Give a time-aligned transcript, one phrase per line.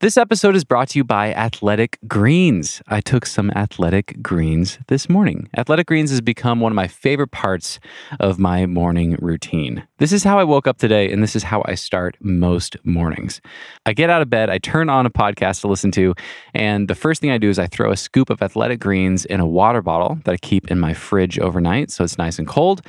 [0.00, 2.82] This episode is brought to you by Athletic Greens.
[2.86, 5.48] I took some Athletic Greens this morning.
[5.56, 7.80] Athletic Greens has become one of my favorite parts
[8.20, 9.88] of my morning routine.
[9.96, 13.40] This is how I woke up today, and this is how I start most mornings.
[13.86, 16.14] I get out of bed, I turn on a podcast to listen to,
[16.52, 19.40] and the first thing I do is I throw a scoop of Athletic Greens in
[19.40, 22.82] a water bottle that I keep in my fridge overnight so it's nice and cold.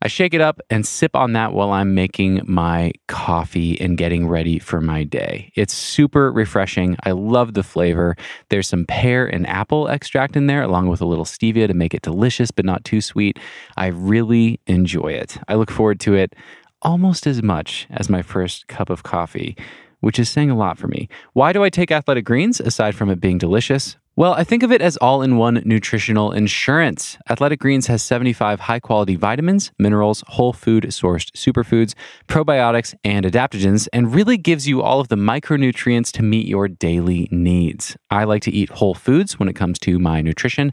[0.00, 4.28] I shake it up and sip on that while I'm making my coffee and getting
[4.28, 5.50] ready for my day.
[5.56, 6.96] It's super refreshing.
[7.02, 8.14] I love the flavor.
[8.48, 11.94] There's some pear and apple extract in there, along with a little stevia to make
[11.94, 13.40] it delicious but not too sweet.
[13.76, 15.36] I really enjoy it.
[15.48, 16.36] I look forward to it
[16.82, 19.56] almost as much as my first cup of coffee,
[19.98, 21.08] which is saying a lot for me.
[21.32, 23.96] Why do I take athletic greens aside from it being delicious?
[24.18, 27.16] Well, I think of it as all in one nutritional insurance.
[27.30, 31.94] Athletic Greens has 75 high quality vitamins, minerals, whole food sourced superfoods,
[32.26, 37.28] probiotics, and adaptogens, and really gives you all of the micronutrients to meet your daily
[37.30, 37.96] needs.
[38.10, 40.72] I like to eat whole foods when it comes to my nutrition,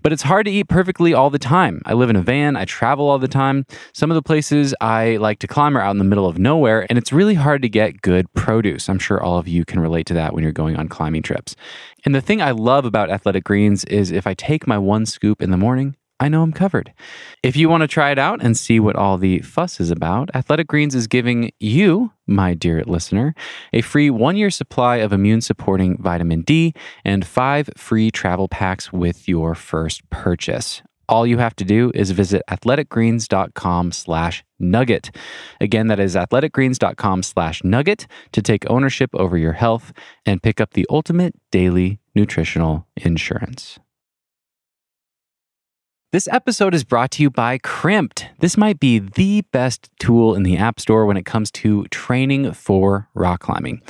[0.00, 1.82] but it's hard to eat perfectly all the time.
[1.84, 3.66] I live in a van, I travel all the time.
[3.92, 6.86] Some of the places I like to climb are out in the middle of nowhere,
[6.88, 8.88] and it's really hard to get good produce.
[8.88, 11.54] I'm sure all of you can relate to that when you're going on climbing trips.
[12.04, 15.42] And the thing I love about Athletic Greens is if I take my one scoop
[15.42, 16.92] in the morning, I know I'm covered.
[17.44, 20.30] If you want to try it out and see what all the fuss is about,
[20.34, 23.34] Athletic Greens is giving you, my dear listener,
[23.72, 26.74] a free one year supply of immune supporting vitamin D
[27.04, 30.82] and five free travel packs with your first purchase.
[31.08, 35.10] All you have to do is visit athleticgreens.com slash nugget.
[35.60, 39.92] Again, that is athleticgreens.com slash nugget to take ownership over your health
[40.26, 43.78] and pick up the ultimate daily nutritional insurance.
[46.10, 48.28] This episode is brought to you by Crimpd.
[48.38, 52.52] This might be the best tool in the App Store when it comes to training
[52.52, 53.82] for rock climbing.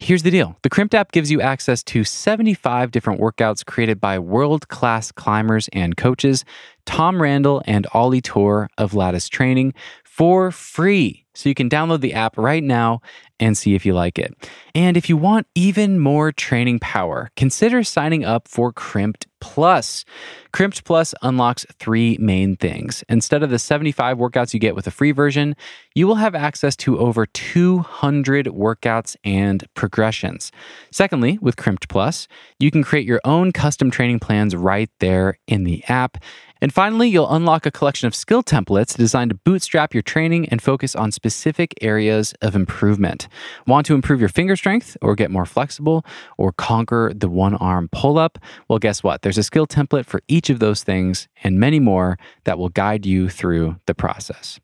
[0.00, 4.18] Here's the deal the Crimpd app gives you access to 75 different workouts created by
[4.18, 6.44] world class climbers and coaches,
[6.84, 9.72] Tom Randall and Ollie Torr of Lattice Training,
[10.04, 11.24] for free.
[11.34, 13.00] So you can download the app right now
[13.40, 14.32] and see if you like it.
[14.74, 20.06] And if you want even more training power, consider signing up for Crimpd Plus.
[20.54, 23.04] Crimpd Plus unlocks three main things.
[23.10, 25.54] Instead of the 75 workouts you get with a free version,
[25.94, 30.50] you will have access to over 200 workouts and progressions.
[30.90, 32.26] Secondly, with Crimpd Plus,
[32.58, 36.16] you can create your own custom training plans right there in the app.
[36.64, 40.62] And finally, you'll unlock a collection of skill templates designed to bootstrap your training and
[40.62, 43.28] focus on specific areas of improvement.
[43.66, 46.06] Want to improve your finger strength or get more flexible
[46.38, 48.38] or conquer the one arm pull up?
[48.66, 49.20] Well, guess what?
[49.20, 53.04] There's a skill template for each of those things and many more that will guide
[53.04, 54.58] you through the process.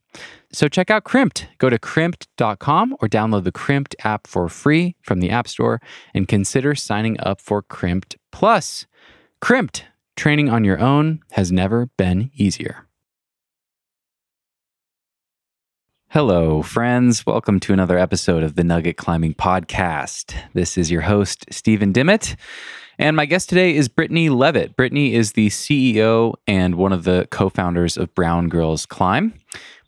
[0.54, 1.48] So check out Crimpd.
[1.58, 5.82] Go to crimpd.com or download the Crimpd app for free from the App Store
[6.14, 8.86] and consider signing up for Crimpd Plus.
[9.42, 9.82] Crimpd
[10.20, 12.86] Training on your own has never been easier.
[16.08, 17.24] Hello, friends.
[17.24, 20.36] Welcome to another episode of the Nugget Climbing Podcast.
[20.52, 22.36] This is your host, Stephen Dimmitt.
[22.98, 24.76] And my guest today is Brittany Leavitt.
[24.76, 29.32] Brittany is the CEO and one of the co founders of Brown Girls Climb.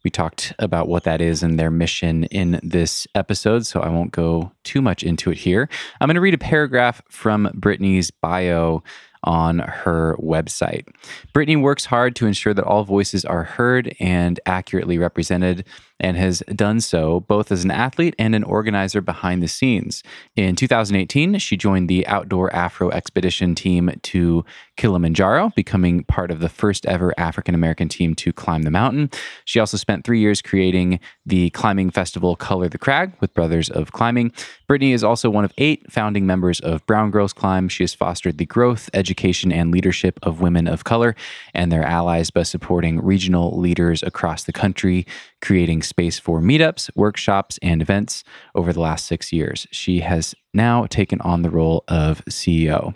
[0.03, 4.13] We talked about what that is and their mission in this episode, so I won't
[4.13, 5.69] go too much into it here.
[6.01, 8.83] I'm going to read a paragraph from Brittany's bio
[9.25, 10.87] on her website.
[11.33, 15.65] Brittany works hard to ensure that all voices are heard and accurately represented
[16.03, 20.03] and has done so both as an athlete and an organizer behind the scenes.
[20.37, 24.45] In 2018, she joined the Outdoor Afro Expedition team to
[24.77, 29.11] Kilimanjaro, becoming part of the first ever African American team to climb the mountain.
[29.45, 33.93] She also spent three years creating the climbing festival Color the Crag with Brothers of
[33.93, 34.33] Climbing.
[34.67, 37.69] Brittany is also one of eight founding members of Brown Girls Climb.
[37.69, 41.15] She has fostered the growth, education, and leadership of women of color
[41.55, 45.07] and their allies by supporting regional leaders across the country,
[45.41, 49.67] creating space for meetups, workshops, and events over the last six years.
[49.71, 52.95] She has now taken on the role of CEO.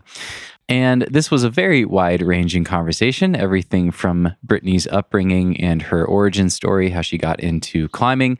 [0.66, 6.48] And this was a very wide ranging conversation everything from Brittany's upbringing and her origin
[6.48, 8.38] story, how she got into climbing,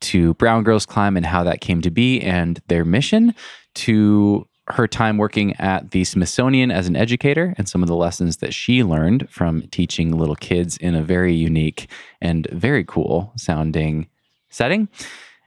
[0.00, 3.34] to Brown Girls Climb and how that came to be, and their mission,
[3.74, 8.38] to her time working at the Smithsonian as an educator and some of the lessons
[8.38, 11.88] that she learned from teaching little kids in a very unique
[12.20, 14.08] and very cool sounding
[14.50, 14.88] setting.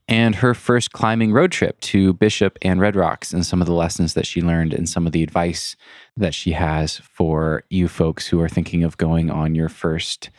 [0.07, 3.73] And her first climbing road trip to Bishop and Red Rocks, and some of the
[3.73, 5.77] lessons that she learned, and some of the advice
[6.17, 10.29] that she has for you folks who are thinking of going on your first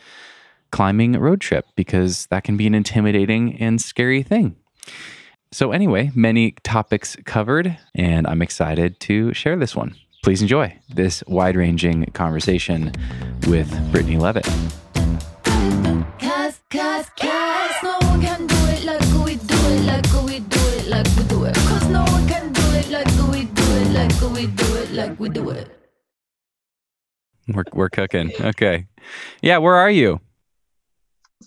[0.71, 4.55] climbing road trip, because that can be an intimidating and scary thing.
[5.53, 9.95] So, anyway, many topics covered, and I'm excited to share this one.
[10.23, 12.91] Please enjoy this wide ranging conversation
[13.47, 14.45] with Brittany Leavitt.
[16.17, 20.59] Cause, cause, cause no one can do it like we do it, like we do
[20.59, 21.53] it, like we do it.
[21.53, 25.19] Cause no one can do it like we do it, like we do it, like
[25.19, 25.67] we do it.
[27.47, 28.31] We're, we're cooking.
[28.41, 28.87] Okay.
[29.43, 30.19] Yeah, where are you?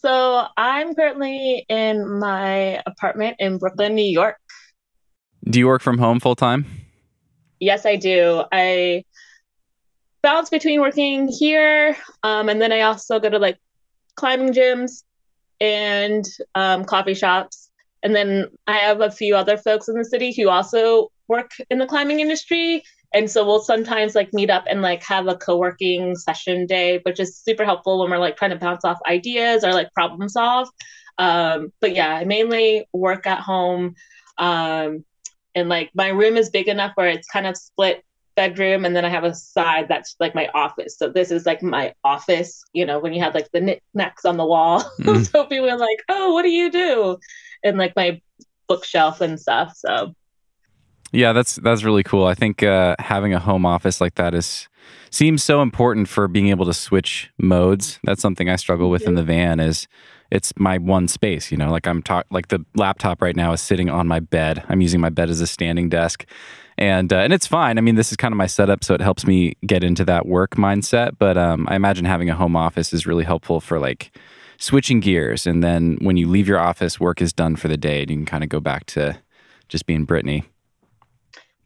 [0.00, 4.36] So I'm currently in my apartment in Brooklyn, New York.
[5.44, 6.66] Do you work from home full time?
[7.60, 8.44] Yes, I do.
[8.52, 9.04] I
[10.22, 13.58] balance between working here, um, and then I also go to like
[14.16, 15.04] climbing gyms
[15.60, 17.70] and um, coffee shops.
[18.02, 21.78] And then I have a few other folks in the city who also work in
[21.78, 22.82] the climbing industry.
[23.16, 27.18] And so we'll sometimes like meet up and like have a co-working session day, which
[27.18, 30.68] is super helpful when we're like trying to bounce off ideas or like problem solve.
[31.16, 33.94] Um, but yeah, I mainly work at home.
[34.36, 35.02] Um,
[35.54, 38.04] and like my room is big enough where it's kind of split
[38.34, 40.98] bedroom and then I have a side that's like my office.
[40.98, 44.36] So this is like my office, you know, when you have like the knickknacks on
[44.36, 44.84] the wall.
[45.00, 45.26] Mm.
[45.30, 47.16] so people are like, oh, what do you do?
[47.64, 48.20] And like my
[48.68, 49.72] bookshelf and stuff.
[49.74, 50.14] So
[51.16, 52.26] yeah, that's that's really cool.
[52.26, 54.68] I think uh, having a home office like that is
[55.10, 57.98] seems so important for being able to switch modes.
[58.04, 59.88] That's something I struggle with in the van is
[60.30, 63.62] it's my one space, you know, like I'm talk like the laptop right now is
[63.62, 64.62] sitting on my bed.
[64.68, 66.26] I'm using my bed as a standing desk.
[66.76, 67.78] And uh, and it's fine.
[67.78, 70.26] I mean, this is kind of my setup so it helps me get into that
[70.26, 74.14] work mindset, but um, I imagine having a home office is really helpful for like
[74.58, 78.02] switching gears and then when you leave your office, work is done for the day
[78.02, 79.18] and you can kind of go back to
[79.68, 80.44] just being Brittany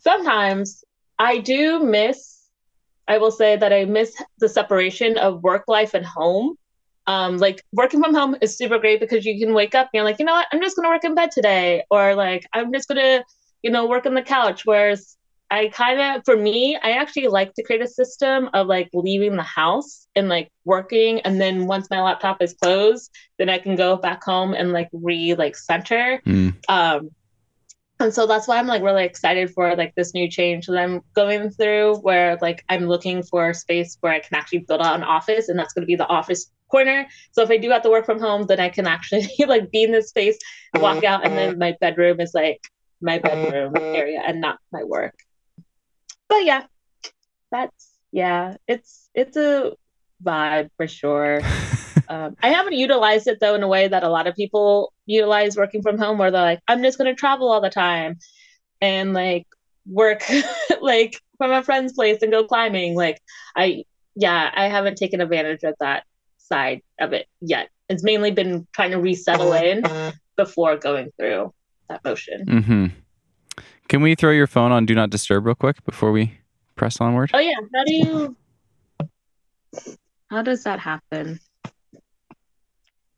[0.01, 0.85] sometimes
[1.19, 2.49] I do miss,
[3.07, 6.57] I will say that I miss the separation of work life and home.
[7.07, 10.05] Um, like working from home is super great because you can wake up and you're
[10.05, 12.89] like, you know what, I'm just gonna work in bed today, or like I'm just
[12.89, 13.25] gonna,
[13.63, 14.63] you know, work on the couch.
[14.65, 15.17] Whereas
[15.51, 19.35] I kind of, for me, I actually like to create a system of like leaving
[19.35, 23.75] the house and like working, and then once my laptop is closed, then I can
[23.75, 26.23] go back home and like re like center.
[26.25, 26.55] Mm.
[26.69, 27.11] Um,
[28.01, 31.01] and so that's why i'm like really excited for like this new change that i'm
[31.15, 34.97] going through where like i'm looking for a space where i can actually build out
[34.97, 37.07] an office and that's going to be the office corner.
[37.33, 39.85] So if i do have to work from home then i can actually like be
[39.85, 40.39] in this space
[40.77, 41.07] walk mm-hmm.
[41.07, 42.61] out and then my bedroom is like
[43.01, 43.95] my bedroom mm-hmm.
[43.95, 45.15] area and not my work.
[46.29, 46.65] But yeah
[47.51, 49.73] that's yeah it's it's a
[50.23, 51.41] vibe for sure
[52.11, 55.57] Um, I haven't utilized it though in a way that a lot of people utilize
[55.57, 58.19] working from home, where they're like, I'm just going to travel all the time
[58.81, 59.47] and like
[59.87, 60.25] work
[60.81, 62.97] like from a friend's place and go climbing.
[62.97, 63.21] Like,
[63.57, 63.85] I,
[64.17, 66.03] yeah, I haven't taken advantage of that
[66.39, 67.69] side of it yet.
[67.89, 69.85] It's mainly been trying to resettle in
[70.37, 71.55] before going through
[71.89, 72.45] that motion.
[72.45, 72.87] Mm-hmm.
[73.89, 76.39] Can we throw your phone on Do Not Disturb real quick before we
[76.75, 77.31] press onward?
[77.33, 77.55] Oh, yeah.
[77.73, 78.37] How do you,
[80.29, 81.39] how does that happen?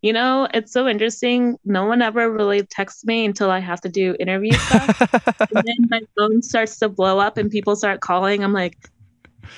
[0.02, 1.58] You know, it's so interesting.
[1.64, 5.00] No one ever really texts me until I have to do interview stuff.
[5.00, 8.43] and then my phone starts to blow up and people start calling.
[8.43, 8.76] I'm like,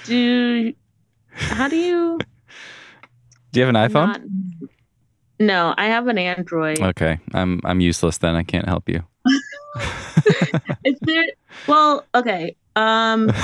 [0.05, 0.75] do
[1.32, 2.19] how do you
[3.52, 4.06] Do you have an iPhone?
[4.06, 4.20] Not...
[5.41, 6.81] No, I have an Android.
[6.81, 7.19] Okay.
[7.32, 8.35] I'm I'm useless then.
[8.35, 9.02] I can't help you.
[10.85, 11.25] Is there
[11.67, 12.55] well, okay.
[12.77, 13.31] Um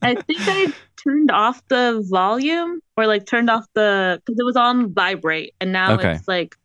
[0.00, 0.72] I think I
[1.04, 5.72] turned off the volume or like turned off the because it was on vibrate and
[5.72, 6.12] now okay.
[6.12, 6.56] it's like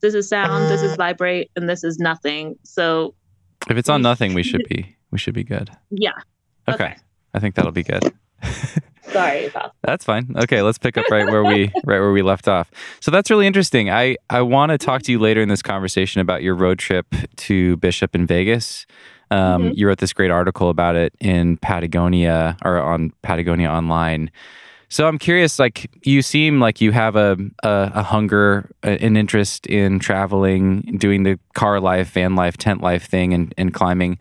[0.00, 0.96] this is sound, this is uh.
[0.96, 2.56] vibrate, and this is nothing.
[2.62, 3.14] So
[3.68, 5.70] if it's on nothing, we should be we should be good.
[5.90, 6.12] Yeah.
[6.68, 6.84] Okay.
[6.84, 6.96] okay.
[7.34, 8.02] I think that'll be good.
[9.02, 9.90] Sorry about that.
[9.90, 10.34] That's fine.
[10.36, 12.70] Okay, let's pick up right where we right where we left off.
[13.00, 13.90] So that's really interesting.
[13.90, 17.06] I I want to talk to you later in this conversation about your road trip
[17.36, 18.86] to Bishop in Vegas.
[19.30, 19.72] Um, mm-hmm.
[19.74, 24.30] You wrote this great article about it in Patagonia or on Patagonia Online.
[24.90, 29.66] So I'm curious, like you seem like you have a, a, a hunger, an interest
[29.66, 34.18] in traveling, doing the car life, van life, tent life thing, and, and climbing.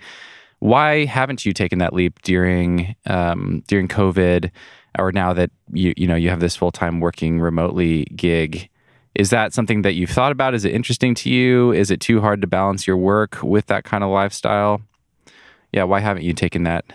[0.60, 4.52] Why haven't you taken that leap during um, during COVID,
[4.98, 8.68] or now that you you know you have this full time working remotely gig?
[9.16, 10.54] Is that something that you've thought about?
[10.54, 11.72] Is it interesting to you?
[11.72, 14.82] Is it too hard to balance your work with that kind of lifestyle?
[15.78, 16.86] Yeah, why haven't you taken that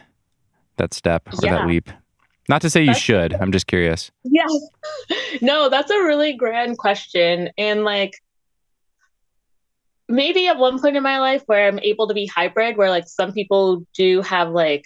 [0.76, 1.58] that step or yeah.
[1.58, 1.88] that leap?
[2.48, 3.32] Not to say you that's, should.
[3.32, 4.10] I'm just curious.
[4.24, 4.46] Yeah.
[5.40, 7.50] no, that's a really grand question.
[7.56, 8.20] And like
[10.08, 13.06] maybe at one point in my life where I'm able to be hybrid, where like
[13.06, 14.84] some people do have like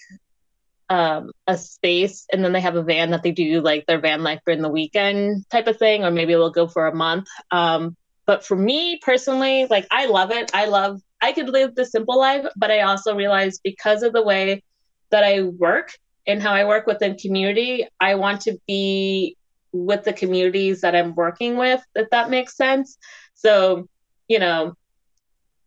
[0.91, 4.23] um, a space and then they have a van that they do like their van
[4.23, 7.29] life during the weekend type of thing, or maybe they'll go for a month.
[7.51, 10.51] Um, but for me personally, like I love it.
[10.53, 14.23] I love I could live the simple life, but I also realize because of the
[14.23, 14.63] way
[15.11, 15.93] that I work
[16.27, 19.37] and how I work within community, I want to be
[19.73, 22.99] with the communities that I'm working with, if that makes sense.
[23.35, 23.89] So,
[24.29, 24.75] you know,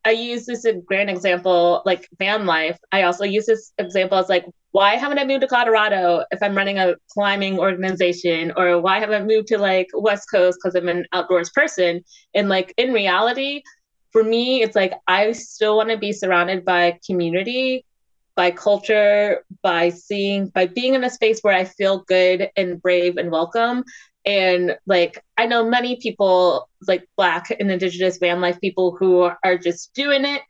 [0.06, 2.77] I use this a grand example, like van life.
[2.91, 6.56] I also use this example as like, why haven't I moved to Colorado if I'm
[6.56, 10.88] running a climbing organization, or why haven't I moved to like West Coast because I'm
[10.88, 12.01] an outdoors person?
[12.34, 13.63] And like in reality,
[14.12, 17.86] for me, it's like I still want to be surrounded by community,
[18.36, 23.18] by culture, by seeing, by being in a space where I feel good and brave
[23.18, 23.84] and welcome.
[24.25, 29.58] And like, I know many people, like Black and Indigenous van life people, who are
[29.58, 30.42] just doing it.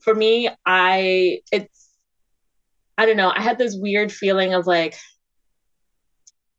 [0.00, 1.90] For me, I, it's,
[2.96, 4.96] I don't know, I had this weird feeling of like,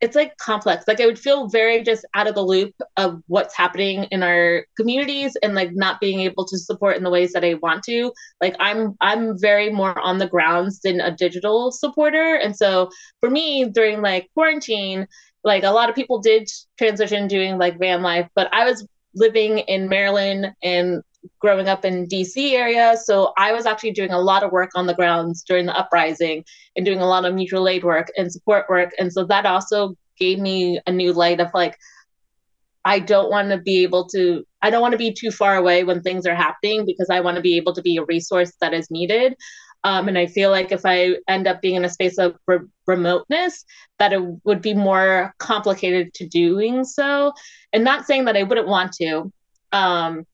[0.01, 0.85] it's like complex.
[0.87, 4.65] Like I would feel very just out of the loop of what's happening in our
[4.77, 8.11] communities and like not being able to support in the ways that I want to.
[8.39, 12.35] Like I'm I'm very more on the grounds than a digital supporter.
[12.35, 12.89] And so
[13.19, 15.05] for me during like quarantine,
[15.43, 19.59] like a lot of people did transition doing like van life, but I was living
[19.59, 21.01] in Maryland and
[21.39, 22.95] growing up in DC area.
[23.03, 26.43] So I was actually doing a lot of work on the grounds during the uprising
[26.75, 28.91] and doing a lot of mutual aid work and support work.
[28.97, 31.77] And so that also gave me a new light of like,
[32.85, 35.83] I don't want to be able to, I don't want to be too far away
[35.83, 38.73] when things are happening because I want to be able to be a resource that
[38.73, 39.35] is needed.
[39.83, 42.59] Um, and I feel like if I end up being in a space of re-
[42.85, 43.63] remoteness,
[43.97, 47.33] that it would be more complicated to doing so.
[47.71, 49.31] And not saying that I wouldn't want to.
[49.71, 50.25] Um,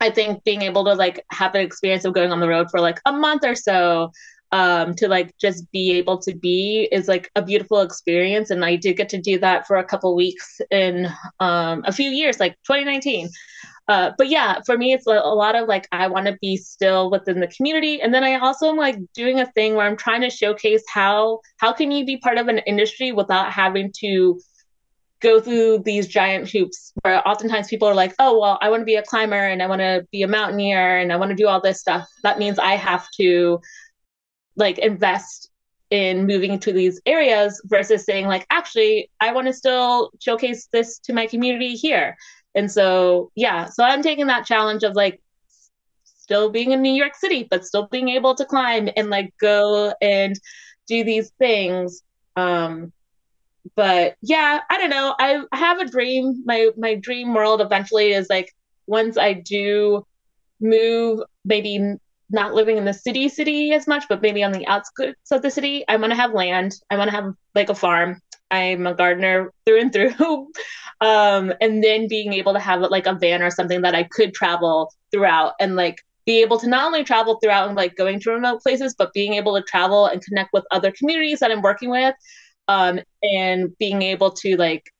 [0.00, 2.80] I think being able to like have an experience of going on the road for
[2.80, 4.12] like a month or so
[4.52, 8.50] um, to like just be able to be is like a beautiful experience.
[8.50, 11.08] And I did get to do that for a couple weeks in
[11.40, 13.28] um, a few years, like 2019.
[13.88, 16.58] Uh, but yeah, for me, it's a, a lot of like I want to be
[16.58, 19.96] still within the community, and then I also am like doing a thing where I'm
[19.96, 24.38] trying to showcase how how can you be part of an industry without having to
[25.20, 28.86] go through these giant hoops where oftentimes people are like, oh, well, I want to
[28.86, 31.48] be a climber and I want to be a mountaineer and I want to do
[31.48, 32.08] all this stuff.
[32.22, 33.60] That means I have to
[34.56, 35.50] like invest
[35.90, 40.98] in moving to these areas versus saying, like, actually, I want to still showcase this
[41.00, 42.16] to my community here.
[42.54, 45.20] And so, yeah, so I'm taking that challenge of like
[46.04, 49.94] still being in New York City, but still being able to climb and like go
[50.02, 50.38] and
[50.86, 52.02] do these things.
[52.36, 52.92] Um,
[53.74, 55.14] but yeah, I don't know.
[55.18, 56.42] I, have a dream.
[56.44, 58.54] My my dream world eventually is like
[58.86, 60.06] once I do
[60.60, 61.96] move, maybe
[62.30, 65.50] not living in the city city as much, but maybe on the outskirts of the
[65.50, 65.84] city.
[65.88, 66.74] I want to have land.
[66.90, 68.20] I want to have like a farm.
[68.50, 70.50] I'm a gardener through and through.
[71.00, 74.34] um, and then being able to have like a van or something that I could
[74.34, 78.30] travel throughout and like be able to not only travel throughout and like going to
[78.30, 81.90] remote places, but being able to travel and connect with other communities that I'm working
[81.90, 82.14] with
[82.68, 84.92] um, and being able to like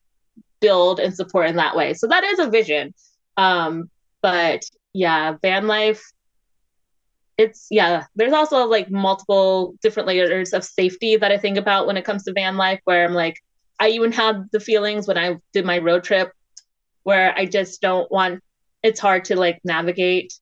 [0.60, 1.94] build and support in that way.
[1.94, 2.94] So that is a vision.
[3.36, 3.90] Um,
[4.22, 6.02] but yeah, van life.
[7.36, 8.06] It's yeah.
[8.16, 12.24] There's also like multiple different layers of safety that I think about when it comes
[12.24, 12.80] to van life.
[12.84, 13.40] Where I'm like,
[13.78, 16.32] I even had the feelings when I did my road trip,
[17.04, 18.42] where I just don't want.
[18.82, 20.32] It's hard to like navigate.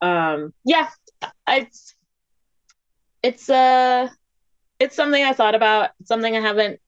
[0.00, 0.90] Um, yeah,
[1.48, 1.94] it's
[3.22, 4.08] it's uh
[4.78, 6.80] it's something I thought about, something I haven't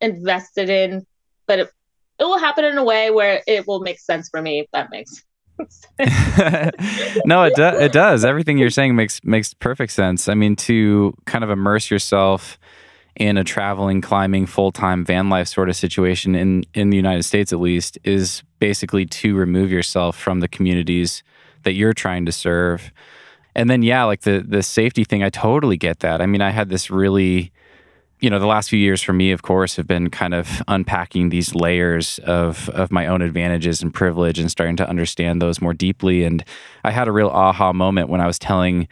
[0.00, 1.06] invested in,
[1.46, 1.72] but it,
[2.18, 4.90] it will happen in a way where it will make sense for me, if that
[4.90, 5.24] makes
[7.26, 7.80] no, it does.
[7.80, 8.24] It does.
[8.24, 10.28] Everything you're saying makes makes perfect sense.
[10.28, 12.58] I mean, to kind of immerse yourself
[13.16, 17.24] in a traveling, climbing, full time van life sort of situation in in the United
[17.24, 21.22] States, at least, is basically to remove yourself from the communities
[21.64, 22.90] that you're trying to serve
[23.60, 26.20] and then yeah, like the the safety thing, I totally get that.
[26.20, 27.52] I mean, I had this really
[28.20, 31.30] you know, the last few years for me, of course, have been kind of unpacking
[31.30, 35.74] these layers of of my own advantages and privilege and starting to understand those more
[35.74, 36.24] deeply.
[36.24, 36.44] And
[36.84, 38.88] I had a real aha moment when I was telling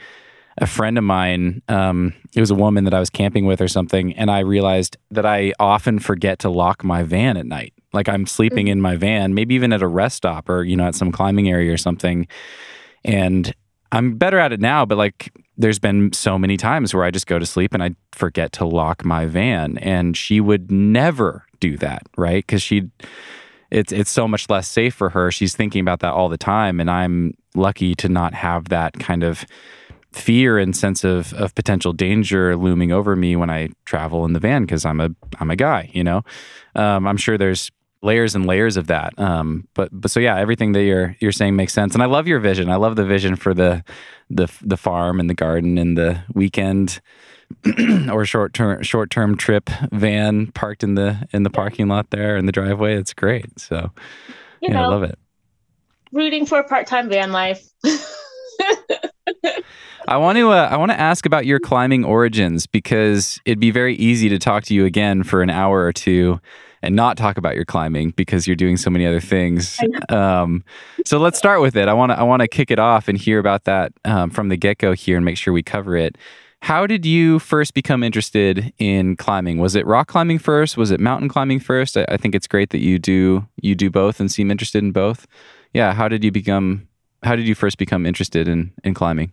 [0.61, 3.69] a friend of mine, um, it was a woman that I was camping with or
[3.69, 7.75] something, and I realized that I often forget to lock my van at night.
[7.93, 8.73] Like I'm sleeping mm-hmm.
[8.73, 11.49] in my van, maybe even at a rest stop or, you know, at some climbing
[11.49, 12.27] area or something.
[13.05, 13.55] And
[13.93, 17.27] I'm better at it now, but like there's been so many times where I just
[17.27, 21.77] go to sleep and I forget to lock my van and she would never do
[21.79, 22.47] that, right?
[22.47, 22.91] Cuz she
[23.71, 25.31] it's it's so much less safe for her.
[25.31, 29.23] She's thinking about that all the time and I'm lucky to not have that kind
[29.23, 29.45] of
[30.13, 34.41] fear and sense of of potential danger looming over me when I travel in the
[34.41, 36.23] van because I'm a I'm a guy, you know.
[36.75, 37.71] Um, I'm sure there's
[38.03, 39.19] layers and layers of that.
[39.19, 42.27] Um, but but so yeah, everything that you're you're saying makes sense, and I love
[42.27, 42.71] your vision.
[42.71, 43.85] I love the vision for the
[44.31, 47.01] the the farm and the garden and the weekend
[48.11, 52.37] or short term short term trip van parked in the in the parking lot there
[52.37, 52.97] in the driveway.
[52.97, 53.59] It's great.
[53.59, 53.91] So
[54.61, 55.19] you yeah, know, I love it.
[56.13, 57.67] Rooting for part time van life.
[60.07, 63.71] I want to uh, I want to ask about your climbing origins because it'd be
[63.71, 66.41] very easy to talk to you again for an hour or two
[66.83, 69.79] and not talk about your climbing because you're doing so many other things.
[70.11, 70.65] Um,
[71.05, 71.89] so let's start with it.
[71.89, 74.49] I want to I want to kick it off and hear about that um, from
[74.49, 76.17] the get go here and make sure we cover it.
[76.61, 79.59] How did you first become interested in climbing?
[79.59, 80.77] Was it rock climbing first?
[80.77, 81.97] Was it mountain climbing first?
[81.97, 84.93] I, I think it's great that you do you do both and seem interested in
[84.93, 85.27] both.
[85.75, 86.89] Yeah, how did you become?
[87.23, 89.33] How did you first become interested in in climbing?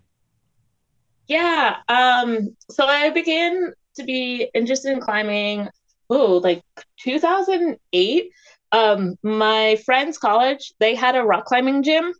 [1.27, 5.69] Yeah, um, so I began to be interested in climbing.
[6.09, 6.61] Oh, like
[7.05, 8.31] 2008.
[8.71, 12.13] Um, my friend's college they had a rock climbing gym,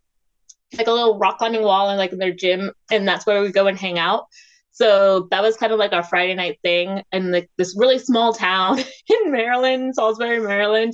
[0.78, 3.52] like a little rock climbing wall in like in their gym, and that's where we
[3.52, 4.28] go and hang out.
[4.72, 8.34] So that was kind of like our Friday night thing in like this really small
[8.34, 10.94] town in Maryland, Salisbury, Maryland.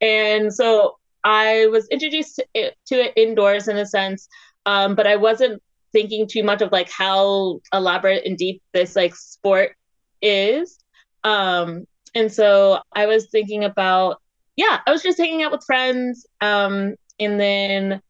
[0.00, 4.28] And so I was introduced to it, to it indoors in a sense,
[4.66, 9.14] um, but I wasn't thinking too much of like how elaborate and deep this like
[9.14, 9.76] sport
[10.20, 10.78] is.
[11.24, 14.20] Um, and so I was thinking about,
[14.56, 16.26] yeah, I was just hanging out with friends.
[16.40, 18.02] Um, and then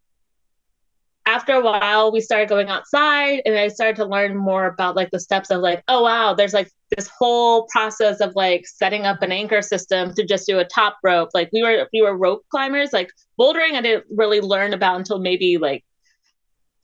[1.26, 5.11] after a while we started going outside and i started to learn more about like
[5.11, 9.23] the steps of like oh wow there's like this whole process of like setting up
[9.23, 12.45] an anchor system to just do a top rope like we were we were rope
[12.50, 15.85] climbers like bouldering i didn't really learn about until maybe like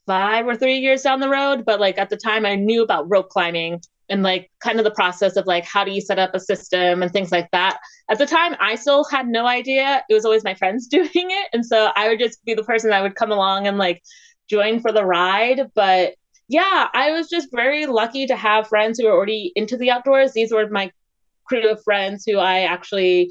[0.07, 3.11] five or three years down the road but like at the time i knew about
[3.11, 6.35] rope climbing and like kind of the process of like how do you set up
[6.35, 7.79] a system and things like that
[8.11, 11.49] at the time i still had no idea it was always my friends doing it
[11.53, 14.03] and so i would just be the person that would come along and like
[14.49, 15.71] join for the ride.
[15.75, 16.15] But
[16.49, 20.33] yeah, I was just very lucky to have friends who were already into the outdoors.
[20.33, 20.91] These were my
[21.47, 23.31] crew of friends who I actually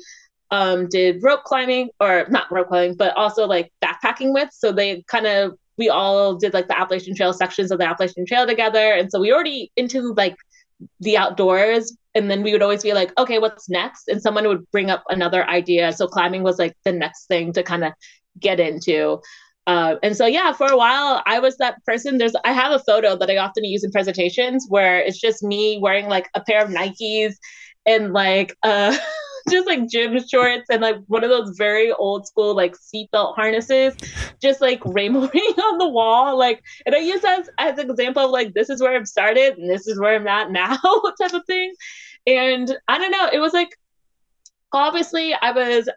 [0.51, 4.49] um, did rope climbing or not rope climbing, but also like backpacking with.
[4.51, 8.25] So they kind of we all did like the Appalachian Trail sections of the Appalachian
[8.25, 10.35] Trail together, and so we already into like
[10.99, 11.95] the outdoors.
[12.13, 14.07] And then we would always be like, okay, what's next?
[14.07, 15.91] And someone would bring up another idea.
[15.93, 17.93] So climbing was like the next thing to kind of
[18.39, 19.19] get into.
[19.67, 22.17] Uh, and so yeah, for a while I was that person.
[22.17, 25.79] There's I have a photo that I often use in presentations where it's just me
[25.81, 27.33] wearing like a pair of Nikes
[27.85, 28.95] and like uh
[29.49, 33.95] just like gym shorts and like one of those very old school like seatbelt harnesses,
[34.41, 35.29] just like rainbowing
[35.59, 36.37] on the wall.
[36.37, 39.07] Like and I use that as, as an example of like this is where I've
[39.07, 40.77] started and this is where I'm at now
[41.21, 41.73] type of thing.
[42.27, 43.77] And I don't know, it was like
[44.73, 45.89] obviously I was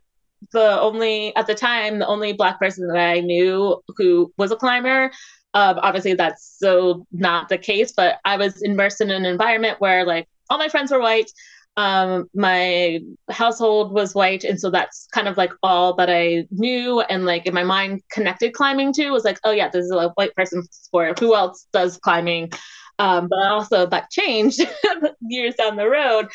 [0.52, 4.56] the only at the time the only black person that I knew who was a
[4.56, 5.10] climber.
[5.54, 10.04] Um, obviously, that's so not the case, but I was immersed in an environment where
[10.04, 11.30] like all my friends were white.
[11.78, 12.98] Um, my
[13.30, 17.46] household was white, and so that's kind of like all that I knew, and like
[17.46, 20.64] in my mind connected climbing to was like, oh yeah, this is a white person
[20.72, 21.20] sport.
[21.20, 22.50] Who else does climbing?
[22.98, 24.60] Um, but also that changed
[25.20, 26.28] years down the road,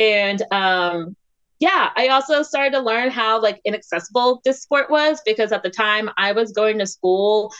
[0.00, 1.14] and um,
[1.58, 5.70] yeah, I also started to learn how like inaccessible this sport was because at the
[5.70, 7.52] time I was going to school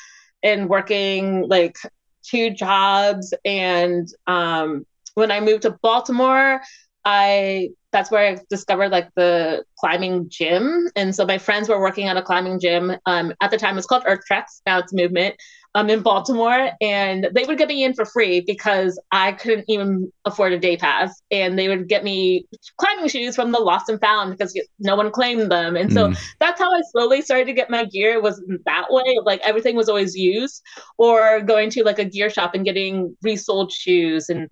[0.43, 1.77] and working like
[2.23, 6.61] two jobs and um when I moved to Baltimore,
[7.07, 10.91] I that's where I discovered like the climbing gym.
[10.97, 12.95] And so my friends were working at a climbing gym.
[13.07, 14.61] Um, at the time, it was called Earth Treks.
[14.67, 15.35] Now it's Movement
[15.77, 20.13] um, in Baltimore, and they would get me in for free because I couldn't even
[20.27, 21.23] afford a day pass.
[21.31, 25.11] And they would get me climbing shoes from the lost and found because no one
[25.11, 25.77] claimed them.
[25.77, 26.19] And so mm.
[26.41, 28.13] that's how I slowly started to get my gear.
[28.15, 29.19] It was that way.
[29.25, 30.61] Like everything was always used,
[30.99, 34.29] or going to like a gear shop and getting resold shoes.
[34.29, 34.51] And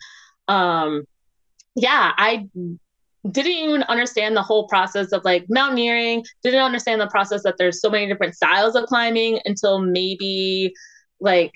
[0.48, 1.04] um,
[1.74, 2.48] yeah, I
[3.30, 7.80] didn't even understand the whole process of like mountaineering didn't understand the process that there's
[7.80, 10.74] so many different styles of climbing until maybe
[11.20, 11.54] like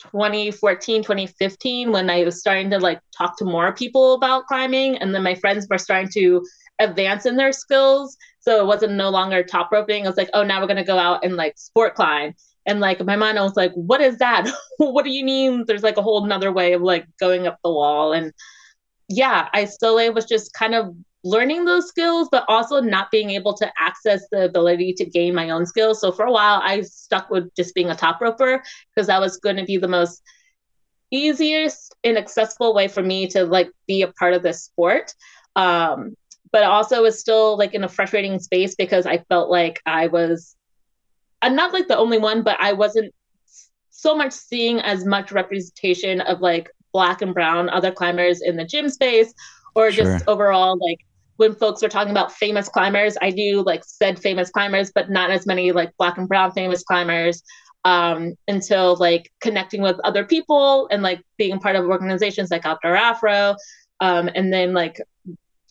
[0.00, 5.14] 2014 2015 when i was starting to like talk to more people about climbing and
[5.14, 6.44] then my friends were starting to
[6.80, 10.06] advance in their skills so it wasn't no longer top roping.
[10.06, 12.34] I was like oh now we're going to go out and like sport climb.
[12.64, 14.50] And like my mind I was like what is that?
[14.78, 15.64] What do you mean?
[15.66, 18.32] There's like a whole another way of like going up the wall and
[19.08, 20.94] yeah i still was just kind of
[21.24, 25.50] learning those skills, but also not being able to access the ability to gain my
[25.50, 26.00] own skills.
[26.00, 28.62] So for a while, I stuck with just being a top roper
[28.94, 30.22] because that was going to be the most
[31.10, 35.12] easiest and accessible way for me to like be a part of this sport.
[35.56, 36.14] Um,
[36.52, 40.54] but also was still like in a frustrating space because I felt like I was
[41.42, 43.14] I'm not like the only one, but I wasn't
[43.90, 48.64] so much seeing as much representation of like black and brown other climbers in the
[48.64, 49.32] gym space
[49.74, 50.04] or sure.
[50.04, 50.98] just overall like
[51.38, 55.30] when folks were talking about famous climbers, I do like said famous climbers, but not
[55.30, 57.42] as many like black and brown famous climbers
[57.84, 62.96] um, until like connecting with other people and like being part of organizations like Outdoor
[62.96, 63.54] Afro.
[64.00, 65.00] Um, and then like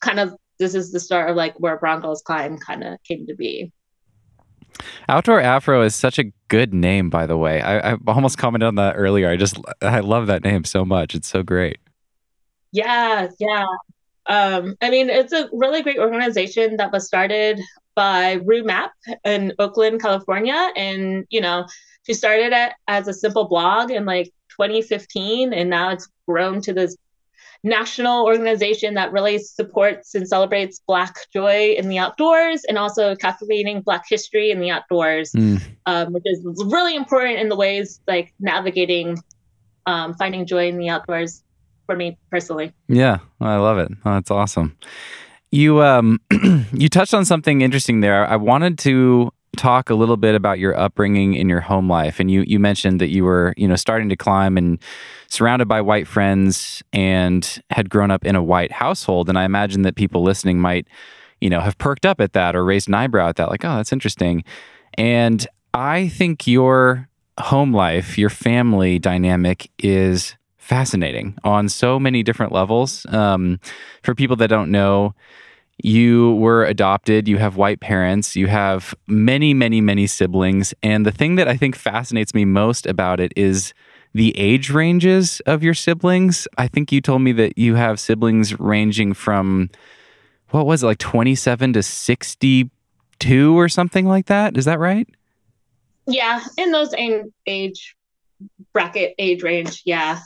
[0.01, 3.27] kind of this is the start of like where Brown Girls Climb kind of came
[3.27, 3.71] to be.
[5.10, 7.62] Outdoor Afro is such a good name, by the way.
[7.62, 9.29] I, I almost commented on that earlier.
[9.29, 11.15] I just I love that name so much.
[11.15, 11.79] It's so great.
[12.71, 13.65] Yeah, yeah.
[14.27, 17.60] Um, I mean, it's a really great organization that was started
[17.95, 18.91] by Rue Mapp
[19.23, 20.71] in Oakland, California.
[20.75, 21.65] And, you know,
[22.05, 26.73] she started it as a simple blog in like 2015, and now it's grown to
[26.73, 26.95] this
[27.63, 33.82] national organization that really supports and celebrates Black joy in the outdoors and also captivating
[33.82, 35.62] Black history in the outdoors, mm.
[35.86, 39.17] um, which is really important in the ways like navigating
[39.86, 41.43] um, finding joy in the outdoors
[41.86, 42.74] for me personally.
[42.88, 43.89] Yeah, I love it.
[44.06, 44.78] Oh, that's awesome.
[45.50, 46.20] You um
[46.74, 48.28] you touched on something interesting there.
[48.28, 52.30] I wanted to talk a little bit about your upbringing in your home life and
[52.32, 54.80] you you mentioned that you were, you know, starting to climb and
[55.28, 59.82] surrounded by white friends and had grown up in a white household and I imagine
[59.82, 60.88] that people listening might,
[61.41, 63.76] you know, have perked up at that or raised an eyebrow at that like, "Oh,
[63.78, 64.43] that's interesting."
[64.98, 72.52] And I think your home life, your family dynamic is fascinating on so many different
[72.52, 73.06] levels.
[73.10, 73.60] Um,
[74.04, 75.13] for people that don't know,
[75.83, 80.73] you were adopted, you have white parents, you have many, many, many siblings.
[80.81, 83.73] And the thing that I think fascinates me most about it is
[84.13, 86.47] the age ranges of your siblings.
[86.57, 89.69] I think you told me that you have siblings ranging from,
[90.49, 94.57] what was it, like 27 to 62 or something like that?
[94.57, 95.07] Is that right?
[96.07, 96.93] Yeah, in those
[97.45, 97.95] age
[98.73, 99.83] bracket, age range.
[99.85, 100.19] Yeah.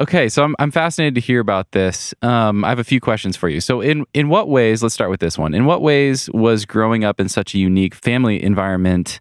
[0.00, 2.14] Okay, so I'm I'm fascinated to hear about this.
[2.22, 3.60] Um, I have a few questions for you.
[3.60, 4.82] So, in in what ways?
[4.82, 5.52] Let's start with this one.
[5.52, 9.20] In what ways was growing up in such a unique family environment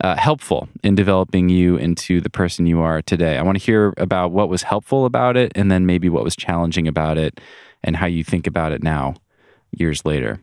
[0.00, 3.36] uh, helpful in developing you into the person you are today?
[3.36, 6.36] I want to hear about what was helpful about it, and then maybe what was
[6.36, 7.40] challenging about it,
[7.82, 9.16] and how you think about it now,
[9.72, 10.38] years later.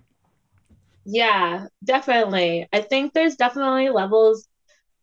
[1.06, 2.68] Yeah, definitely.
[2.74, 4.49] I think there's definitely levels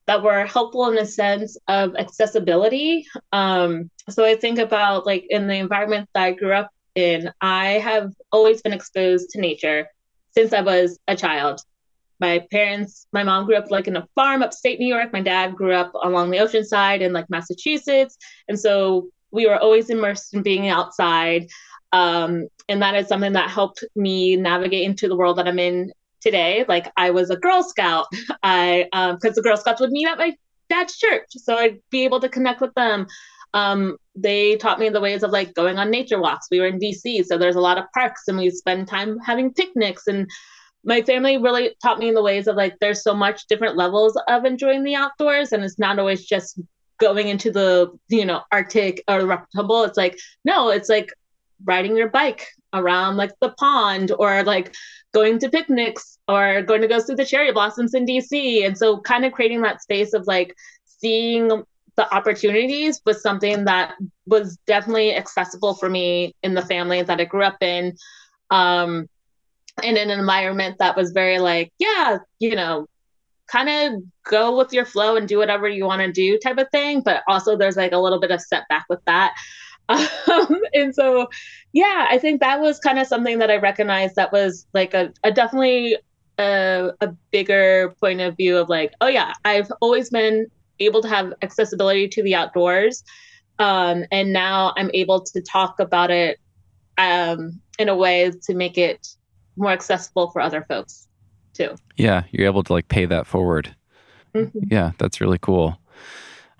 [0.06, 3.06] that were helpful in the sense of accessibility.
[3.32, 7.72] Um, so I think about like in the environment that I grew up in, I
[7.78, 9.88] have always been exposed to nature
[10.30, 11.60] since I was a child.
[12.20, 15.12] My parents, my mom grew up like in a farm upstate New York.
[15.12, 18.16] My dad grew up along the ocean side in like Massachusetts.
[18.48, 21.48] And so we were always immersed in being outside.
[21.92, 25.92] Um, and that is something that helped me navigate into the world that I'm in
[26.26, 26.64] today.
[26.66, 28.06] Like I was a Girl Scout.
[28.42, 30.36] I because um, the Girl Scouts would meet at my
[30.68, 33.06] dad's church, so I'd be able to connect with them.
[33.54, 36.48] Um, they taught me the ways of like going on nature walks.
[36.50, 39.54] We were in DC, so there's a lot of parks, and we spend time having
[39.54, 40.08] picnics.
[40.08, 40.28] And
[40.84, 44.18] my family really taught me in the ways of like there's so much different levels
[44.28, 46.60] of enjoying the outdoors, and it's not always just
[46.98, 49.84] going into the you know Arctic or reputable.
[49.84, 51.12] It's like no, it's like
[51.64, 54.74] riding your bike around like the pond or like
[55.12, 58.66] going to picnics or going to go see the cherry blossoms in DC.
[58.66, 61.48] And so kind of creating that space of like seeing
[61.96, 63.94] the opportunities was something that
[64.26, 67.96] was definitely accessible for me in the family that I grew up in.
[68.50, 69.08] Um,
[69.82, 72.86] in an environment that was very like, yeah, you know,
[73.46, 76.68] kind of go with your flow and do whatever you want to do type of
[76.70, 77.00] thing.
[77.00, 79.34] But also there's like a little bit of setback with that.
[80.28, 81.28] Um, and so,
[81.72, 85.12] yeah, I think that was kind of something that I recognized that was like a,
[85.22, 85.96] a definitely
[86.38, 90.46] a, a bigger point of view of like, oh, yeah, I've always been
[90.80, 93.04] able to have accessibility to the outdoors.
[93.58, 96.38] Um, and now I'm able to talk about it
[96.98, 99.08] um, in a way to make it
[99.56, 101.08] more accessible for other folks
[101.54, 101.74] too.
[101.96, 103.74] Yeah, you're able to like pay that forward.
[104.34, 104.58] Mm-hmm.
[104.70, 105.78] Yeah, that's really cool.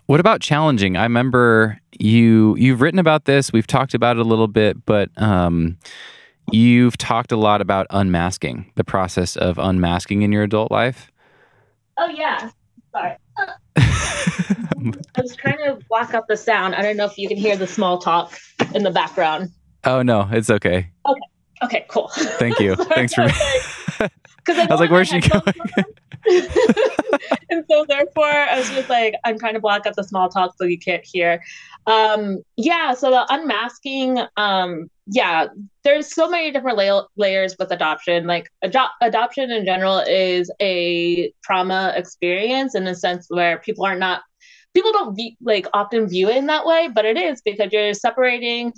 [0.07, 0.97] What about challenging?
[0.97, 3.53] I remember you you've written about this.
[3.53, 5.77] We've talked about it a little bit, but um,
[6.53, 11.11] you've talked a lot about unmasking, the process of unmasking in your adult life.
[11.99, 12.51] Oh yeah,
[12.93, 13.17] sorry.
[13.77, 16.77] I was trying to block out the sound.
[16.77, 18.39] I don't know if you can hear the small talk
[18.75, 19.51] in the background.
[19.85, 20.89] Oh no, it's okay.
[21.07, 21.21] Okay.
[21.63, 21.85] Okay.
[21.89, 22.09] Cool.
[22.15, 22.75] Thank you.
[22.95, 23.27] Thanks for.
[23.27, 25.43] Because I, I was like, "Where's she going?"
[27.51, 30.55] and so therefore I was just like, I'm trying to block up the small talk
[30.59, 31.43] so you can't hear.
[31.87, 35.47] Um, yeah, so the unmasking, um, yeah,
[35.85, 38.27] there's so many different la- layers with adoption.
[38.27, 43.97] Like ado- adoption in general is a trauma experience in a sense where people are
[43.97, 44.23] not
[44.75, 47.95] people don't view, like often view it in that way, but it is because you're
[47.95, 48.73] separating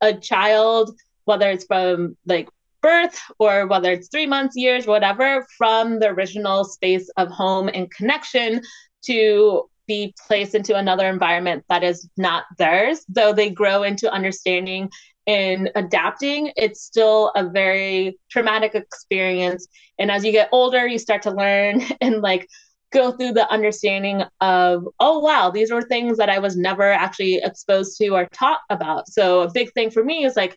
[0.00, 2.48] a child, whether it's from like
[2.82, 7.90] birth or whether it's three months, years, whatever, from the original space of home and
[7.90, 8.60] connection
[9.06, 14.90] to be placed into another environment that is not theirs, though they grow into understanding
[15.26, 19.66] and adapting, it's still a very traumatic experience.
[19.98, 22.48] And as you get older, you start to learn and like
[22.92, 27.40] go through the understanding of, oh, wow, these were things that I was never actually
[27.42, 29.08] exposed to or taught about.
[29.08, 30.56] So a big thing for me is like,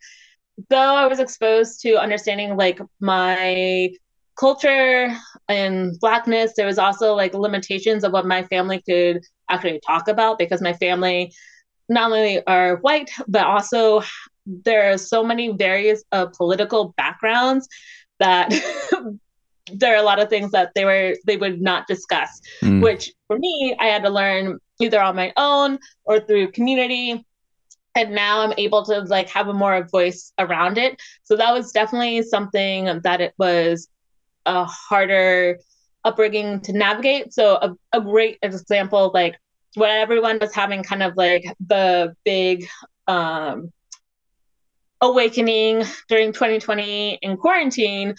[0.69, 3.91] though I was exposed to understanding like my
[4.39, 5.15] culture
[5.47, 10.37] and blackness, there was also like limitations of what my family could actually talk about
[10.37, 11.33] because my family
[11.89, 14.01] not only are white, but also
[14.45, 17.67] there are so many various uh, political backgrounds
[18.19, 18.51] that
[19.73, 22.81] there are a lot of things that they were they would not discuss mm.
[22.81, 27.25] which for me i had to learn either on my own or through community
[27.97, 31.01] and now i'm able to like have a more voice around it.
[31.23, 33.89] So that was definitely something that it was
[34.45, 35.59] a harder
[36.05, 37.33] upbringing to navigate.
[37.33, 39.35] So a, a great example like
[39.75, 42.67] when everyone was having kind of like the big
[43.07, 43.71] um
[45.01, 48.15] awakening during 2020 in quarantine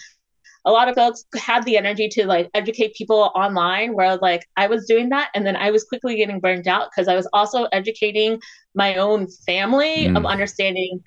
[0.65, 4.67] a lot of folks had the energy to like educate people online where like i
[4.67, 7.65] was doing that and then i was quickly getting burned out because i was also
[7.73, 8.39] educating
[8.75, 10.17] my own family mm.
[10.17, 11.01] of understanding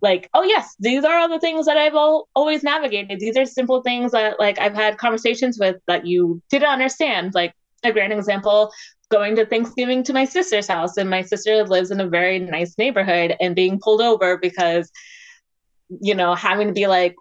[0.00, 3.44] like oh yes these are all the things that i've all, always navigated these are
[3.44, 7.52] simple things that like i've had conversations with that you didn't understand like
[7.84, 8.70] a grand example
[9.10, 12.76] going to Thanksgiving to my sister's house, and my sister lives in a very nice
[12.78, 14.90] neighborhood, and being pulled over because
[15.88, 17.16] you know, having to be like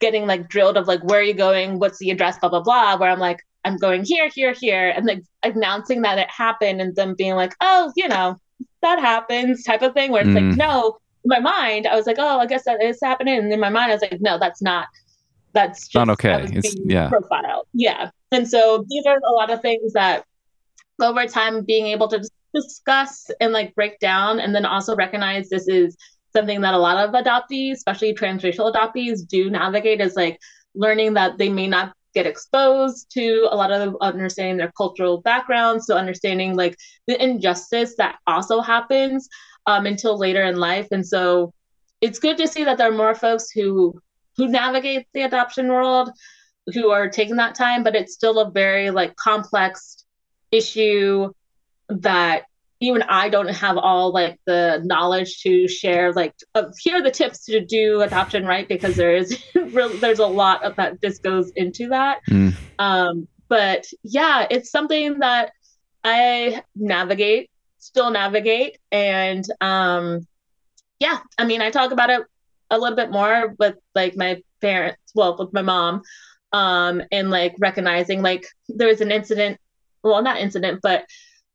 [0.00, 2.96] getting like drilled of like where are you going, what's the address, blah blah blah.
[2.96, 6.96] Where I'm like, I'm going here, here, here, and like announcing that it happened, and
[6.96, 8.36] them being like, oh, you know,
[8.82, 10.10] that happens, type of thing.
[10.12, 10.48] Where it's mm.
[10.50, 13.52] like, no, in my mind, I was like, oh, I guess that is happening, and
[13.52, 14.88] in my mind, I was like, no, that's not.
[15.54, 16.46] That's just, not okay.
[16.52, 17.08] It's yeah.
[17.08, 18.10] Profile, yeah.
[18.30, 20.24] And so these are a lot of things that
[21.00, 22.22] over time being able to
[22.54, 25.96] discuss and like break down, and then also recognize this is
[26.34, 30.38] something that a lot of adoptees, especially transracial adoptees, do navigate is like
[30.74, 35.86] learning that they may not get exposed to a lot of understanding their cultural backgrounds,
[35.86, 39.28] so understanding like the injustice that also happens
[39.66, 40.88] um, until later in life.
[40.90, 41.52] And so
[42.00, 44.00] it's good to see that there are more folks who
[44.36, 46.10] who navigate the adoption world
[46.72, 50.04] who are taking that time, but it's still a very like complex
[50.52, 51.30] issue
[51.88, 52.44] that
[52.80, 56.12] even I don't have all like the knowledge to share.
[56.12, 60.26] Like, uh, here are the tips to do adoption right because there is there's a
[60.26, 62.20] lot of that just goes into that.
[62.30, 62.54] Mm.
[62.78, 65.52] Um, but yeah, it's something that
[66.04, 70.26] I navigate, still navigate, and um,
[71.00, 72.22] yeah, I mean, I talk about it
[72.70, 76.02] a little bit more with like my parents, well, with my mom,
[76.52, 79.58] um, and like recognizing like there was an incident,
[80.04, 81.06] well, not incident, but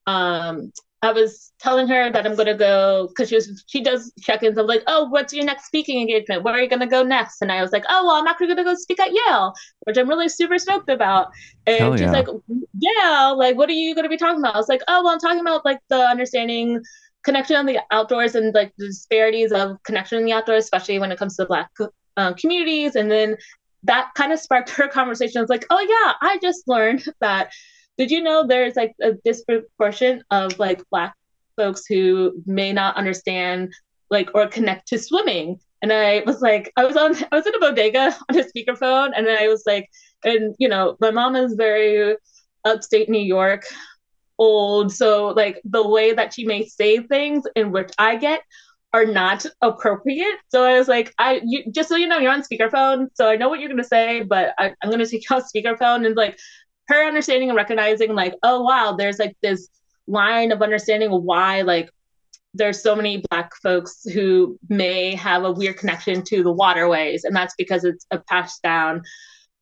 [0.06, 0.74] um
[1.04, 4.68] I was telling her that I'm gonna go because she was she does check-ins of
[4.68, 6.44] like, oh, what's your next speaking engagement?
[6.44, 7.42] Where are you gonna go next?
[7.42, 10.08] And I was like, oh, well, I'm actually gonna go speak at Yale, which I'm
[10.08, 11.28] really super stoked about.
[11.68, 12.12] And Hell she's yeah.
[12.12, 12.28] like,
[12.80, 14.56] yeah, like, what are you gonna be talking about?
[14.56, 16.82] I was like, oh, well, I'm talking about like the understanding
[17.26, 21.12] connection on the outdoors and like the disparities of connection in the outdoors, especially when
[21.12, 21.70] it comes to Black
[22.16, 22.96] uh, communities.
[22.96, 23.36] And then
[23.84, 25.40] that kind of sparked her conversation.
[25.40, 27.52] I was like, oh yeah, I just learned that
[27.98, 31.14] did you know there's like a disproportion of like black
[31.56, 33.74] folks who may not understand
[34.10, 37.56] like or connect to swimming and i was like i was on i was in
[37.56, 39.90] a bodega on a speakerphone and i was like
[40.24, 42.16] and you know my mom is very
[42.66, 43.64] upstate new york
[44.40, 48.42] old so like the way that she may say things in which i get
[48.94, 50.36] are not appropriate.
[50.50, 53.36] So I was like, I you, just so you know, you're on speakerphone, so I
[53.36, 56.38] know what you're gonna say, but I, am gonna take you off speakerphone and like
[56.88, 59.70] her understanding and recognizing like oh wow there's like this
[60.08, 61.90] line of understanding why like
[62.54, 67.24] there's so many black folks who may have a weird connection to the waterways.
[67.24, 69.02] And that's because it's a passed down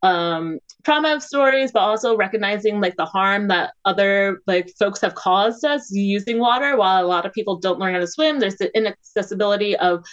[0.03, 5.13] um, trauma of stories but also recognizing like the harm that other like folks have
[5.13, 6.75] caused us using water.
[6.75, 10.03] While a lot of people don't learn how to swim there's the inaccessibility of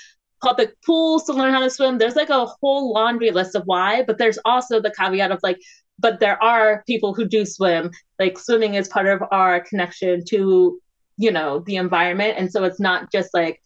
[0.42, 1.99] public pools to learn how to swim.
[1.99, 5.59] There's like a whole laundry list of why but there's also the caveat of like
[5.98, 7.90] but there are people who do swim.
[8.18, 10.80] Like swimming is part of our connection to,
[11.16, 12.37] you know, the environment.
[12.38, 13.61] And so it's not just like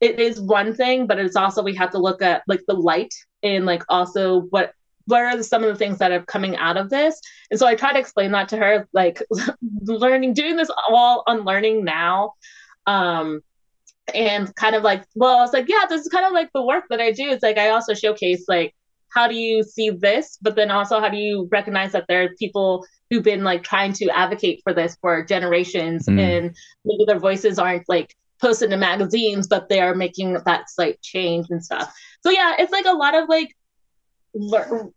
[0.00, 3.14] it is one thing, but it's also we have to look at like the light
[3.42, 4.72] and like also what
[5.06, 7.74] what are some of the things that are coming out of this and so i
[7.74, 9.22] try to explain that to her like
[9.82, 12.32] learning doing this all on learning now
[12.86, 13.40] um
[14.14, 16.84] and kind of like well it's like yeah this is kind of like the work
[16.90, 18.74] that i do it's like i also showcase like
[19.16, 22.28] how do you see this but then also how do you recognize that there are
[22.38, 26.20] people who've been like trying to advocate for this for generations mm.
[26.20, 31.00] and maybe their voices aren't like posted in magazines but they are making that slight
[31.00, 33.56] change and stuff so yeah it's like a lot of like
[34.34, 34.90] le-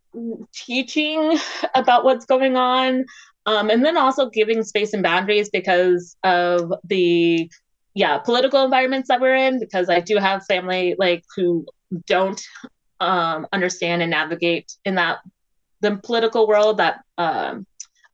[0.52, 1.38] teaching
[1.74, 3.06] about what's going on
[3.46, 7.50] um, and then also giving space and boundaries because of the
[7.94, 11.64] yeah political environments that we're in because i do have family like who
[12.06, 12.42] don't
[13.00, 15.18] um, understand and navigate in that
[15.80, 17.66] the political world that um,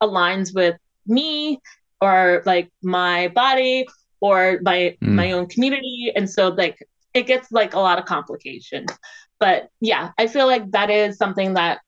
[0.03, 1.61] aligns with me
[2.01, 3.87] or like my body
[4.21, 5.09] or my mm.
[5.09, 8.87] my own community and so like it gets like a lot of complication
[9.39, 11.81] but yeah i feel like that is something that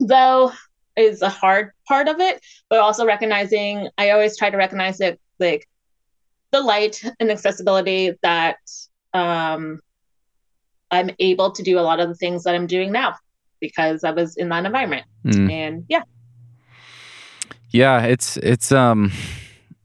[0.00, 0.52] though
[0.96, 5.20] is a hard part of it but also recognizing i always try to recognize it
[5.38, 5.68] like
[6.50, 8.58] the light and accessibility that
[9.14, 9.80] um
[10.90, 13.14] i'm able to do a lot of the things that i'm doing now
[13.60, 15.50] because i was in that environment mm.
[15.50, 16.02] and yeah
[17.70, 19.12] yeah it's it's um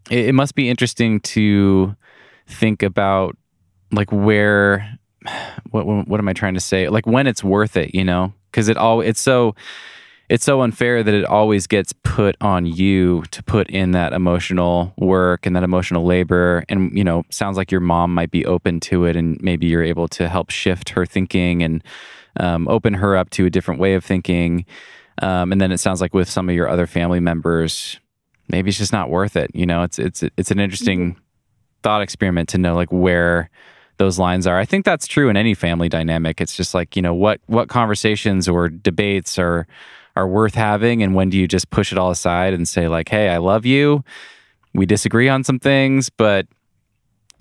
[0.10, 1.96] it, it must be interesting to
[2.48, 3.38] think about
[3.92, 4.98] like where
[5.72, 6.90] what what am I trying to say?
[6.90, 8.34] Like when it's worth it, you know?
[8.52, 9.56] Because it all it's so
[10.30, 14.94] it's so unfair that it always gets put on you to put in that emotional
[14.98, 16.64] work and that emotional labor.
[16.70, 19.84] And you know, sounds like your mom might be open to it, and maybe you're
[19.84, 21.84] able to help shift her thinking and
[22.40, 24.66] um, open her up to a different way of thinking.
[25.22, 28.00] Um, and then it sounds like with some of your other family members,
[28.48, 29.52] maybe it's just not worth it.
[29.54, 31.20] You know, it's it's it's an interesting mm-hmm.
[31.84, 33.50] thought experiment to know like where
[33.98, 34.58] those lines are.
[34.58, 36.42] I think that's true in any family dynamic.
[36.42, 39.68] It's just like, you know, what what conversations or debates are
[40.16, 43.10] are worth having and when do you just push it all aside and say like,
[43.10, 44.04] "Hey, I love you.
[44.74, 46.48] We disagree on some things, but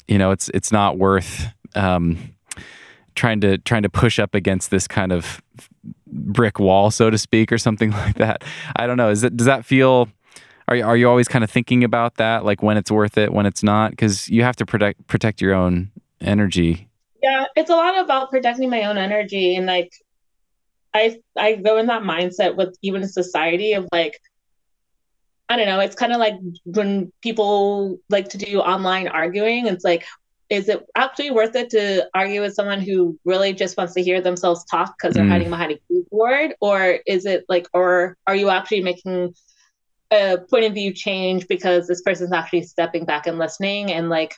[0.08, 2.34] you know, it's it's not worth um,
[3.14, 5.40] trying to trying to push up against this kind of
[6.06, 8.44] brick wall, so to speak, or something like that.
[8.76, 9.10] I don't know.
[9.10, 10.08] Is it does that feel
[10.68, 13.32] are you, are you always kind of thinking about that, like when it's worth it,
[13.32, 13.90] when it's not?
[13.90, 16.88] Because you have to protect protect your own energy.
[17.22, 19.92] Yeah, it's a lot about protecting my own energy and like
[20.94, 24.20] I I go in that mindset with even society of like
[25.48, 29.84] I don't know, it's kind of like when people like to do online arguing, it's
[29.84, 30.04] like
[30.52, 34.20] is it actually worth it to argue with someone who really just wants to hear
[34.20, 35.30] themselves talk because they're mm.
[35.30, 39.34] hiding behind a keyboard or is it like or are you actually making
[40.10, 44.36] a point of view change because this person's actually stepping back and listening and like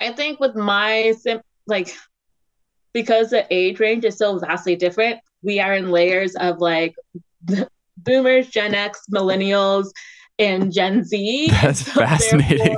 [0.00, 1.96] I think with my sim- like
[2.92, 6.94] because the age range is so vastly different, we are in layers of like
[7.96, 9.90] boomers, Gen X, millennials,
[10.38, 11.48] and Gen Z.
[11.62, 12.76] That's so fascinating.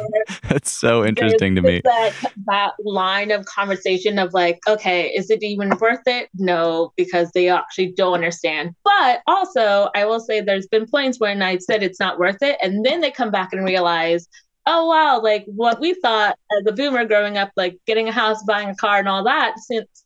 [0.49, 1.81] That's so interesting to me.
[1.85, 2.13] That,
[2.47, 6.29] that line of conversation of like, okay, is it even worth it?
[6.35, 8.75] No, because they actually don't understand.
[8.85, 12.59] But also, I will say there's been points when I said it's not worth it,
[12.63, 14.29] and then they come back and realize,
[14.67, 18.43] oh wow, like what we thought as a boomer growing up, like getting a house,
[18.45, 20.04] buying a car, and all that, since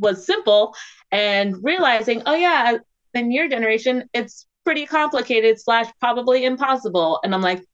[0.00, 0.74] was simple,
[1.12, 2.78] and realizing, oh yeah,
[3.14, 7.20] in your generation, it's pretty complicated slash probably impossible.
[7.24, 7.64] And I'm like,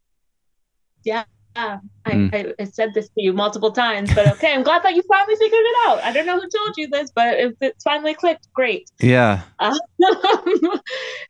[1.05, 1.25] yeah,
[1.57, 2.35] I, mm.
[2.35, 5.37] I, I, said this to you multiple times, but okay, I'm glad that you finally
[5.37, 6.01] figured it out.
[6.03, 8.91] I don't know who told you this, but if it's finally clicked, great.
[9.01, 9.43] Yeah.
[9.59, 9.79] Uh,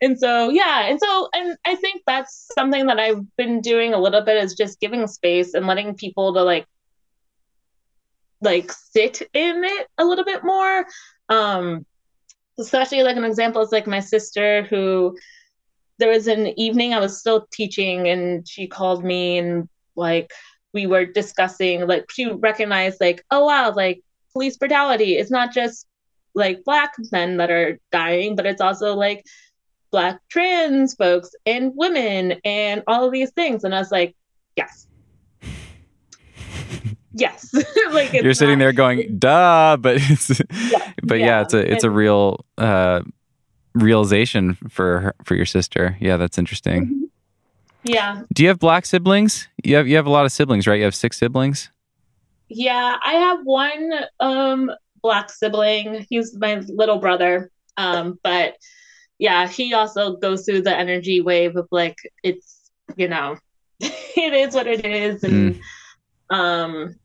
[0.01, 0.87] and so, yeah.
[0.87, 4.53] And so, and I think that's something that I've been doing a little bit is
[4.53, 6.65] just giving space and letting people to like,
[8.41, 10.85] like sit in it a little bit more.
[11.29, 11.85] Um,
[12.59, 15.17] especially like an example is like my sister who
[15.99, 20.31] there was an evening I was still teaching and she called me and like
[20.73, 24.01] we were discussing like she recognized like oh wow like
[24.33, 25.87] police brutality it's not just
[26.35, 29.23] like black men that are dying but it's also like
[29.91, 34.15] black trans folks and women and all of these things and i was like
[34.55, 34.86] yes
[37.17, 37.53] yes
[37.91, 41.71] like you're sitting not, there going duh but it's yeah, but yeah, yeah, it's a
[41.73, 43.01] it's and, a real uh
[43.73, 47.03] realization for her, for your sister yeah that's interesting mm-hmm.
[47.87, 48.23] Yeah.
[48.33, 49.47] Do you have black siblings?
[49.63, 50.77] You have you have a lot of siblings, right?
[50.77, 51.69] You have six siblings.
[52.49, 56.05] Yeah, I have one um black sibling.
[56.09, 57.51] He's my little brother.
[57.77, 58.55] Um, but
[59.19, 63.37] yeah, he also goes through the energy wave of like it's you know,
[63.79, 66.35] it is what it is, and mm.
[66.35, 66.95] um,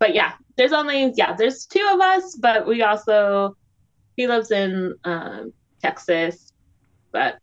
[0.00, 3.56] but yeah, there's only yeah, there's two of us, but we also
[4.16, 6.52] he lives in um, Texas,
[7.12, 7.38] but.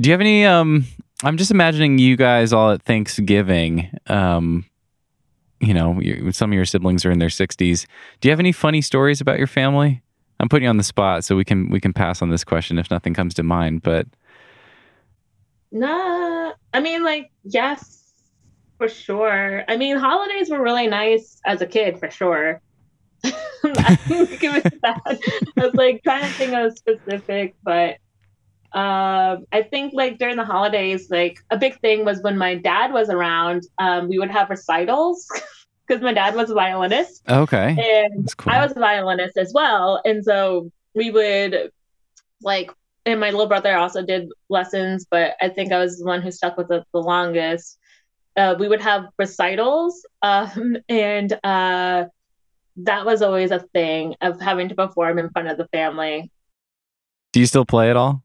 [0.00, 0.86] Do you have any um
[1.22, 3.90] I'm just imagining you guys all at Thanksgiving.
[4.06, 4.64] Um,
[5.60, 7.86] you know, some of your siblings are in their 60s.
[8.20, 10.02] Do you have any funny stories about your family?
[10.38, 12.78] I'm putting you on the spot, so we can we can pass on this question
[12.78, 13.82] if nothing comes to mind.
[13.82, 14.06] But
[15.70, 17.99] nah, I mean, like yes,
[18.80, 19.62] for sure.
[19.68, 22.62] I mean, holidays were really nice as a kid, for sure.
[23.22, 23.98] I
[25.54, 27.98] was like trying to think of specific, but
[28.72, 32.90] um, I think like during the holidays, like a big thing was when my dad
[32.90, 35.28] was around, um, we would have recitals
[35.86, 37.22] because my dad was a violinist.
[37.28, 37.76] Okay.
[37.78, 38.50] And cool.
[38.50, 40.00] I was a violinist as well.
[40.06, 41.70] And so we would
[42.40, 42.70] like,
[43.04, 46.30] and my little brother also did lessons, but I think I was the one who
[46.30, 47.76] stuck with it the longest.
[48.36, 52.04] Uh, we would have recitals, um, and uh,
[52.76, 56.30] that was always a thing of having to perform in front of the family.
[57.32, 58.22] Do you still play at all?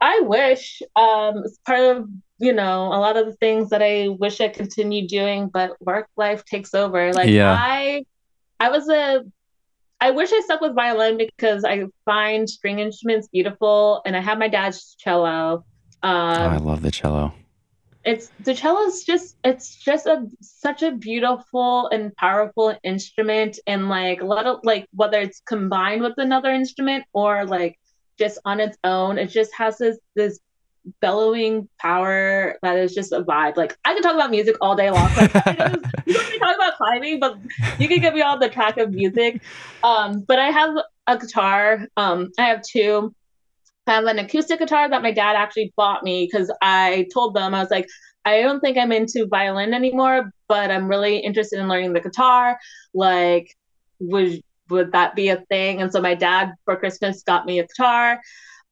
[0.00, 4.08] I wish um, it's part of you know a lot of the things that I
[4.08, 7.12] wish I continued doing, but work life takes over.
[7.12, 7.56] Like yeah.
[7.58, 8.04] I,
[8.60, 9.24] I was a,
[10.00, 14.38] I wish I stuck with violin because I find string instruments beautiful, and I have
[14.38, 15.64] my dad's cello.
[16.02, 17.32] Um, oh, I love the cello.
[18.06, 23.88] It's the cello is just it's just a such a beautiful and powerful instrument, and
[23.88, 27.78] like a lot of like whether it's combined with another instrument or like
[28.16, 29.18] just on its own.
[29.18, 30.38] It just has this this
[31.00, 33.56] bellowing power that is just a vibe.
[33.56, 35.10] Like I can talk about music all day long.
[35.16, 35.34] Like,
[36.06, 37.38] you can talk about climbing, but
[37.78, 39.42] you can get me on the track of music.
[39.82, 40.74] Um, but I have
[41.06, 41.86] a guitar.
[41.96, 43.14] Um, I have two.
[43.86, 47.54] I have an acoustic guitar that my dad actually bought me because I told them
[47.54, 47.86] I was like,
[48.24, 52.58] I don't think I'm into violin anymore, but I'm really interested in learning the guitar.
[52.92, 53.54] Like,
[54.00, 55.80] would would that be a thing?
[55.80, 58.20] And so my dad for Christmas got me a guitar.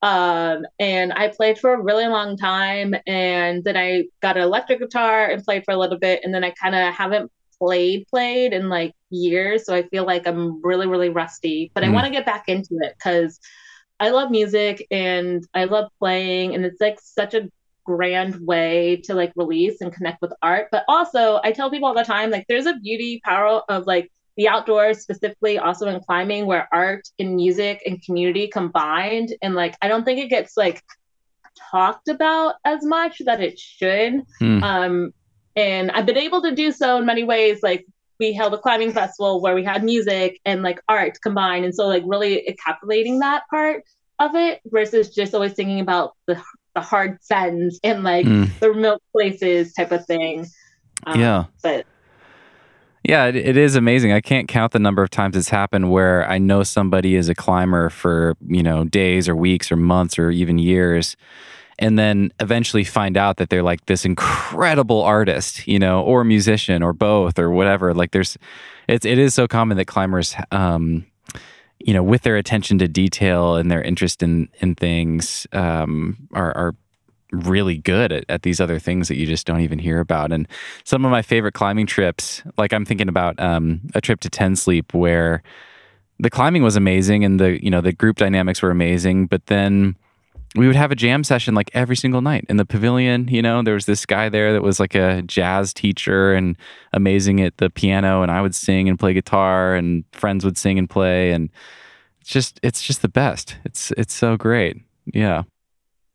[0.02, 2.94] Um, and I played for a really long time.
[3.06, 6.20] And then I got an electric guitar and played for a little bit.
[6.24, 9.64] And then I kind of haven't played, played in like years.
[9.64, 11.86] So I feel like I'm really, really rusty, but mm.
[11.86, 13.38] I want to get back into it because
[14.04, 16.54] I love music and I love playing.
[16.54, 17.48] And it's like such a
[17.84, 20.68] grand way to like release and connect with art.
[20.70, 24.10] But also, I tell people all the time, like, there's a beauty power of like
[24.36, 29.76] the outdoors specifically also in climbing where art and music and community combined and like
[29.80, 30.82] i don't think it gets like
[31.70, 34.62] talked about as much that it should mm.
[34.64, 35.14] um
[35.54, 37.86] and i've been able to do so in many ways like
[38.18, 41.86] we held a climbing festival where we had music and like art combined and so
[41.86, 43.84] like really encapsulating that part
[44.18, 46.40] of it versus just always thinking about the
[46.74, 48.48] the hard sends and like mm.
[48.60, 50.46] the remote places type of thing
[51.06, 51.86] um, yeah but
[53.06, 54.12] yeah, it, it is amazing.
[54.12, 57.34] I can't count the number of times it's happened where I know somebody is a
[57.34, 61.14] climber for, you know, days or weeks or months or even years
[61.78, 66.82] and then eventually find out that they're like this incredible artist, you know, or musician
[66.82, 67.94] or both or whatever.
[67.94, 68.38] Like there's
[68.88, 71.06] it's it is so common that climbers um
[71.84, 76.56] you know, with their attention to detail and their interest in in things, um, are,
[76.56, 76.74] are
[77.30, 80.32] really good at, at these other things that you just don't even hear about.
[80.32, 80.48] And
[80.84, 84.56] some of my favorite climbing trips, like I'm thinking about um, a trip to Ten
[84.56, 85.42] Sleep where
[86.18, 89.96] the climbing was amazing and the you know the group dynamics were amazing, but then
[90.54, 93.28] we would have a jam session like every single night in the pavilion.
[93.28, 96.56] You know, there was this guy there that was like a jazz teacher and
[96.92, 100.78] amazing at the piano, and I would sing and play guitar, and friends would sing
[100.78, 101.50] and play, and
[102.20, 103.56] it's just it's just the best.
[103.64, 104.76] It's it's so great.
[105.06, 105.42] Yeah.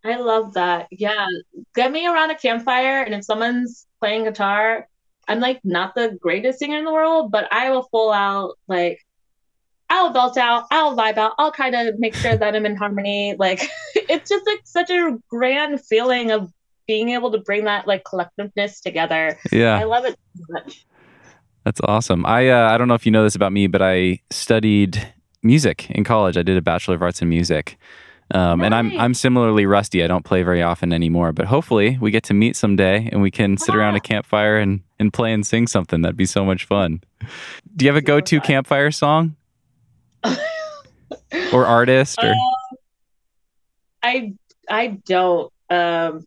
[0.06, 0.88] I love that.
[0.92, 1.28] Yeah.
[1.76, 4.88] Get me around a campfire, and if someone's playing guitar,
[5.28, 9.06] I'm like not the greatest singer in the world, but I will full out like
[9.90, 13.36] I'll belt out, I'll vibe out, I'll try to make sure that I'm in harmony.
[13.38, 16.52] Like it's just like such a grand feeling of
[16.88, 19.38] being able to bring that like collectiveness together.
[19.52, 19.78] Yeah.
[19.78, 20.86] I love it so much.
[21.64, 22.26] That's awesome.
[22.26, 25.14] I uh, I don't know if you know this about me, but I studied
[25.44, 26.38] music in college.
[26.38, 27.78] I did a bachelor of arts in music.
[28.32, 28.66] Um, nice.
[28.66, 30.04] And I'm I'm similarly rusty.
[30.04, 33.32] I don't play very often anymore, but hopefully we get to meet someday and we
[33.32, 36.02] can sit around a campfire and, and play and sing something.
[36.02, 37.02] That'd be so much fun.
[37.76, 39.36] Do you have a go to campfire song
[41.54, 42.20] or artist?
[42.22, 42.76] Or uh,
[44.04, 44.34] I
[44.70, 45.52] I don't.
[45.70, 46.26] Um,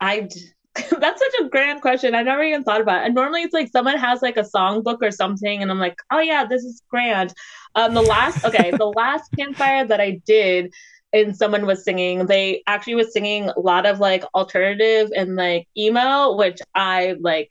[0.00, 0.28] I
[0.98, 2.14] that's such a grand question.
[2.14, 3.06] I never even thought about it.
[3.06, 6.20] And normally it's like someone has like a songbook or something, and I'm like, oh
[6.20, 7.32] yeah, this is grand.
[7.74, 10.72] Um, the last okay, the last campfire that I did
[11.12, 15.68] and someone was singing they actually was singing a lot of like alternative and like
[15.76, 17.50] emo which i like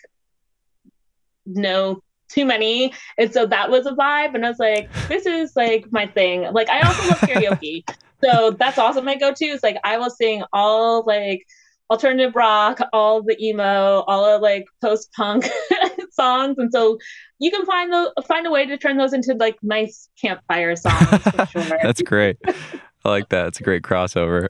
[1.45, 2.93] know too many.
[3.17, 4.35] And so that was a vibe.
[4.35, 6.43] And I was like, this is like my thing.
[6.53, 7.83] Like I also love karaoke.
[8.23, 9.45] so that's also my go-to.
[9.45, 11.45] It's like I will sing all like
[11.89, 15.45] alternative rock, all the emo, all of like post-punk
[16.11, 16.57] songs.
[16.57, 16.97] And so
[17.39, 21.21] you can find the find a way to turn those into like nice campfire songs
[21.51, 21.79] sure.
[21.81, 22.37] that's great.
[22.47, 23.47] I like that.
[23.47, 24.47] It's a great crossover.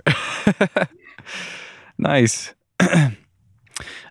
[1.98, 2.54] nice.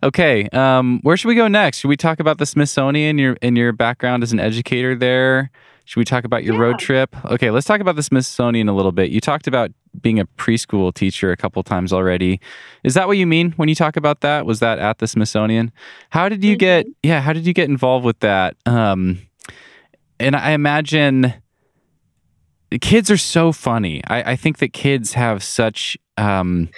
[0.05, 1.79] okay, um, where should we go next?
[1.79, 3.19] Should we talk about the Smithsonian?
[3.19, 5.51] Your in your background as an educator there.
[5.87, 6.61] Should we talk about your yeah.
[6.61, 7.15] road trip?
[7.27, 9.11] Okay, let's talk about the Smithsonian a little bit.
[9.11, 12.41] You talked about being a preschool teacher a couple times already.
[12.85, 14.47] Is that what you mean when you talk about that?
[14.47, 15.73] Was that at the Smithsonian?
[16.11, 16.59] How did you mm-hmm.
[16.59, 16.87] get?
[17.03, 18.57] Yeah, how did you get involved with that?
[18.67, 19.19] Um,
[20.19, 21.35] and I imagine
[22.81, 24.03] kids are so funny.
[24.07, 26.71] I, I think that kids have such um,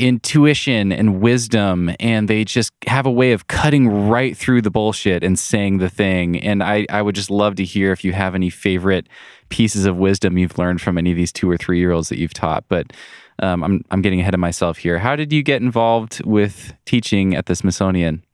[0.00, 5.22] intuition and wisdom and they just have a way of cutting right through the bullshit
[5.22, 6.40] and saying the thing.
[6.40, 9.06] And I, I would just love to hear if you have any favorite
[9.50, 12.18] pieces of wisdom you've learned from any of these two or three year olds that
[12.18, 12.64] you've taught.
[12.68, 12.92] But
[13.40, 14.98] um, I'm, I'm getting ahead of myself here.
[14.98, 18.24] How did you get involved with teaching at the smithsonian?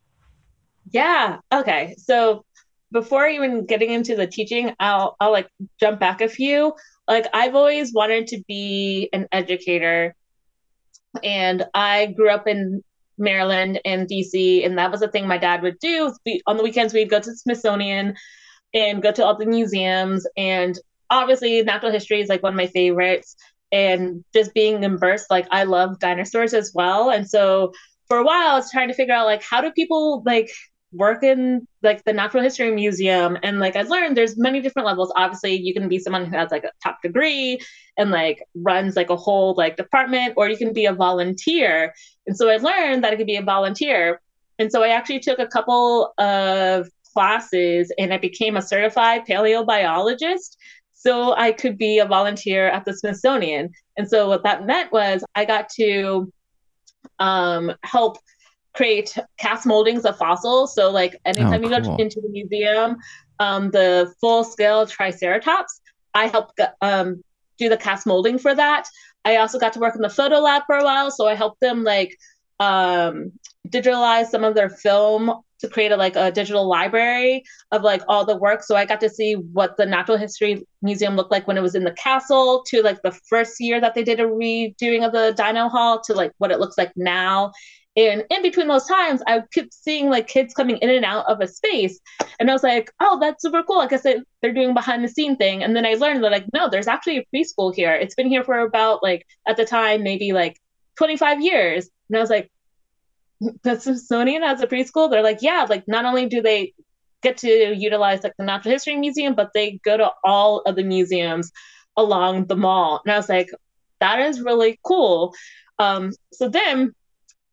[0.93, 1.97] Yeah okay.
[1.99, 2.45] So
[2.93, 5.49] before even getting into the teaching i'll i'll like
[5.81, 6.75] jump back a few.
[7.09, 10.15] Like i've always wanted to be an educator
[11.23, 12.83] and I grew up in
[13.19, 16.13] Maryland and DC, and that was the thing my dad would do.
[16.47, 18.15] On the weekends, we'd go to the Smithsonian
[18.75, 20.27] and go to all the museums.
[20.37, 20.79] And
[21.11, 23.37] obviously, natural history is like one of my favorites.
[23.73, 27.11] And just being immersed, like I love dinosaurs as well.
[27.11, 27.73] And so
[28.07, 30.51] for a while, I was trying to figure out like how do people like
[30.97, 35.13] work in like the natural history museum and like I've learned there's many different levels.
[35.17, 37.61] Obviously you can be someone who has like a top degree
[37.97, 41.95] and like runs like a whole like department or you can be a volunteer.
[42.27, 44.21] And so i learned that i could be a volunteer.
[44.59, 50.57] And so i actually took a couple of classes and i became a certified paleobiologist
[50.93, 53.71] so i could be a volunteer at the smithsonian.
[53.97, 56.33] And so what that meant was i got to
[57.19, 58.19] um, help
[58.77, 60.75] create cast moldings of fossils.
[60.75, 61.79] So like anytime oh, cool.
[61.79, 62.97] you go into the museum,
[63.41, 65.81] um, the full scale Triceratops,
[66.15, 67.23] I helped um,
[67.59, 68.87] do the cast molding for that.
[69.25, 71.61] I also got to work in the photo lab for a while, so I helped
[71.61, 72.17] them like
[72.61, 73.33] um,
[73.69, 78.25] digitalize some of their film to create a like a digital library of like all
[78.25, 78.63] the work.
[78.63, 81.75] So I got to see what the Natural History Museum looked like when it was
[81.75, 85.35] in the castle, to like the first year that they did a redoing of the
[85.37, 87.53] Dino Hall, to like what it looks like now.
[87.97, 91.41] And in between those times, I kept seeing like kids coming in and out of
[91.41, 91.99] a space.
[92.39, 93.79] And I was like, oh, that's super cool.
[93.79, 95.63] Like I guess they're doing behind the scene thing.
[95.63, 97.95] And then I learned that like, no, there's actually a preschool here.
[97.95, 100.61] It's been here for about like at the time, maybe like
[100.99, 101.89] 25 years.
[102.09, 102.51] And I was like,
[103.41, 105.11] the Smithsonian has a preschool?
[105.11, 106.75] They're like, yeah, like not only do they
[107.23, 110.85] get to utilize like the Natural History Museum, but they go to all of the
[110.85, 111.51] museums
[111.97, 113.01] along the mall.
[113.05, 113.49] And I was like,
[114.01, 115.35] that is really cool.
[115.79, 116.95] Um, so then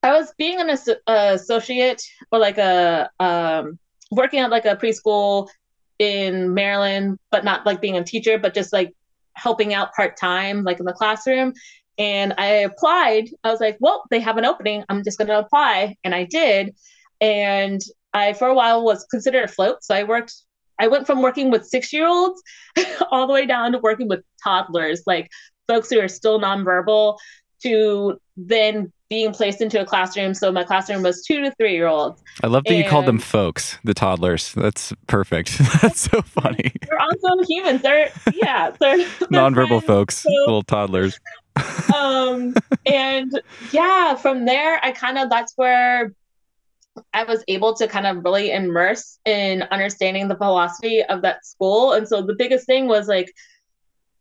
[0.03, 3.79] I was being an as- associate or like a um,
[4.11, 5.47] working at like a preschool
[5.97, 8.93] in Maryland, but not like being a teacher, but just like
[9.35, 11.53] helping out part time, like in the classroom.
[11.97, 13.29] And I applied.
[13.43, 14.83] I was like, well, they have an opening.
[14.89, 15.95] I'm just going to apply.
[16.03, 16.75] And I did.
[17.21, 17.81] And
[18.13, 19.83] I, for a while, was considered a float.
[19.83, 20.33] So I worked,
[20.79, 22.41] I went from working with six year olds
[23.11, 25.29] all the way down to working with toddlers, like
[25.67, 27.17] folks who are still nonverbal,
[27.61, 30.33] to then being placed into a classroom.
[30.33, 32.23] So my classroom was two to three year olds.
[32.41, 34.53] I love that and you called them folks, the toddlers.
[34.53, 35.57] That's perfect.
[35.81, 36.71] That's so funny.
[36.81, 37.81] They're also humans.
[37.83, 41.19] They're yeah, they're, they're nonverbal friends, folks, so, little toddlers.
[41.95, 42.55] um,
[42.85, 43.39] and
[43.71, 46.11] yeah, from there, I kind of that's where
[47.13, 51.93] I was able to kind of really immerse in understanding the philosophy of that school.
[51.93, 53.33] And so the biggest thing was like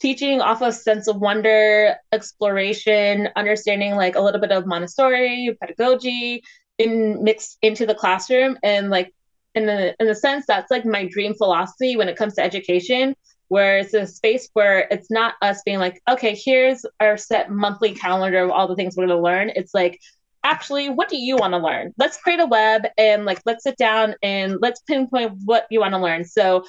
[0.02, 6.42] teaching off a sense of wonder, exploration, understanding like a little bit of Montessori pedagogy
[6.76, 8.58] in mixed into the classroom.
[8.64, 9.14] And like
[9.54, 13.14] in the in the sense that's like my dream philosophy when it comes to education
[13.48, 17.92] where it's a space where it's not us being like okay here's our set monthly
[17.92, 19.50] calendar of all the things we're going to learn.
[19.54, 20.00] It's like
[20.42, 21.92] actually what do you want to learn?
[21.98, 25.92] Let's create a web and like let's sit down and let's pinpoint what you want
[25.92, 26.24] to learn.
[26.24, 26.64] So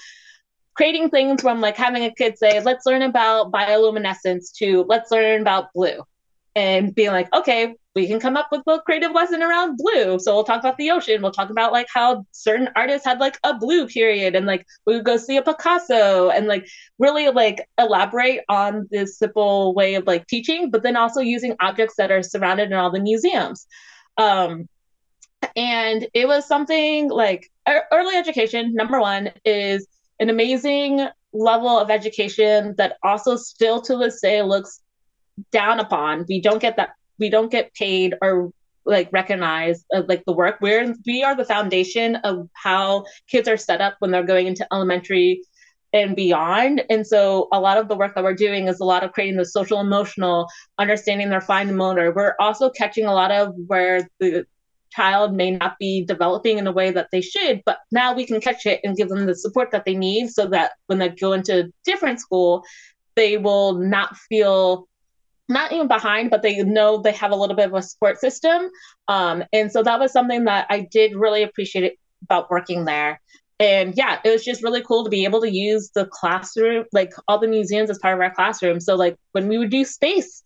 [0.75, 5.41] creating things from like having a kid say, let's learn about bioluminescence to let's learn
[5.41, 6.03] about blue.
[6.55, 10.19] And being like, okay, we can come up with a creative lesson around blue.
[10.19, 11.21] So we'll talk about the ocean.
[11.21, 14.95] We'll talk about like how certain artists had like a blue period and like we
[14.95, 16.67] would go see a Picasso and like
[16.99, 21.95] really like elaborate on this simple way of like teaching, but then also using objects
[21.97, 23.67] that are surrounded in all the museums.
[24.17, 24.67] Um,
[25.55, 27.51] and it was something like
[27.91, 29.87] early education, number one, is
[30.23, 34.79] an amazing level of education that also still to this day looks
[35.51, 36.25] down upon.
[36.29, 36.91] We don't get that.
[37.19, 38.51] We don't get paid or
[38.85, 40.59] like recognize uh, like the work.
[40.61, 44.65] We're we are the foundation of how kids are set up when they're going into
[44.71, 45.41] elementary
[45.91, 46.83] and beyond.
[46.89, 49.37] And so a lot of the work that we're doing is a lot of creating
[49.37, 50.47] the social emotional,
[50.79, 52.13] understanding their fine motor.
[52.15, 54.45] We're also catching a lot of where the
[54.95, 58.41] child may not be developing in a way that they should, but now we can
[58.41, 61.33] catch it and give them the support that they need so that when they go
[61.33, 62.63] into different school,
[63.15, 64.87] they will not feel
[65.49, 68.69] not even behind, but they know they have a little bit of a support system.
[69.07, 73.19] Um, and so that was something that I did really appreciate about working there.
[73.59, 77.13] And yeah, it was just really cool to be able to use the classroom, like
[77.27, 78.79] all the museums as part of our classroom.
[78.79, 80.41] So like when we would do space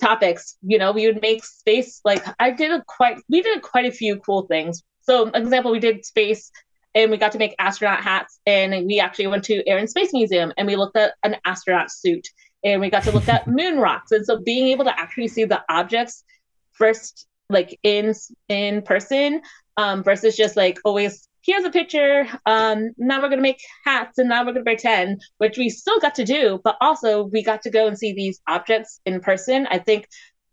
[0.00, 3.86] topics, you know, we would make space like I did a quite we did quite
[3.86, 4.82] a few cool things.
[5.00, 6.50] So example, we did space
[6.94, 10.12] and we got to make astronaut hats and we actually went to Air and Space
[10.12, 12.26] Museum and we looked at an astronaut suit
[12.64, 14.12] and we got to look at moon rocks.
[14.12, 16.24] And so being able to actually see the objects
[16.72, 18.14] first, like in
[18.48, 19.42] in person,
[19.76, 22.26] um, versus just like always here's a picture.
[22.46, 26.14] Um, now we're gonna make hats, and now we're gonna pretend, which we still got
[26.16, 29.66] to do, but also we got to go and see these objects in person.
[29.70, 30.08] I think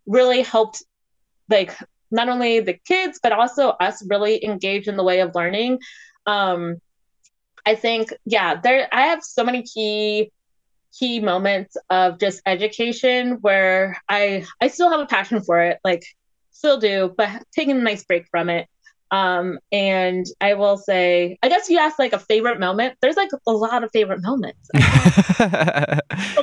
[0.05, 0.83] really helped,
[1.49, 1.75] like
[2.11, 5.79] not only the kids but also us really engage in the way of learning.
[6.25, 6.77] Um,
[7.65, 10.31] I think yeah, there I have so many key
[10.97, 16.03] key moments of just education where I I still have a passion for it, like
[16.51, 18.67] still do, but taking a nice break from it.
[19.11, 22.97] Um, and I will say, I guess you asked like a favorite moment.
[23.01, 24.69] There's like a lot of favorite moments.
[24.75, 25.99] okay.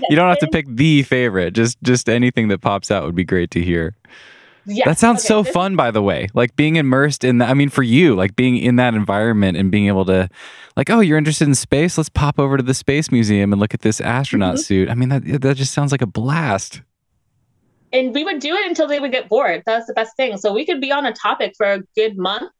[0.09, 1.53] You don't have to pick the favorite.
[1.53, 3.97] Just just anything that pops out would be great to hear.
[4.65, 4.87] Yes.
[4.87, 5.29] That sounds okay.
[5.29, 6.29] so this- fun, by the way.
[6.35, 7.51] Like being immersed in that.
[7.51, 10.29] I mean, for you, like being in that environment and being able to,
[10.77, 11.99] like, oh, you're interested in space?
[11.99, 14.63] Let's pop over to the space museum and look at this astronaut mm-hmm.
[14.63, 14.89] suit.
[14.89, 16.81] I mean, that that just sounds like a blast.
[17.93, 19.63] And we would do it until they would get bored.
[19.67, 20.37] That's the best thing.
[20.39, 22.51] So we could be on a topic for a good month,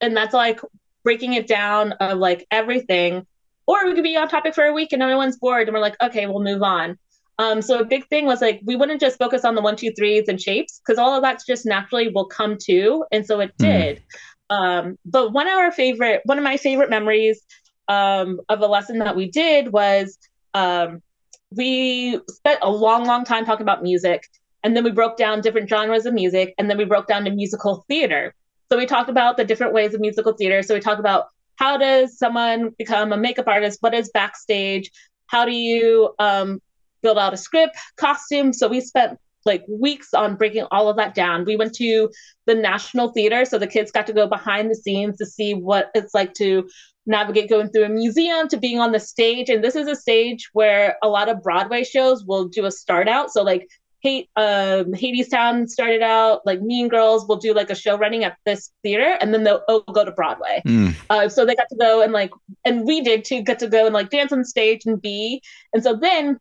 [0.00, 0.60] and that's like
[1.04, 3.26] breaking it down of like everything.
[3.66, 5.96] Or we could be on topic for a week and everyone's bored, and we're like,
[6.02, 6.98] okay, we'll move on.
[7.38, 9.92] Um, so a big thing was like we wouldn't just focus on the one, two,
[9.96, 13.52] threes and shapes because all of that's just naturally will come to, and so it
[13.56, 13.64] mm.
[13.64, 14.02] did.
[14.50, 17.40] Um, but one of our favorite, one of my favorite memories
[17.88, 20.18] um, of a lesson that we did was
[20.54, 21.02] um,
[21.50, 24.28] we spent a long, long time talking about music,
[24.62, 27.30] and then we broke down different genres of music, and then we broke down to
[27.30, 28.34] musical theater.
[28.70, 30.62] So we talked about the different ways of musical theater.
[30.62, 33.78] So we talked about how does someone become a makeup artist?
[33.80, 34.90] What is backstage?
[35.26, 36.60] How do you um,
[37.02, 38.52] build out a script, costume.
[38.52, 41.44] So we spent like weeks on breaking all of that down.
[41.44, 42.10] We went to
[42.46, 45.90] the National Theater, so the kids got to go behind the scenes to see what
[45.94, 46.68] it's like to
[47.06, 49.48] navigate going through a museum to being on the stage.
[49.48, 53.08] And this is a stage where a lot of Broadway shows will do a start
[53.08, 53.32] out.
[53.32, 53.66] So like
[54.02, 58.36] Hate um Hadestown started out like Mean Girls will do like a show running at
[58.46, 60.62] this theater and then they'll oh, go to Broadway.
[60.66, 60.94] Mm.
[61.10, 62.30] Uh, so they got to go and like
[62.64, 65.42] and we did too get to go and like dance on stage and be
[65.74, 66.38] and so then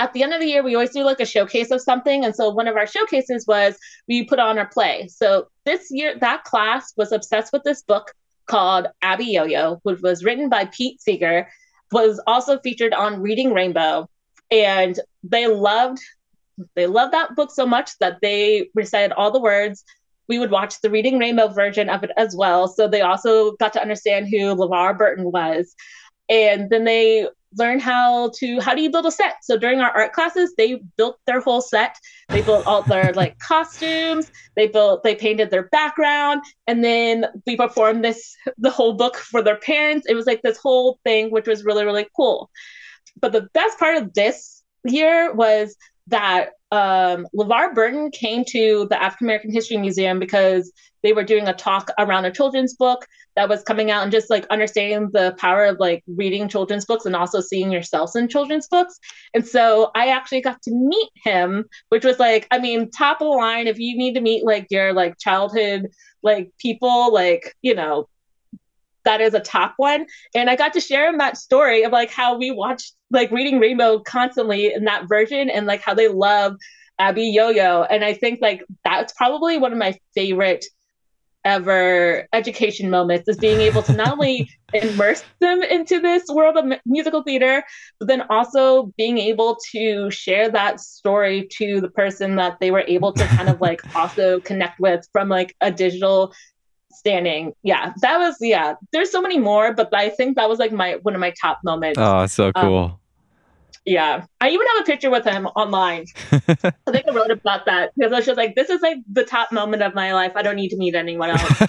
[0.00, 2.24] at the end of the year, we always do like a showcase of something.
[2.24, 3.76] And so one of our showcases was
[4.08, 5.08] we put on our play.
[5.08, 8.10] So this year, that class was obsessed with this book
[8.46, 11.48] called Abiyoyo, which was written by Pete Seeger,
[11.92, 14.08] was also featured on Reading Rainbow.
[14.50, 16.00] And they loved
[16.74, 19.84] they loved that book so much that they recited all the words.
[20.28, 22.68] We would watch the Reading Rainbow version of it as well.
[22.68, 25.74] So they also got to understand who LeVar Burton was.
[26.28, 29.90] And then they learn how to how do you build a set so during our
[29.90, 31.96] art classes they built their whole set
[32.30, 37.56] they built all their like costumes they built they painted their background and then we
[37.56, 41.48] performed this the whole book for their parents it was like this whole thing which
[41.48, 42.48] was really really cool
[43.20, 45.76] but the best part of this year was
[46.10, 51.48] that um, LeVar Burton came to the African American History Museum because they were doing
[51.48, 53.06] a talk around a children's book
[53.36, 57.06] that was coming out and just like understanding the power of like reading children's books
[57.06, 58.98] and also seeing yourselves in children's books.
[59.34, 63.26] And so I actually got to meet him, which was like, I mean, top of
[63.26, 63.66] the line.
[63.66, 65.88] If you need to meet like your like childhood
[66.22, 68.08] like people, like, you know,
[69.04, 70.06] that is a top one.
[70.34, 73.58] And I got to share him that story of like how we watched like reading
[73.58, 76.56] Rainbow constantly in that version and like how they love
[77.00, 77.86] Abiyoyo.
[77.88, 80.64] And I think like that's probably one of my favorite
[81.44, 86.78] ever education moments is being able to not only immerse them into this world of
[86.84, 87.62] musical theater,
[87.98, 92.84] but then also being able to share that story to the person that they were
[92.86, 96.32] able to kind of like also connect with from like a digital
[96.90, 97.52] standing.
[97.62, 98.74] Yeah, that was yeah.
[98.92, 101.60] There's so many more, but I think that was like my one of my top
[101.64, 101.98] moments.
[101.98, 102.96] Oh, so Um, cool.
[103.86, 106.04] Yeah, I even have a picture with him online.
[106.32, 106.36] I
[106.90, 109.52] think I wrote about that because I was just like, this is like the top
[109.52, 110.32] moment of my life.
[110.36, 111.50] I don't need to meet anyone else.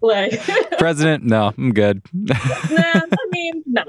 [0.00, 0.40] like,
[0.78, 2.02] President, no, I'm good.
[2.12, 3.82] nah, I mean, no,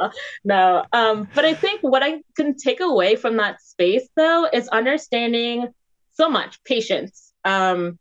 [0.44, 0.84] no.
[0.92, 5.68] Um, but I think what I can take away from that space though is understanding
[6.14, 7.32] so much patience.
[7.46, 8.00] Um,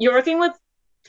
[0.00, 0.52] you're working with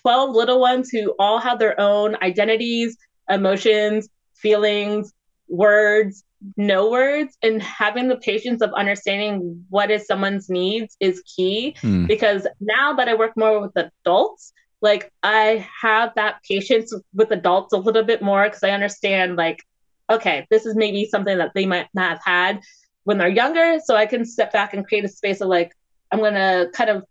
[0.02, 2.98] 12 little ones who all have their own identities,
[3.30, 5.14] emotions, feelings,
[5.48, 6.24] words,
[6.58, 12.06] no words, and having the patience of understanding what is someone's needs is key Hmm.
[12.06, 17.74] because now that I work more with adults, like I have that patience with adults
[17.74, 19.64] a little bit more because I understand like,
[20.10, 22.62] okay, this is maybe something that they might not have had
[23.04, 23.80] when they're younger.
[23.84, 25.72] So I can step back and create a space of like,
[26.12, 27.04] I'm gonna kind of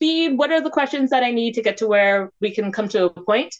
[0.00, 2.88] feed what are the questions that I need to get to where we can come
[2.90, 3.54] to a point.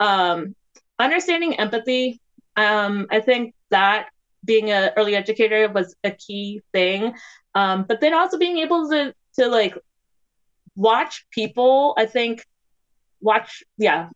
[0.00, 0.54] Um,
[0.98, 2.20] understanding empathy,
[2.56, 4.08] um, I think that
[4.44, 7.14] being an early educator was a key thing.
[7.54, 9.76] Um, but then also being able to to like
[10.76, 12.44] watch people, I think
[13.20, 14.10] watch yeah,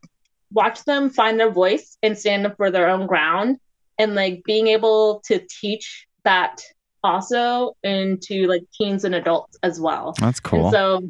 [0.51, 3.59] watch them find their voice and stand up for their own ground
[3.97, 6.61] and like being able to teach that
[7.03, 10.13] also into like teens and adults as well.
[10.19, 10.65] That's cool.
[10.65, 11.09] And so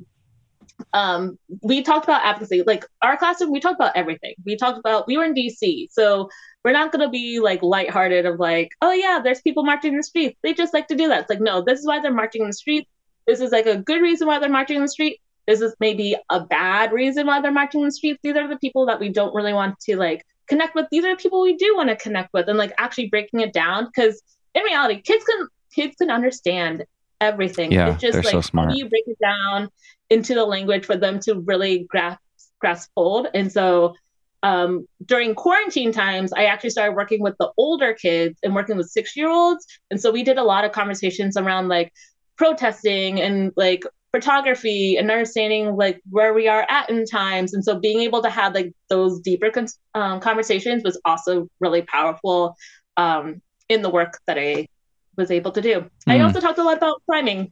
[0.93, 2.63] um we talked about advocacy.
[2.65, 4.36] Like our classroom, we talked about everything.
[4.45, 5.88] We talked about we were in DC.
[5.91, 6.30] So
[6.63, 10.03] we're not gonna be like lighthearted of like, oh yeah, there's people marching in the
[10.03, 10.38] streets.
[10.43, 11.21] They just like to do that.
[11.21, 12.88] It's like, no, this is why they're marching in the street.
[13.28, 15.19] This is like a good reason why they're marching in the street.
[15.45, 18.19] This is maybe a bad reason why they're marching in the streets.
[18.24, 20.88] These are the people that we don't really want to like connect with.
[20.91, 23.53] These are the people we do want to connect with and like actually breaking it
[23.53, 23.89] down.
[23.95, 24.21] Cause
[24.55, 26.86] in reality, kids can kids can understand
[27.24, 27.71] everything.
[27.71, 28.69] Yeah, it's just they're like so how smart.
[28.71, 29.69] do you break it down
[30.09, 32.19] into the language for them to really grasp
[32.59, 33.28] grasp hold?
[33.34, 33.95] And so
[34.43, 38.89] um, during quarantine times, I actually started working with the older kids and working with
[38.89, 39.65] six year olds.
[39.89, 41.93] And so we did a lot of conversations around like
[42.36, 47.53] protesting and like photography and understanding like where we are at in times.
[47.53, 51.82] And so being able to have like those deeper con- um, conversations was also really
[51.82, 52.55] powerful
[52.97, 54.67] um, in the work that I
[55.18, 55.86] was able to do.
[56.07, 56.26] I Hmm.
[56.26, 57.51] also talked a lot about climbing.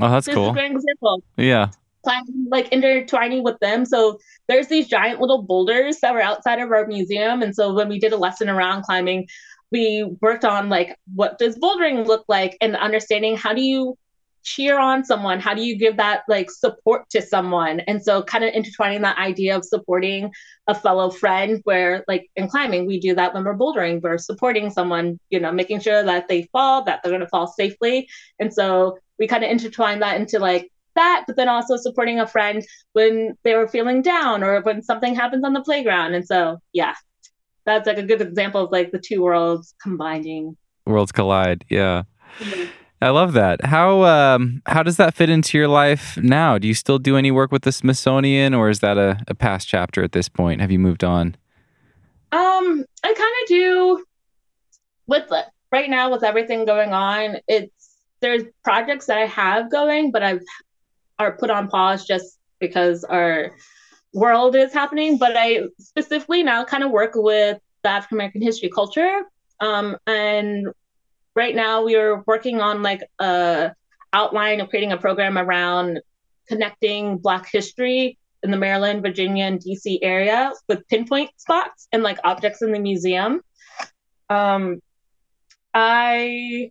[0.00, 0.52] oh, that's This is a cool.
[0.52, 1.68] great example Yeah.
[2.02, 3.84] climbing, like intertwining with them.
[3.84, 7.42] So there's these giant little boulders that were outside of our museum.
[7.42, 9.26] And so when we did a lesson around climbing,
[9.72, 13.96] we worked on like what does bouldering look like and understanding how do you
[14.44, 15.40] cheer on someone?
[15.40, 17.80] How do you give that like support to someone?
[17.80, 20.30] And so kind of intertwining that idea of supporting
[20.66, 24.00] a fellow friend where like in climbing we do that when we're bouldering.
[24.00, 27.48] We're supporting someone you know making sure that they fall that they're going to fall
[27.48, 28.08] safely.
[28.38, 32.26] And so we kind of intertwine that into like that but then also supporting a
[32.26, 36.14] friend when they were feeling down or when something happens on the playground.
[36.14, 36.94] And so yeah
[37.64, 40.56] that's like a good example of like the two worlds combining.
[40.86, 41.64] Worlds collide.
[41.70, 42.02] Yeah.
[42.38, 42.70] Mm-hmm.
[43.04, 43.66] I love that.
[43.66, 46.56] How um how does that fit into your life now?
[46.56, 49.68] Do you still do any work with the Smithsonian or is that a, a past
[49.68, 50.62] chapter at this point?
[50.62, 51.36] Have you moved on?
[52.32, 54.04] Um, I kind of do
[55.06, 55.30] with
[55.70, 57.36] right now with everything going on.
[57.46, 60.40] It's there's projects that I have going, but I've
[61.18, 63.54] are put on pause just because our
[64.14, 65.18] world is happening.
[65.18, 69.24] But I specifically now kind of work with the African American history culture.
[69.60, 70.68] Um, and
[71.34, 73.72] right now we are working on like a
[74.12, 76.00] outline of creating a program around
[76.46, 82.18] connecting Black history in the Maryland, Virginia, and DC area with pinpoint spots and like
[82.22, 83.40] objects in the museum.
[84.28, 84.80] Um,
[85.72, 86.70] I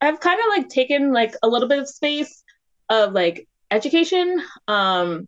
[0.00, 2.42] I've kind of like taken like a little bit of space
[2.90, 5.26] of like education, um,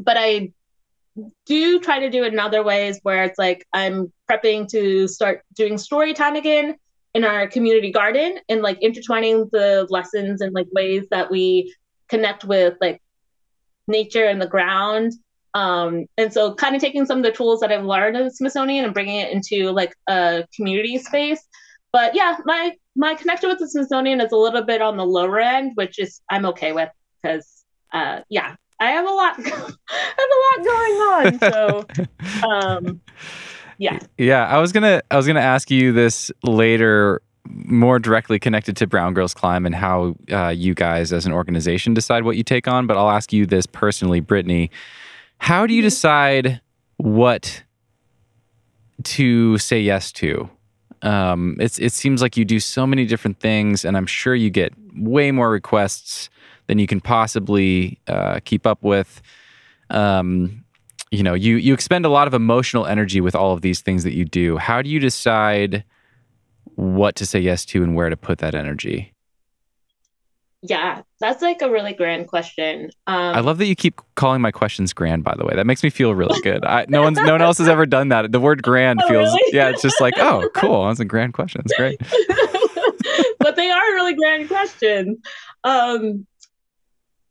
[0.00, 0.52] but I
[1.46, 5.42] do try to do it in other ways where it's like I'm prepping to start
[5.54, 6.76] doing story time again
[7.14, 11.72] in our community garden and like intertwining the lessons and like ways that we
[12.08, 13.00] connect with like
[13.86, 15.12] nature and the ground.
[15.54, 18.30] Um, and so kind of taking some of the tools that I've learned at the
[18.30, 21.40] Smithsonian and bringing it into like a community space.
[21.92, 25.38] But yeah, my my connection with the Smithsonian is a little bit on the lower
[25.38, 26.90] end, which is I'm okay with
[27.22, 31.38] because uh, yeah, I have a lot I have a lot going on.
[31.52, 31.86] So
[32.48, 33.00] um,
[33.78, 33.98] yeah.
[34.18, 38.86] Yeah, I was gonna I was gonna ask you this later, more directly connected to
[38.86, 42.68] Brown Girls Climb and how uh, you guys as an organization decide what you take
[42.68, 42.86] on.
[42.86, 44.70] But I'll ask you this personally, Brittany.
[45.38, 46.60] How do you decide
[46.96, 47.62] what
[49.02, 50.48] to say yes to?
[51.02, 54.50] Um, it's it seems like you do so many different things, and I'm sure you
[54.50, 56.30] get way more requests
[56.66, 59.20] than you can possibly uh, keep up with.
[59.90, 60.63] Um,
[61.14, 64.04] you know, you you expend a lot of emotional energy with all of these things
[64.04, 64.56] that you do.
[64.58, 65.84] How do you decide
[66.74, 69.14] what to say yes to and where to put that energy?
[70.66, 72.90] Yeah, that's like a really grand question.
[73.06, 75.22] Um, I love that you keep calling my questions grand.
[75.22, 76.64] By the way, that makes me feel really good.
[76.64, 78.32] I, no one's, no one else has ever done that.
[78.32, 79.56] The word grand Oh, feels, really?
[79.56, 80.86] yeah, it's just like, oh, cool.
[80.86, 81.60] That's a grand question.
[81.62, 82.00] That's great.
[83.40, 85.18] but they are really grand questions.
[85.64, 86.26] Um,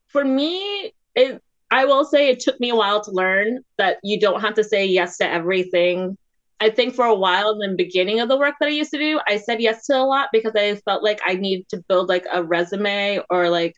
[0.10, 1.43] for me, it
[1.74, 4.64] I will say it took me a while to learn that you don't have to
[4.64, 6.16] say yes to everything.
[6.60, 9.00] I think for a while in the beginning of the work that I used to
[9.00, 12.10] do, I said yes to a lot because I felt like I needed to build
[12.10, 13.76] like a resume or like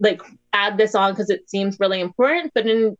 [0.00, 0.22] like
[0.54, 2.52] add this on because it seems really important.
[2.54, 2.96] But in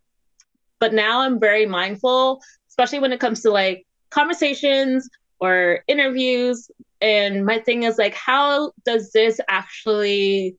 [0.77, 5.09] but now I'm very mindful, especially when it comes to like conversations
[5.39, 6.69] or interviews.
[7.01, 10.55] And my thing is like, how does this actually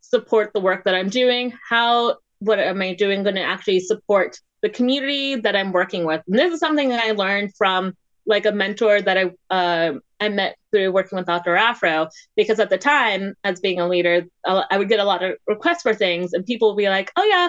[0.00, 1.52] support the work that I'm doing?
[1.68, 6.22] How what am I doing going to actually support the community that I'm working with?
[6.26, 7.94] And this is something that I learned from
[8.26, 12.70] like a mentor that I uh, I met through working with Outdoor Afro because at
[12.70, 16.32] the time, as being a leader, I would get a lot of requests for things,
[16.32, 17.48] and people would be like, "Oh yeah,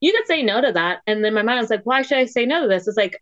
[0.00, 2.26] you could say no to that," and then my mind was like, "Why should I
[2.26, 3.16] say no to this?" It's like,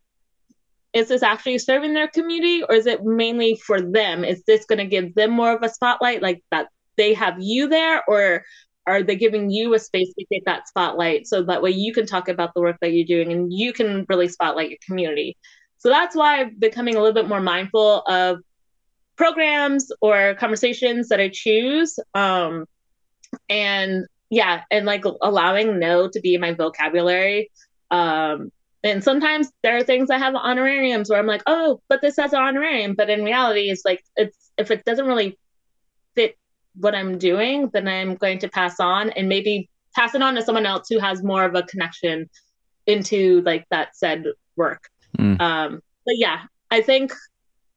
[0.92, 4.24] is this actually serving their community, or is it mainly for them?
[4.24, 7.68] Is this going to give them more of a spotlight, like that they have you
[7.68, 8.44] there, or
[8.90, 12.06] are they giving you a space to get that spotlight so that way you can
[12.06, 15.36] talk about the work that you're doing and you can really spotlight your community?
[15.78, 18.40] So that's why i'm becoming a little bit more mindful of
[19.16, 22.66] programs or conversations that i choose um,
[23.48, 27.50] and yeah and like allowing no to be my vocabulary
[27.90, 28.50] um,
[28.82, 32.32] and sometimes there are things i have honorariums where i'm like oh but this has
[32.32, 35.38] an honorarium but in reality it's like it's if it doesn't really
[36.14, 36.36] fit
[36.74, 40.42] what I'm doing, then I'm going to pass on and maybe pass it on to
[40.42, 42.28] someone else who has more of a connection
[42.86, 44.24] into like that said
[44.56, 44.88] work.
[45.18, 45.40] Mm.
[45.40, 47.12] Um, but yeah, I think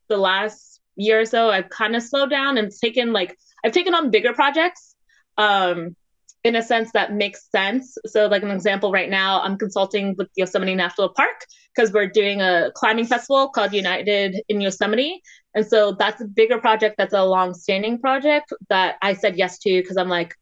[0.10, 3.96] the last year or so I've kind of slowed down and taken like I've taken
[3.96, 4.96] on bigger projects
[5.38, 5.96] um,
[6.44, 7.98] in a sense that makes sense.
[8.06, 12.42] So like an example right now, I'm consulting with Yosemite National Park because we're doing
[12.42, 15.22] a climbing festival called United in Yosemite.
[15.56, 19.82] And so that's a bigger project that's a long-standing project that I said yes to
[19.82, 20.36] because I'm like,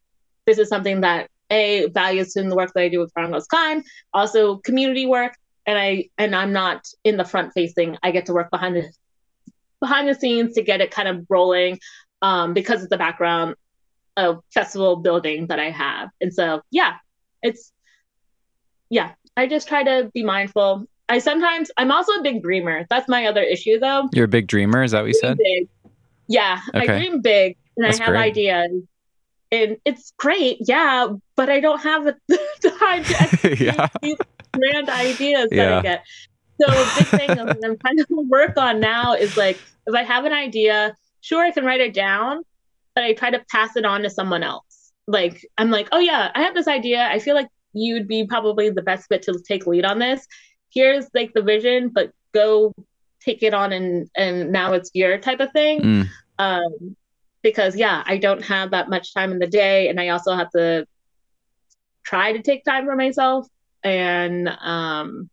[0.45, 3.83] this is something that a values in the work that I do with Girls Climb,
[4.13, 5.35] also community work,
[5.65, 7.97] and I and I'm not in the front facing.
[8.01, 8.89] I get to work behind the
[9.79, 11.79] behind the scenes to get it kind of rolling
[12.21, 13.55] um, because of the background
[14.15, 16.09] of festival building that I have.
[16.21, 16.95] And so yeah,
[17.41, 17.71] it's
[18.89, 20.85] yeah, I just try to be mindful.
[21.09, 22.85] I sometimes I'm also a big dreamer.
[22.89, 24.09] That's my other issue though.
[24.13, 25.37] You're a big dreamer, is that what you said?
[25.37, 25.67] Big.
[26.27, 28.21] Yeah, I dream big and That's I have great.
[28.21, 28.83] ideas.
[29.53, 32.15] And it's great, yeah, but I don't have the
[32.79, 33.87] time to execute Yeah.
[34.01, 34.15] these
[34.53, 35.79] grand ideas that Yeah.
[35.79, 36.03] I get.
[36.61, 40.03] So a big thing that I'm trying to work on now is like if I
[40.03, 42.43] have an idea, sure I can write it down,
[42.95, 44.93] but I try to pass it on to someone else.
[45.07, 47.03] Like I'm like, oh yeah, I have this idea.
[47.05, 50.25] I feel like you'd be probably the best fit to take lead on this.
[50.73, 52.73] Here's like the vision, but go
[53.19, 55.81] take it on and and now it's your type of thing.
[55.81, 56.09] Mm.
[56.39, 56.95] Um,
[57.41, 60.49] because yeah, I don't have that much time in the day, and I also have
[60.51, 60.85] to
[62.03, 63.47] try to take time for myself.
[63.83, 65.29] And um,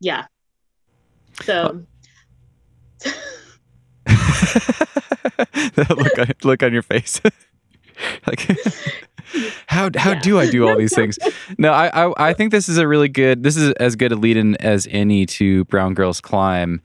[0.00, 0.26] yeah,
[1.42, 1.82] so
[2.96, 3.14] The
[5.96, 7.20] look, on, look on your face.
[8.26, 8.48] like,
[9.66, 10.20] how how Yeah.
[10.20, 11.18] do I do all these things?
[11.58, 13.42] No, I, I I think this is a really good.
[13.42, 16.80] This is as good a lead in as any to Brown Girls Climb.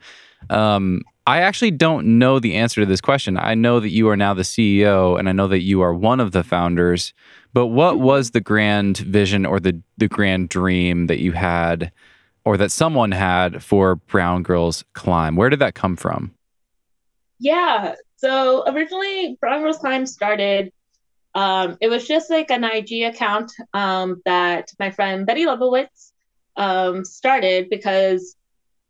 [0.50, 3.36] Um, I actually don't know the answer to this question.
[3.36, 6.18] I know that you are now the CEO, and I know that you are one
[6.18, 7.14] of the founders.
[7.54, 11.92] But what was the grand vision or the the grand dream that you had,
[12.44, 15.36] or that someone had for Brown Girls Climb?
[15.36, 16.34] Where did that come from?
[17.38, 17.94] Yeah.
[18.16, 20.72] So originally, Brown Girls Climb started.
[21.34, 26.12] Um, it was just like an IG account um, that my friend Betty Lebowitz
[26.56, 28.36] um, started because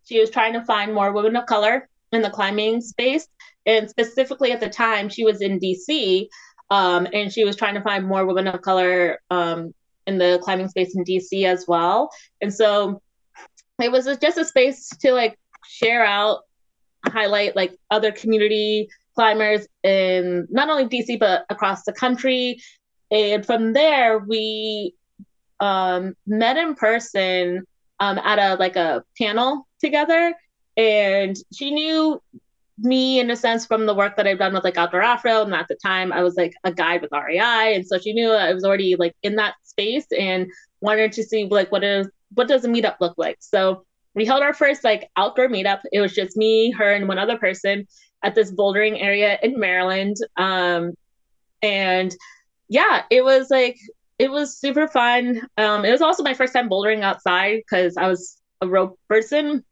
[0.04, 3.26] she was trying to find more women of color in the climbing space,
[3.64, 6.26] and specifically at the time, she was in DC,
[6.70, 9.72] um, and she was trying to find more women of color um,
[10.06, 12.10] in the climbing space in DC as well.
[12.40, 13.00] And so
[13.80, 16.40] it was just a space to like share out
[17.06, 22.60] highlight like other community climbers in not only DC but across the country.
[23.10, 24.94] And from there, we
[25.60, 27.64] um, met in person
[28.00, 30.34] um, at a like a panel together,
[30.76, 32.20] and she knew
[32.78, 35.42] me in a sense from the work that I've done with like Outdoor Afro.
[35.42, 37.74] And at the time I was like a guide with REI.
[37.74, 40.50] And so she knew I was already like in that space and
[40.80, 43.36] wanted to see like what is what does a meetup look like.
[43.40, 43.84] So
[44.14, 45.80] we held our first like outdoor meetup.
[45.92, 47.86] It was just me, her, and one other person
[48.22, 50.16] at this bouldering area in Maryland.
[50.36, 50.94] Um,
[51.62, 52.14] and
[52.68, 53.78] yeah, it was like
[54.18, 55.46] it was super fun.
[55.58, 59.64] Um, it was also my first time bouldering outside because I was a rope person.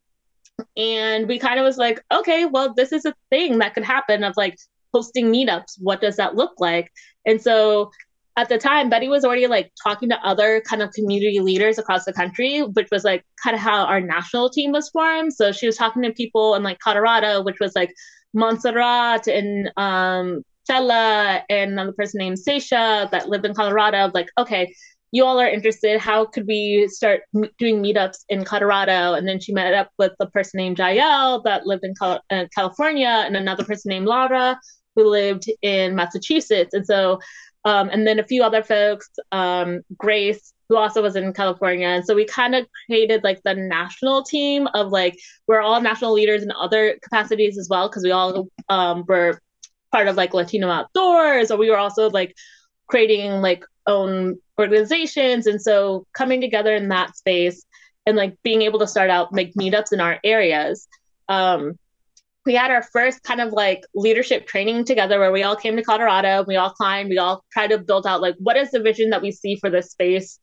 [0.76, 4.24] And we kind of was like, okay, well, this is a thing that could happen
[4.24, 4.58] of like
[4.92, 5.76] hosting meetups.
[5.78, 6.92] What does that look like?
[7.24, 7.90] And so
[8.36, 12.04] at the time, Betty was already like talking to other kind of community leaders across
[12.04, 15.32] the country, which was like kind of how our national team was formed.
[15.32, 17.94] So she was talking to people in like Colorado, which was like
[18.34, 24.10] Montserrat and um, Stella and another person named Seisha that lived in Colorado.
[24.14, 24.72] Like, okay,
[25.12, 25.98] you all are interested.
[25.98, 29.14] How could we start m- doing meetups in Colorado?
[29.14, 32.44] And then she met up with a person named Jael that lived in Cal- uh,
[32.54, 34.58] California and another person named Laura
[34.94, 36.74] who lived in Massachusetts.
[36.74, 37.18] And so,
[37.64, 41.88] um, and then a few other folks, um, Grace, who also was in California.
[41.88, 45.18] And so we kind of created like the national team of like,
[45.48, 49.40] we're all national leaders in other capacities as well, because we all um, were
[49.90, 52.36] part of like Latino Outdoors, or we were also like
[52.86, 55.48] creating like own organizations.
[55.48, 57.64] And so coming together in that space
[58.06, 60.86] and like being able to start out make meetups in our areas.
[61.28, 61.76] Um,
[62.46, 65.82] we had our first kind of like leadership training together where we all came to
[65.82, 69.10] Colorado, we all climbed, we all tried to build out like what is the vision
[69.10, 70.38] that we see for this space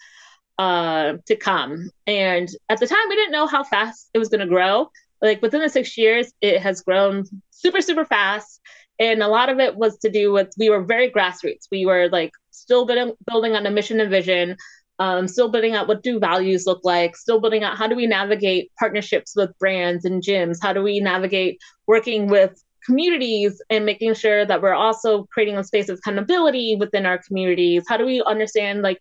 [0.57, 1.89] uh, to come.
[2.05, 4.89] And at the time, we didn't know how fast it was going to grow.
[5.21, 8.61] Like within the six years, it has grown super, super fast
[8.99, 12.09] and a lot of it was to do with we were very grassroots we were
[12.09, 14.55] like still building, building on a mission and vision
[14.99, 18.07] um, still building out what do values look like still building out how do we
[18.07, 24.13] navigate partnerships with brands and gyms how do we navigate working with communities and making
[24.13, 28.23] sure that we're also creating a space of accountability within our communities how do we
[28.23, 28.99] understand like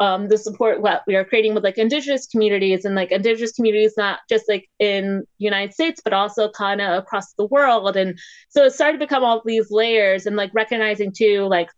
[0.00, 3.94] um, the support what we are creating with like indigenous communities and like indigenous communities
[3.96, 7.96] not just like in united states but also kind of across the world.
[7.96, 8.18] And
[8.48, 11.68] so it started to become all these layers and like recognizing too like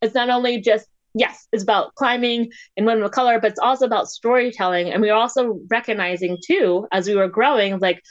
[0.00, 3.86] it's not only just yes it's about climbing and women of color but it's also
[3.86, 4.90] about storytelling.
[4.90, 8.02] And we are also recognizing too as we were growing like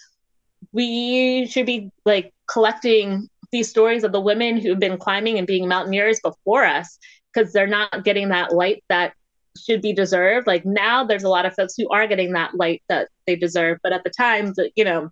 [0.71, 5.67] we should be like collecting these stories of the women who've been climbing and being
[5.67, 6.97] mountaineers before us
[7.33, 9.13] because they're not getting that light that
[9.57, 10.47] should be deserved.
[10.47, 13.79] Like now, there's a lot of folks who are getting that light that they deserve,
[13.83, 15.09] but at the time, that you know,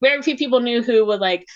[0.00, 1.46] very few people knew who was like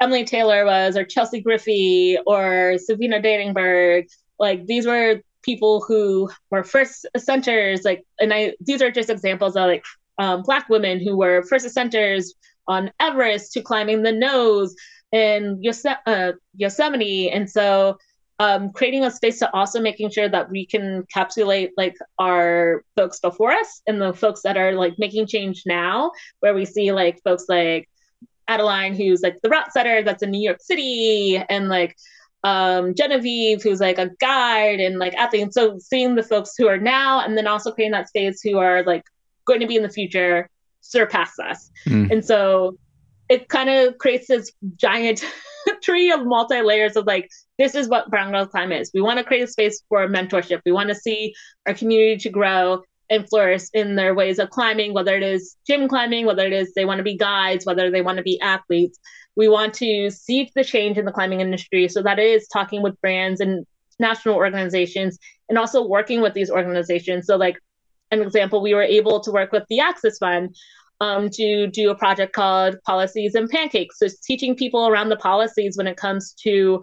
[0.00, 4.06] Emily Taylor was, or Chelsea Griffie, or Sophia Danenberg.
[4.38, 7.84] Like these were people who were first ascenters.
[7.84, 9.84] Like, and I these are just examples of like
[10.18, 12.26] um, Black women who were first ascenters
[12.66, 14.74] on Everest to climbing the nose
[15.10, 17.96] in Yose- uh, Yosemite, and so
[18.38, 23.18] um, creating a space to also making sure that we can encapsulate like our folks
[23.18, 27.20] before us and the folks that are like making change now, where we see like
[27.24, 27.88] folks like
[28.46, 31.96] Adeline, who's like the route setter that's in New York City, and like
[32.44, 35.52] um, Genevieve, who's like a guide and like athlete.
[35.52, 38.84] so seeing the folks who are now, and then also creating that space who are
[38.84, 39.04] like
[39.46, 40.48] going to be in the future
[40.80, 41.70] surpass us.
[41.86, 42.10] Mm.
[42.12, 42.78] And so
[43.28, 45.24] it kind of creates this giant
[45.82, 48.90] tree of multi layers of like this is what Brown Girls Climb is.
[48.94, 50.60] We want to create a space for mentorship.
[50.64, 51.34] We want to see
[51.66, 55.88] our community to grow and flourish in their ways of climbing, whether it is gym
[55.88, 58.98] climbing, whether it is they want to be guides, whether they want to be athletes.
[59.34, 61.88] We want to see the change in the climbing industry.
[61.88, 63.66] So that is talking with brands and
[63.98, 67.26] national organizations and also working with these organizations.
[67.26, 67.58] So, like
[68.10, 70.54] an example, we were able to work with the Access Fund
[71.00, 73.98] um, to do a project called Policies and Pancakes.
[73.98, 76.82] So, it's teaching people around the policies when it comes to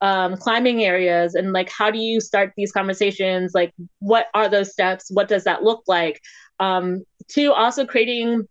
[0.00, 3.52] um, climbing areas and like how do you start these conversations?
[3.54, 5.10] Like what are those steps?
[5.10, 6.20] What does that look like?
[6.60, 8.46] Um, to also creating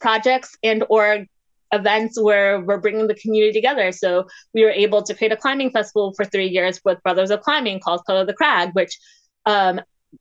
[0.00, 1.26] projects and or
[1.72, 3.92] events where we're bringing the community together.
[3.92, 7.40] So we were able to create a climbing festival for three years with brothers of
[7.40, 8.98] climbing called color the crag which
[9.46, 9.80] um,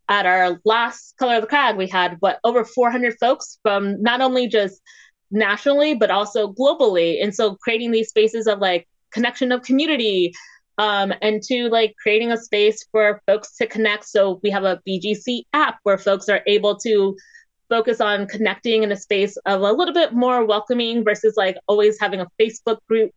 [0.10, 4.22] at our last color of the crag we had what over 400 folks from not
[4.22, 4.82] only just
[5.32, 10.34] nationally but also globally and so creating these spaces of like connection of community
[10.78, 14.08] um, and to like creating a space for folks to connect.
[14.08, 17.16] So we have a BGC app where folks are able to
[17.70, 22.00] focus on connecting in a space of a little bit more welcoming versus like always
[22.00, 23.12] having a Facebook group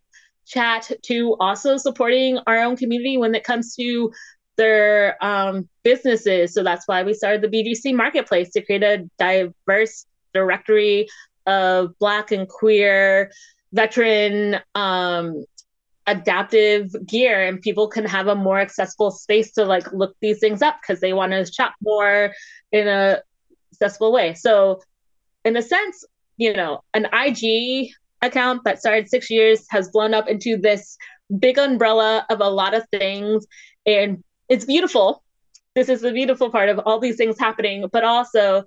[0.45, 4.11] chat to also supporting our own community when it comes to
[4.57, 6.53] their um, businesses.
[6.53, 11.07] So that's why we started the BGC Marketplace to create a diverse directory
[11.45, 13.31] of Black and queer
[13.71, 15.43] veteran um,
[16.07, 20.61] adaptive gear and people can have a more accessible space to like look these things
[20.61, 22.31] up because they want to shop more
[22.71, 23.21] in a
[23.73, 24.33] accessible way.
[24.33, 24.81] So
[25.43, 26.05] in a sense,
[26.37, 27.91] you know, an IG
[28.21, 30.97] account that started six years has blown up into this
[31.39, 33.45] big umbrella of a lot of things.
[33.85, 35.23] And it's beautiful.
[35.73, 38.63] This is the beautiful part of all these things happening, but also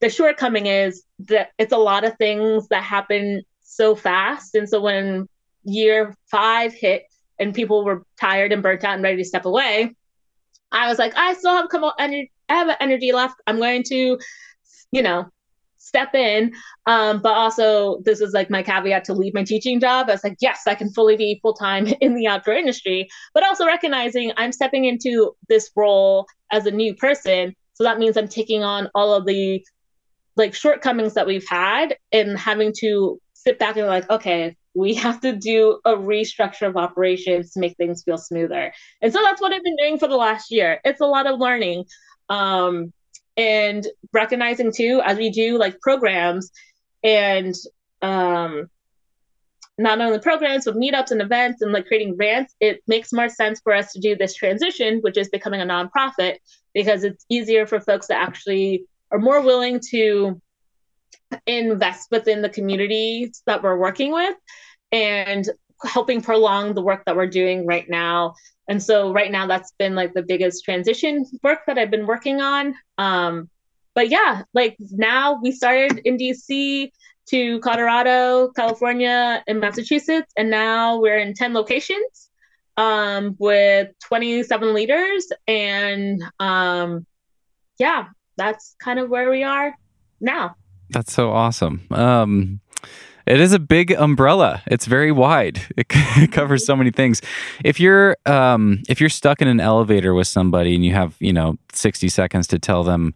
[0.00, 4.54] the shortcoming is that it's a lot of things that happen so fast.
[4.54, 5.28] And so when
[5.64, 7.04] year five hit
[7.38, 9.94] and people were tired and burnt out and ready to step away,
[10.70, 13.36] I was like, I still have a couple energy, I have energy left.
[13.46, 14.18] I'm going to,
[14.92, 15.26] you know,
[15.88, 16.52] step in.
[16.86, 20.08] Um, but also, this is like my caveat to leave my teaching job.
[20.08, 23.44] I was like, yes, I can fully be full time in the outdoor industry, but
[23.44, 27.56] also recognizing I'm stepping into this role as a new person.
[27.74, 29.64] So that means I'm taking on all of the
[30.36, 35.20] like shortcomings that we've had and having to sit back and like, okay, we have
[35.20, 38.72] to do a restructure of operations to make things feel smoother.
[39.02, 40.80] And so that's what I've been doing for the last year.
[40.84, 41.86] It's a lot of learning.
[42.28, 42.92] Um,
[43.38, 46.50] and recognizing too, as we do like programs
[47.04, 47.54] and
[48.02, 48.68] um,
[49.78, 53.60] not only programs, but meetups and events and like creating grants, it makes more sense
[53.60, 56.38] for us to do this transition, which is becoming a nonprofit,
[56.74, 60.42] because it's easier for folks that actually are more willing to
[61.46, 64.34] invest within the communities that we're working with.
[64.90, 65.48] And
[65.84, 68.34] helping prolong the work that we're doing right now.
[68.68, 72.40] And so right now that's been like the biggest transition work that I've been working
[72.40, 72.74] on.
[72.98, 73.48] Um,
[73.94, 76.90] but yeah, like now we started in DC
[77.30, 82.30] to Colorado, California, and Massachusetts, and now we're in 10 locations
[82.76, 85.26] um, with 27 leaders.
[85.46, 87.06] And um,
[87.78, 88.06] yeah,
[88.36, 89.74] that's kind of where we are
[90.20, 90.56] now.
[90.90, 91.86] That's so awesome.
[91.90, 92.60] Um,
[93.28, 94.62] it is a big umbrella.
[94.66, 95.60] It's very wide.
[95.76, 97.22] It, covers so many things.
[97.64, 101.32] If you're um, if you're stuck in an elevator with somebody and you have you
[101.32, 103.14] know 60 seconds to tell them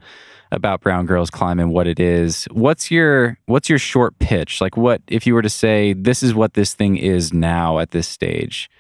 [0.53, 4.61] about Brown Girls Climb and what it is, what's your what's your short pitch?
[4.61, 7.91] Like what if you were to say this is what this thing is now at
[7.91, 8.71] this stage?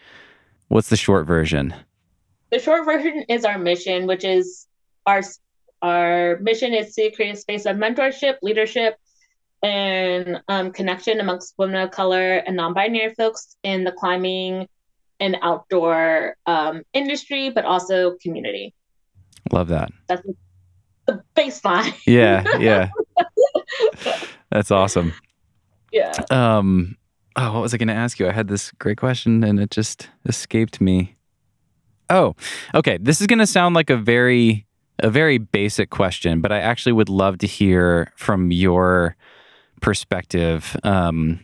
[0.68, 1.74] What's the short version?
[2.50, 4.66] The short version is our mission, which is
[5.06, 5.22] our
[5.82, 8.96] our mission is to create a space of mentorship, leadership,
[9.62, 14.66] and um, connection amongst women of color and non-binary folks in the climbing
[15.20, 18.74] and outdoor um, industry, but also community.
[19.52, 19.90] Love that.
[20.08, 20.26] That's
[21.06, 21.94] the baseline.
[22.06, 22.88] yeah, yeah.
[24.50, 25.12] That's awesome.
[25.92, 26.12] Yeah.
[26.30, 26.96] Um.
[27.34, 28.28] Oh, what was I going to ask you?
[28.28, 31.16] I had this great question and it just escaped me.
[32.10, 32.36] Oh,
[32.74, 32.98] okay.
[33.00, 34.66] This is going to sound like a very
[34.98, 39.16] a very basic question, but I actually would love to hear from your
[39.82, 41.40] perspective um,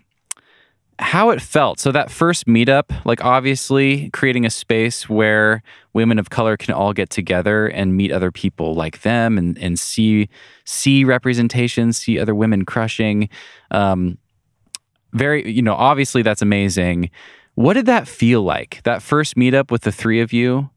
[0.99, 1.79] how it felt.
[1.79, 5.63] So that first meetup, like obviously creating a space where
[5.93, 9.79] women of color can all get together and meet other people like them and, and
[9.79, 10.29] see
[10.65, 13.29] see representation, see other women crushing.
[13.71, 14.19] Um,
[15.13, 17.11] very, you know, obviously that's amazing.
[17.55, 18.81] What did that feel like?
[18.85, 20.69] That first meetup with the three of you,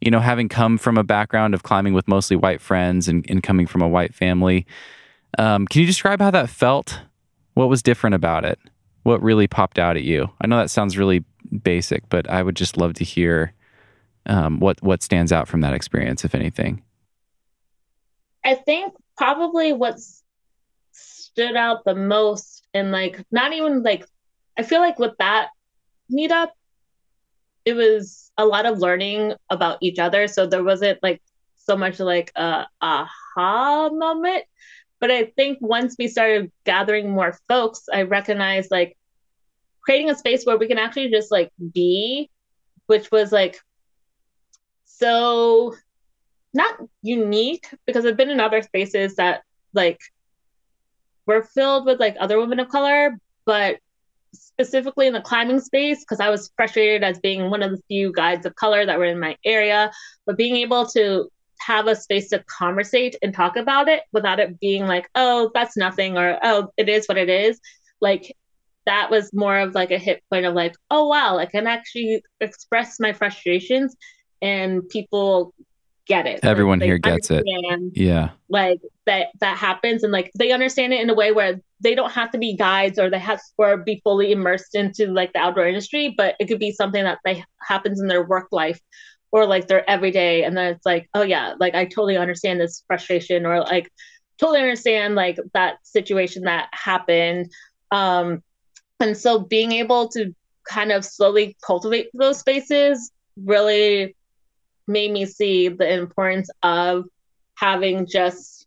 [0.00, 3.42] you know, having come from a background of climbing with mostly white friends and, and
[3.42, 4.66] coming from a white family.
[5.38, 7.00] Um, can you describe how that felt?
[7.54, 8.58] What was different about it?
[9.02, 10.30] What really popped out at you?
[10.40, 11.24] I know that sounds really
[11.62, 13.52] basic, but I would just love to hear
[14.26, 16.82] um, what what stands out from that experience, if anything.
[18.44, 19.98] I think probably what
[20.92, 24.06] stood out the most, and like not even like,
[24.58, 25.48] I feel like with that
[26.12, 26.50] meetup,
[27.64, 30.28] it was a lot of learning about each other.
[30.28, 31.22] So there wasn't like
[31.56, 34.44] so much like a aha moment,
[35.00, 38.96] but I think once we started gathering more folks, I recognized like
[39.80, 42.30] creating a space where we can actually just like be,
[42.86, 43.58] which was like
[44.84, 45.74] so
[46.52, 50.00] not unique because I've been in other spaces that like
[51.26, 53.78] were filled with like other women of color, but
[54.32, 58.12] specifically in the climbing space because I was frustrated as being one of the few
[58.12, 59.90] guides of color that were in my area,
[60.26, 64.58] but being able to have a space to conversate and talk about it without it
[64.60, 67.60] being like, oh, that's nothing or oh, it is what it is.
[68.00, 68.36] Like
[68.86, 72.22] that was more of like a hit point of like, oh wow, I can actually
[72.40, 73.94] express my frustrations
[74.40, 75.54] and people
[76.06, 76.40] get it.
[76.42, 77.44] Everyone like, here gets it.
[77.94, 78.30] Yeah.
[78.48, 82.12] Like that that happens and like they understand it in a way where they don't
[82.12, 85.66] have to be guides or they have or be fully immersed into like the outdoor
[85.66, 88.80] industry, but it could be something that they happens in their work life
[89.32, 92.82] or like their everyday and then it's like oh yeah like i totally understand this
[92.86, 93.90] frustration or like
[94.40, 97.52] totally understand like that situation that happened.
[97.90, 98.42] Um
[98.98, 100.34] And so being able to
[100.64, 104.16] kind of slowly cultivate those spaces really
[104.86, 107.04] made me see the importance of
[107.54, 108.66] having just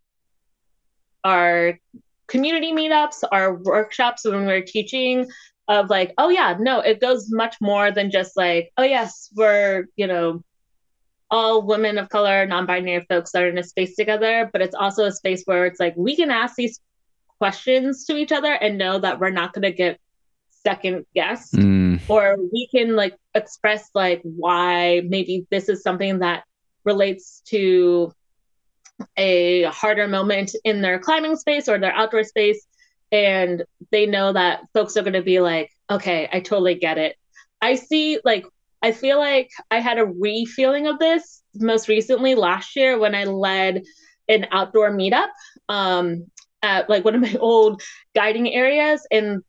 [1.24, 1.80] our
[2.28, 5.30] community meetups, our workshops when we're teaching
[5.68, 9.86] of like, oh yeah, no, it goes much more than just like, oh yes, we're,
[9.96, 10.44] you know,
[11.34, 15.06] all women of color, non-binary folks that are in a space together, but it's also
[15.06, 16.80] a space where it's like we can ask these
[17.40, 20.00] questions to each other and know that we're not going to get
[20.64, 21.56] second guessed.
[21.56, 22.00] Mm.
[22.08, 26.44] or we can like express like why maybe this is something that
[26.86, 28.14] relates to
[29.18, 32.64] a harder moment in their climbing space or their outdoor space.
[33.12, 37.16] And they know that folks are going to be like okay i totally get it.
[37.60, 38.46] I see like
[38.84, 43.24] i feel like i had a re-feeling of this most recently last year when i
[43.24, 43.82] led
[44.30, 45.30] an outdoor meetup
[45.70, 46.26] um,
[46.62, 47.82] at like one of my old
[48.16, 49.42] guiding areas and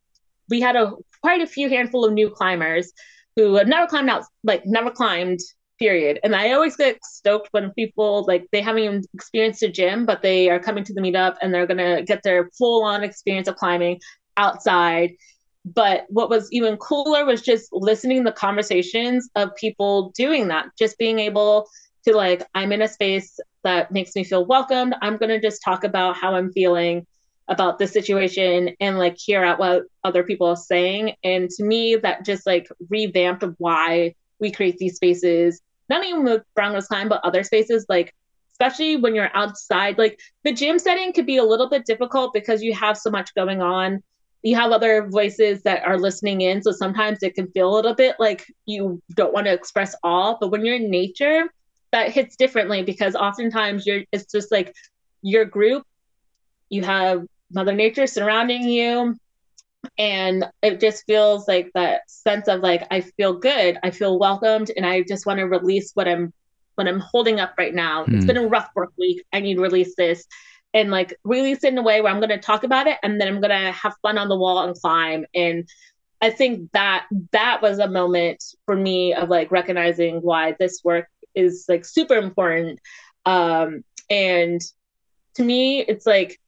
[0.49, 0.93] we had a
[1.23, 2.93] quite a few handful of new climbers
[3.37, 5.41] who have never climbed out like never climbed
[5.79, 6.21] period.
[6.23, 10.23] And I always get stoked when people like they haven't even experienced a gym, but
[10.23, 13.57] they are coming to the meetup and they're gonna get their full on experience of
[13.57, 14.01] climbing
[14.37, 15.11] outside.
[15.65, 20.67] But what was even cooler was just listening to the conversations of people doing that,
[20.79, 21.69] just being able
[22.05, 24.95] to like, I'm in a space that makes me feel welcomed.
[25.01, 27.07] I'm gonna just talk about how I'm feeling
[27.49, 31.15] about the situation and like hear out what other people are saying.
[31.25, 36.43] And to me, that just like revamped why we create these spaces not even with
[36.55, 38.15] Brown Girls Climb, but other spaces, like
[38.53, 39.99] especially when you're outside.
[39.99, 43.35] Like the gym setting could be a little bit difficult because you have so much
[43.35, 44.03] going on.
[44.45, 46.63] You have other voices that are listening in.
[46.63, 50.39] So sometimes it can feel a little bit like you don't want to express all.
[50.41, 51.45] But when you're in nature,
[51.91, 54.75] that hits differently because oftentimes you're it's just like
[55.23, 55.85] your group,
[56.69, 59.17] you have Mother Nature surrounding you
[59.99, 64.71] and it just feels like that sense of like i feel good i feel welcomed
[64.77, 66.33] and i just want to release what i'm
[66.75, 68.15] what i'm holding up right now mm.
[68.15, 68.27] it's hmm.
[68.27, 70.27] been a rough work week i need to release this
[70.75, 73.21] and like release it in a way where i'm going to talk about it and
[73.21, 75.67] then i'm going to have fun on the wall and climb and
[76.21, 81.07] i think that that was a moment for me of like recognizing why this work
[81.35, 82.79] is like super important
[83.25, 84.61] um and
[85.35, 86.39] to me it's like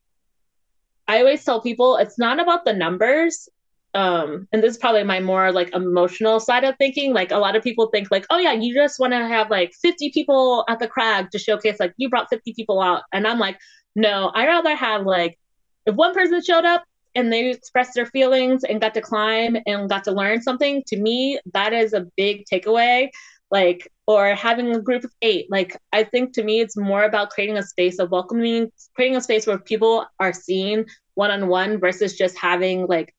[1.08, 3.48] I always tell people it's not about the numbers.
[3.94, 7.14] Um, and this is probably my more like emotional side of thinking.
[7.14, 9.72] Like a lot of people think like, oh yeah, you just want to have like
[9.80, 13.04] 50 people at the crag to showcase like you brought 50 people out.
[13.12, 13.58] And I'm like,
[13.96, 15.38] no, I rather have like
[15.86, 19.88] if one person showed up and they expressed their feelings and got to climb and
[19.88, 23.08] got to learn something, to me, that is a big takeaway.
[23.48, 25.46] Like, or having a group of eight.
[25.48, 29.20] Like, I think to me, it's more about creating a space of welcoming, creating a
[29.20, 33.14] space where people are seen one on one versus just having like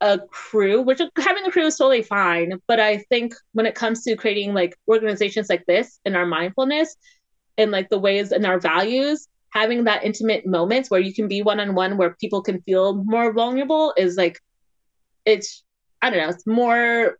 [0.00, 2.60] a crew, which having a crew is totally fine.
[2.66, 6.96] But I think when it comes to creating like organizations like this in our mindfulness
[7.56, 11.42] and like the ways and our values, having that intimate moments where you can be
[11.42, 14.40] one on one where people can feel more vulnerable is like,
[15.24, 15.64] it's,
[16.02, 17.18] I don't know, it's more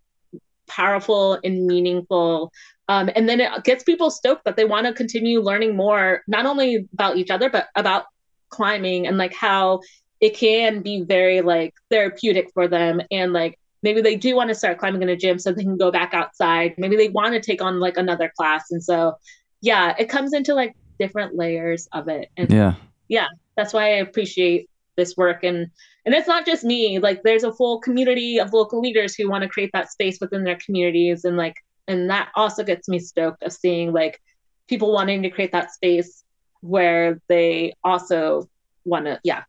[0.68, 2.52] powerful and meaningful.
[2.88, 6.46] Um, and then it gets people stoked that they want to continue learning more, not
[6.46, 8.04] only about each other, but about
[8.48, 9.80] climbing and like how
[10.20, 13.00] it can be very like therapeutic for them.
[13.10, 15.78] And like maybe they do want to start climbing in a gym so they can
[15.78, 16.74] go back outside.
[16.78, 18.70] Maybe they want to take on like another class.
[18.70, 19.16] And so
[19.62, 22.74] yeah it comes into like different layers of it and yeah
[23.08, 25.66] yeah that's why i appreciate this work and
[26.04, 29.42] and it's not just me like there's a full community of local leaders who want
[29.42, 31.56] to create that space within their communities and like
[31.88, 34.20] and that also gets me stoked of seeing like
[34.68, 36.22] people wanting to create that space
[36.60, 38.48] where they also
[38.84, 39.42] want to yeah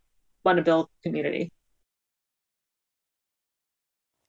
[0.44, 1.52] want to build community.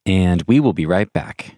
[0.04, 1.56] And we will be right back.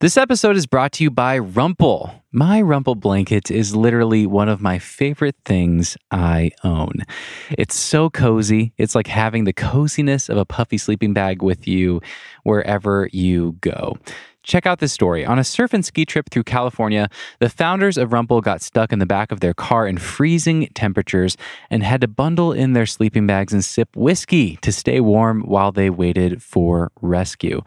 [0.00, 2.22] This episode is brought to you by Rumpl.
[2.30, 7.02] My Rumpl blanket is literally one of my favorite things I own.
[7.50, 8.72] It's so cozy.
[8.78, 12.00] It's like having the coziness of a puffy sleeping bag with you
[12.44, 13.96] wherever you go.
[14.44, 15.26] Check out this story.
[15.26, 17.08] On a surf and ski trip through California,
[17.40, 21.36] the founders of Rumpl got stuck in the back of their car in freezing temperatures
[21.70, 25.72] and had to bundle in their sleeping bags and sip whiskey to stay warm while
[25.72, 27.62] they waited for rescue.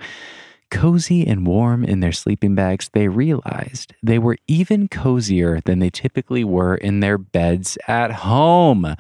[0.71, 5.89] Cozy and warm in their sleeping bags, they realized they were even cozier than they
[5.89, 8.95] typically were in their beds at home.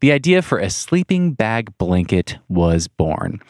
[0.00, 3.40] The idea for a sleeping bag blanket was born.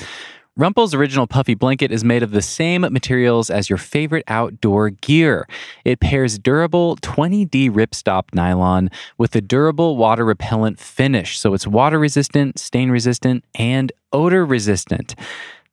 [0.58, 5.46] Rumpl's original puffy blanket is made of the same materials as your favorite outdoor gear.
[5.84, 8.88] It pairs durable 20D ripstop nylon
[9.18, 15.14] with a durable water repellent finish, so it's water resistant, stain resistant, and odor resistant.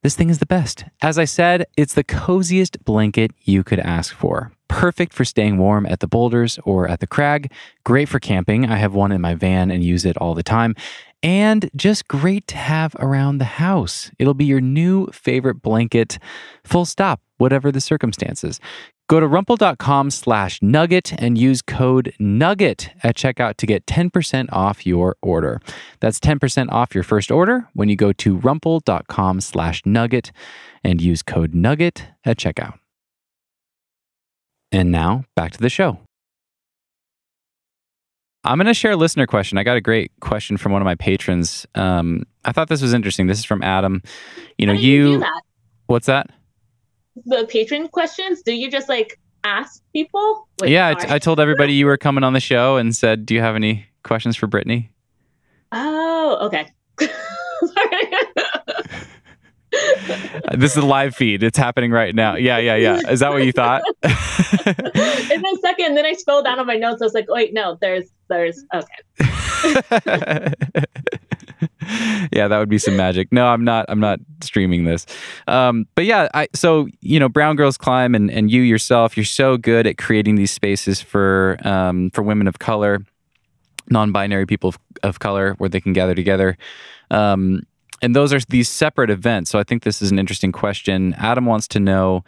[0.04, 0.84] This thing is the best.
[1.02, 4.52] As I said, it's the coziest blanket you could ask for.
[4.68, 7.54] Perfect for staying warm at the boulders or at the crag.
[7.86, 8.70] Great for camping.
[8.70, 10.76] I have one in my van and use it all the time
[11.24, 14.12] and just great to have around the house.
[14.20, 16.20] It'll be your new favorite blanket,
[16.66, 18.60] full stop, whatever the circumstances.
[19.10, 24.86] Go to rumpl.com slash nugget and use code nugget at checkout to get 10% off
[24.86, 25.60] your order.
[26.00, 30.32] That's 10% off your first order when you go to rumpl.com slash nugget
[30.84, 32.80] and use code nugget at checkout.
[34.72, 36.00] And now back to the show.
[38.46, 39.58] I'm going to share a listener question.
[39.58, 41.66] I got a great question from one of my patrons.
[41.76, 43.28] Um, I thought this was interesting.
[43.28, 44.02] This is from Adam.
[44.58, 45.42] You know, you, you that?
[45.86, 46.30] what's that?
[47.26, 48.41] The patron questions.
[48.41, 50.48] Do you just like ask people?
[50.61, 53.26] Wait, yeah, I, t- I told everybody you were coming on the show and said,
[53.26, 54.91] "Do you have any questions for Brittany?"
[55.72, 56.68] Oh, okay.
[60.53, 61.44] this is a live feed.
[61.44, 62.35] It's happening right now.
[62.35, 62.99] Yeah, yeah, yeah.
[63.10, 63.81] Is that what you thought?
[64.03, 67.02] In a second, then I scrolled down on my notes.
[67.02, 70.53] I was like, wait, no, there's, there's, okay.
[72.31, 73.31] yeah, that would be some magic.
[73.31, 73.85] No, I'm not.
[73.90, 75.06] I'm not streaming this.
[75.48, 79.26] Um, but yeah, I so you know, Brown Girls Climb and and you yourself, you're
[79.26, 83.06] so good at creating these spaces for um, for women of color,
[83.90, 86.57] non-binary people of, of color, where they can gather together.
[87.11, 87.64] Um,
[88.02, 89.49] and those are these separate events.
[89.49, 91.14] So I think this is an interesting question.
[91.18, 92.23] Adam wants to know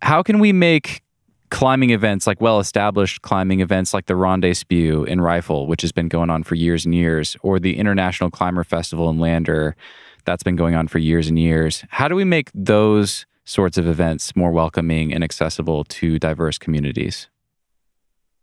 [0.00, 1.02] how can we make
[1.50, 6.08] climbing events like well established climbing events like the Ronde in Rifle, which has been
[6.08, 9.76] going on for years and years, or the International Climber Festival in Lander
[10.24, 11.84] that's been going on for years and years.
[11.88, 17.28] How do we make those sorts of events more welcoming and accessible to diverse communities?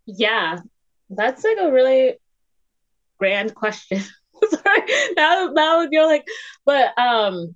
[0.07, 0.59] Yeah,
[1.09, 2.15] that's like a really
[3.19, 4.01] grand question.
[4.49, 4.81] Sorry,
[5.15, 6.25] now now you're like,
[6.65, 7.55] but um,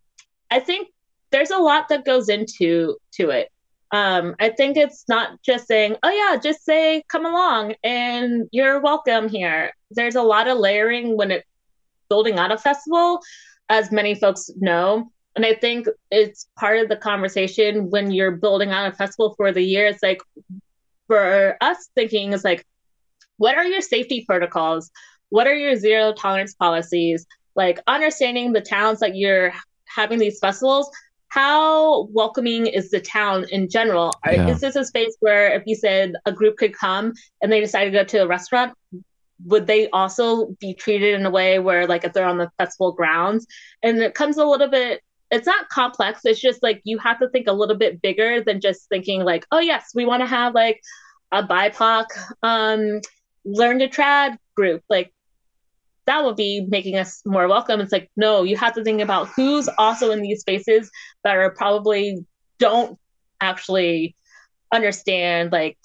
[0.51, 0.89] I think
[1.31, 3.51] there's a lot that goes into to it.
[3.91, 8.79] Um, I think it's not just saying, oh yeah, just say come along and you're
[8.79, 9.71] welcome here.
[9.91, 11.45] There's a lot of layering when it's
[12.09, 13.19] building out a festival,
[13.69, 15.11] as many folks know.
[15.35, 19.51] And I think it's part of the conversation when you're building out a festival for
[19.51, 19.87] the year.
[19.87, 20.21] It's like
[21.07, 22.65] for us thinking is like,
[23.37, 24.91] what are your safety protocols?
[25.29, 27.25] what are your zero tolerance policies
[27.55, 29.53] like understanding the towns that you're
[29.87, 30.89] having these festivals
[31.29, 34.13] how welcoming is the town in general?
[34.25, 34.49] Yeah.
[34.49, 37.85] is this a space where if you said a group could come and they decide
[37.85, 38.73] to go to a restaurant
[39.45, 42.91] would they also be treated in a way where like if they're on the festival
[42.91, 43.47] grounds?
[43.81, 45.01] And it comes a little bit
[45.31, 48.59] it's not complex it's just like you have to think a little bit bigger than
[48.59, 50.81] just thinking like oh yes we want to have like
[51.31, 52.05] a bipoc
[52.41, 52.99] um
[53.45, 54.83] learn to trad group.
[54.89, 55.11] Like
[56.09, 57.79] that would be making us more welcome.
[57.79, 60.89] It's like, no, you have to think about who's also in these spaces
[61.23, 62.25] that are probably
[62.57, 62.97] don't
[63.41, 64.15] actually
[64.73, 65.77] understand like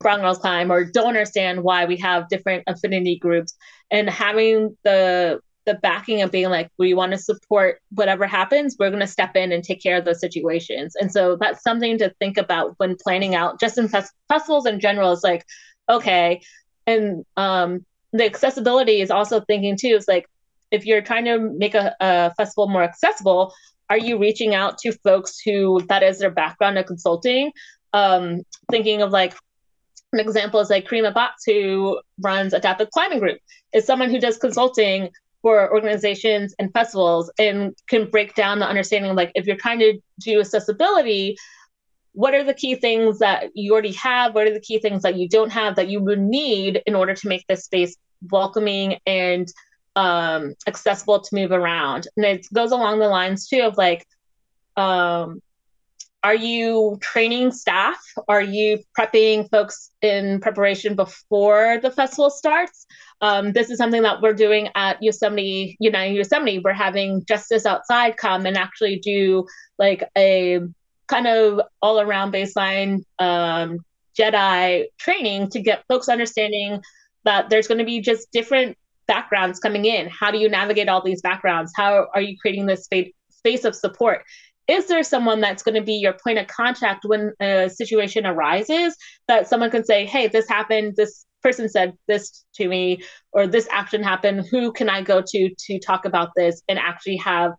[0.00, 3.54] brown girls climb or don't understand why we have different affinity groups.
[3.90, 8.90] And having the the backing of being like we want to support whatever happens we're
[8.90, 10.94] going to step in and take care of those situations.
[11.00, 14.78] And so that's something to think about when planning out just in fest- festivals in
[14.78, 15.12] general.
[15.12, 15.46] Is like
[15.88, 16.42] okay
[16.86, 20.26] and um the accessibility is also thinking too is like
[20.70, 23.52] if you're trying to make a, a festival more accessible
[23.90, 27.52] are you reaching out to folks who that is their background in consulting
[27.92, 29.34] um, thinking of like
[30.14, 33.38] an example is like Kareemah Batts, who runs Adaptive Climbing Group,
[33.72, 35.10] is someone who does consulting
[35.42, 39.80] for organizations and festivals and can break down the understanding of like if you're trying
[39.80, 41.36] to do accessibility,
[42.12, 44.34] what are the key things that you already have?
[44.34, 47.14] What are the key things that you don't have that you would need in order
[47.14, 47.96] to make this space
[48.30, 49.52] welcoming and
[49.96, 52.08] um, accessible to move around.
[52.16, 54.06] And it goes along the lines too of like,
[54.76, 55.40] um,
[56.24, 58.00] are you training staff?
[58.28, 62.86] Are you prepping folks in preparation before the festival starts?
[63.20, 66.60] Um, this is something that we're doing at Yosemite, United Yosemite.
[66.60, 69.46] We're having Justice Outside come and actually do
[69.78, 70.60] like a
[71.08, 73.80] kind of all around baseline um,
[74.18, 76.80] Jedi training to get folks understanding
[77.24, 78.76] that there's going to be just different
[79.06, 80.08] backgrounds coming in.
[80.08, 81.72] How do you navigate all these backgrounds?
[81.76, 84.24] How are you creating this space, of support?
[84.68, 88.96] Is there someone that's going to be your point of contact when a situation arises
[89.28, 93.02] that someone can say, hey, this happened, this person said this to me,
[93.32, 97.16] or this action happened, who can I go to to talk about this and actually
[97.18, 97.52] have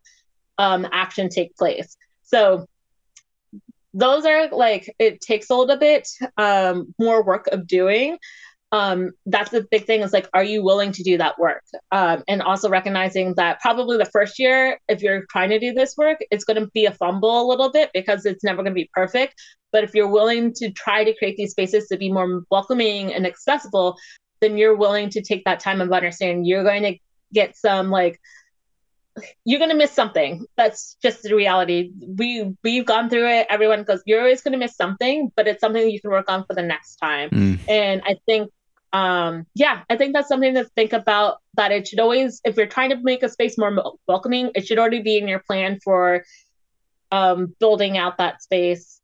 [0.58, 1.96] um, action take place.
[2.24, 2.66] So
[3.94, 8.18] those are like it takes a little bit um, more work of doing.
[8.76, 11.64] Um, that's the big thing is like, are you willing to do that work?
[11.94, 15.96] Um, and also recognizing that probably the first year, if you're trying to do this
[15.98, 18.82] work, it's going to be a fumble a little bit because it's never going to
[18.82, 19.36] be perfect.
[19.72, 23.26] But if you're willing to try to create these spaces to be more welcoming and
[23.26, 23.96] accessible,
[24.42, 26.44] then you're willing to take that time of understanding.
[26.44, 26.98] You're going to
[27.34, 28.20] get some like
[29.46, 30.46] you're gonna miss something.
[30.58, 31.92] That's just the reality.
[32.18, 33.48] We we've gone through it.
[33.50, 36.54] Everyone goes, you're always gonna miss something, but it's something you can work on for
[36.54, 37.30] the next time.
[37.30, 37.60] Mm.
[37.70, 38.52] And I think,
[38.96, 41.40] um, yeah, I think that's something to think about.
[41.56, 44.80] That it should always, if you're trying to make a space more welcoming, it should
[44.80, 46.24] already be in your plan for
[47.12, 49.02] um, building out that space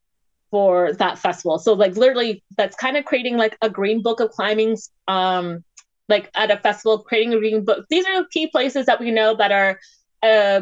[0.49, 1.59] for that festival.
[1.59, 4.77] So like literally, that's kind of creating like a green book of climbing.
[5.09, 5.65] Um,
[6.07, 7.85] like at a festival, creating a green book.
[7.89, 9.79] These are the key places that we know that are
[10.23, 10.61] uh,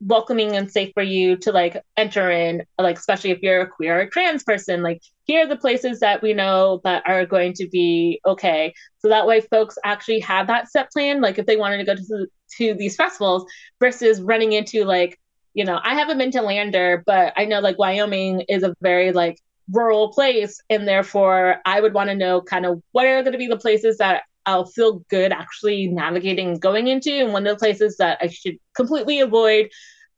[0.00, 4.00] welcoming and safe for you to like enter in like especially if you're a queer
[4.00, 7.68] or trans person like here are the places that we know that are going to
[7.68, 8.72] be okay.
[9.00, 11.94] So that way folks actually have that set plan like if they wanted to go
[11.94, 12.26] to,
[12.56, 13.44] to these festivals
[13.80, 15.18] versus running into like
[15.54, 19.12] you know i haven't been to lander but i know like wyoming is a very
[19.12, 19.38] like
[19.72, 23.38] rural place and therefore i would want to know kind of what are going to
[23.38, 27.12] be the places that I'll feel good actually navigating going into.
[27.12, 29.68] And one of the places that I should completely avoid,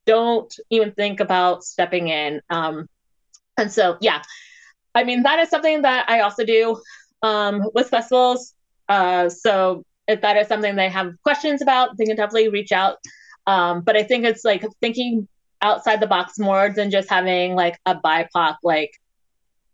[0.07, 2.41] don't even think about stepping in.
[2.49, 2.89] Um,
[3.59, 4.23] and so, yeah,
[4.95, 6.81] I mean, that is something that I also do
[7.23, 8.55] um, with festivals.
[8.89, 12.99] Uh, so if that is something they have questions about, they can definitely reach out.
[13.49, 15.27] Um, but I think it's like thinking
[15.61, 18.93] outside the box more than just having like a BIPOC like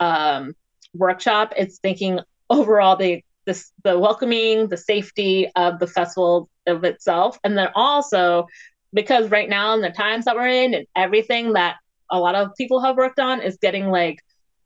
[0.00, 0.54] um,
[0.94, 1.52] workshop.
[1.58, 7.38] It's thinking overall the the, the welcoming, the safety of the festival of itself.
[7.44, 8.46] And then also
[8.92, 11.76] because right now in the times that we're in and everything that
[12.10, 14.20] a lot of people have worked on is getting like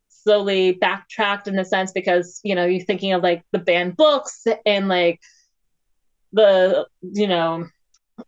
[0.09, 4.45] slowly backtracked in a sense because you know you're thinking of like the banned books
[4.65, 5.19] and like
[6.33, 7.65] the you know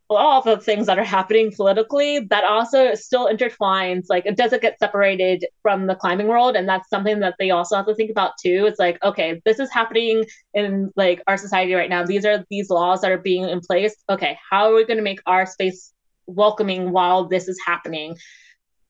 [0.10, 4.78] all the things that are happening politically that also still intertwines like it doesn't get
[4.80, 8.32] separated from the climbing world and that's something that they also have to think about
[8.42, 8.66] too.
[8.68, 12.06] It's like okay this is happening in like our society right now.
[12.06, 13.96] These are these laws that are being in place.
[14.10, 15.94] Okay how are we going to make our space
[16.26, 18.16] welcoming while this is happening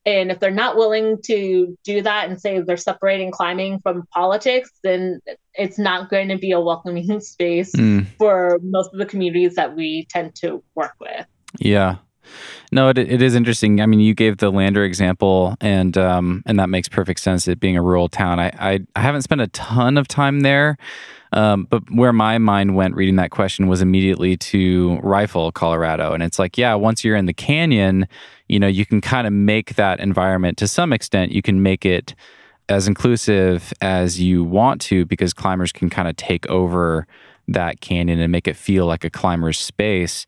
[0.05, 4.69] and if they're not willing to do that and say they're separating climbing from politics,
[4.83, 5.21] then
[5.53, 8.05] it's not going to be a welcoming space mm.
[8.17, 11.25] for most of the communities that we tend to work with.
[11.59, 11.97] Yeah.
[12.71, 13.81] No, it, it is interesting.
[13.81, 17.47] I mean, you gave the Lander example, and um, and that makes perfect sense.
[17.47, 20.77] It being a rural town, I, I, I haven't spent a ton of time there,
[21.33, 26.21] um, but where my mind went reading that question was immediately to Rifle, Colorado, and
[26.21, 28.07] it's like, yeah, once you're in the canyon,
[28.47, 31.31] you know, you can kind of make that environment to some extent.
[31.31, 32.13] You can make it
[32.69, 37.07] as inclusive as you want to because climbers can kind of take over
[37.47, 40.25] that canyon and make it feel like a climber's space.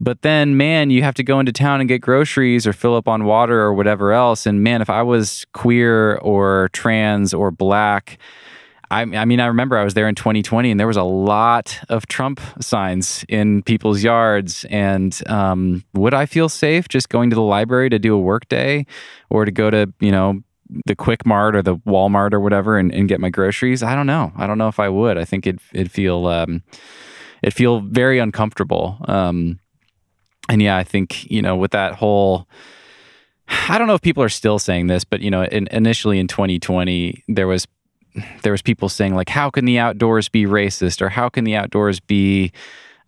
[0.00, 3.06] But then, man, you have to go into town and get groceries or fill up
[3.06, 4.46] on water or whatever else.
[4.46, 8.18] And man, if I was queer or trans or black,
[8.90, 11.78] I, I, mean, I remember I was there in 2020 and there was a lot
[11.88, 14.64] of Trump signs in people's yards.
[14.68, 18.48] And um, would I feel safe just going to the library to do a work
[18.48, 18.86] day
[19.28, 20.42] or to go to, you know,
[20.86, 23.82] the Quick Mart or the Walmart or whatever and, and get my groceries?
[23.82, 24.32] I don't know.
[24.36, 25.18] I don't know if I would.
[25.18, 26.62] I think it, it'd feel, um,
[27.42, 28.98] it'd feel very uncomfortable.
[29.06, 29.60] Um,
[30.48, 32.48] and yeah, I think, you know, with that whole,
[33.68, 36.26] I don't know if people are still saying this, but you know, in, initially in
[36.26, 37.66] 2020, there was
[38.42, 41.56] there was people saying like, how can the outdoors be racist or how can the
[41.56, 42.52] outdoors be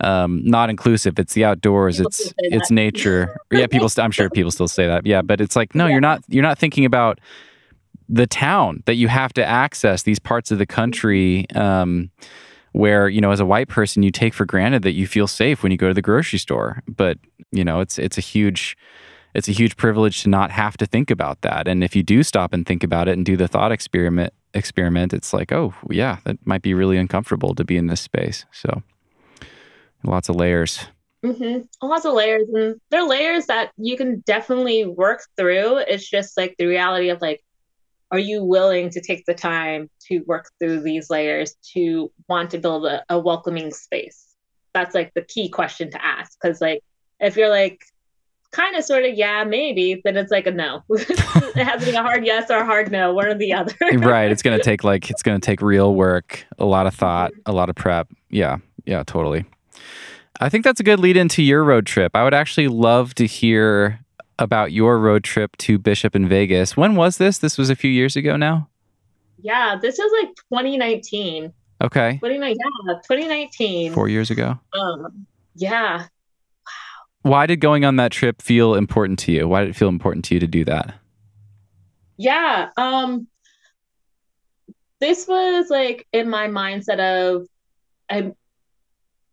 [0.01, 1.19] um, not inclusive?
[1.19, 1.97] It's the outdoors.
[1.97, 3.37] People it's it's nature.
[3.51, 3.89] yeah, people.
[3.89, 5.07] St- I'm sure people still say that.
[5.07, 5.93] Yeah, but it's like no, yeah.
[5.93, 6.23] you're not.
[6.29, 7.20] You're not thinking about
[8.09, 10.03] the town that you have to access.
[10.03, 11.49] These parts of the country.
[11.51, 12.11] Um,
[12.73, 15.62] where you know as a white person you take for granted that you feel safe
[15.62, 17.19] when you go to the grocery store but
[17.51, 18.77] you know it's it's a huge
[19.35, 22.23] it's a huge privilege to not have to think about that and if you do
[22.23, 26.19] stop and think about it and do the thought experiment experiment, it's like, oh, yeah,
[26.24, 28.45] that might be really uncomfortable to be in this space.
[28.53, 28.83] So
[30.05, 30.87] lots of layers.
[31.24, 31.87] Mm-hmm.
[31.87, 32.49] Lots of layers.
[32.53, 35.79] And they're layers that you can definitely work through.
[35.79, 37.43] It's just like the reality of like,
[38.11, 42.59] are you willing to take the time to work through these layers to want to
[42.59, 44.27] build a, a welcoming space?
[44.74, 46.39] That's like the key question to ask.
[46.41, 46.83] Cause like,
[47.20, 47.81] if you're like,
[48.53, 50.83] kind of sort of yeah maybe then it's like a no
[51.57, 53.74] it has to be a hard yes or a hard no one or the other
[53.99, 57.53] right it's gonna take like it's gonna take real work a lot of thought a
[57.53, 59.45] lot of prep yeah yeah totally
[60.41, 63.27] i think that's a good lead into your road trip i would actually love to
[63.27, 64.03] hear
[64.39, 66.77] about your road trip to Bishop in Vegas.
[66.77, 67.39] When was this?
[67.39, 68.69] This was a few years ago now?
[69.41, 71.53] Yeah, this is like 2019.
[71.83, 72.12] Okay.
[72.15, 72.57] 2019,
[72.87, 73.93] yeah, 2019.
[73.93, 74.59] Four years ago.
[74.73, 75.99] Um, yeah.
[76.03, 76.07] Wow.
[77.23, 79.49] Why did going on that trip feel important to you?
[79.49, 80.95] Why did it feel important to you to do that?
[82.16, 82.70] Yeah.
[82.76, 83.26] Um,
[85.01, 87.47] this was like in my mindset of
[88.09, 88.32] I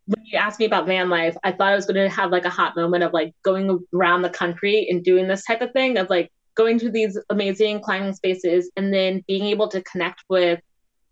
[0.10, 2.46] when you asked me about van life, I thought I was going to have like
[2.46, 6.00] a hot moment of like going around the country and doing this type of thing
[6.00, 10.60] of like going to these amazing climbing spaces and then being able to connect with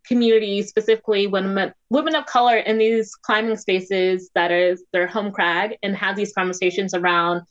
[0.08, 5.78] communities, specifically women women of color in these climbing spaces that is their home crag,
[5.84, 7.44] and have these conversations around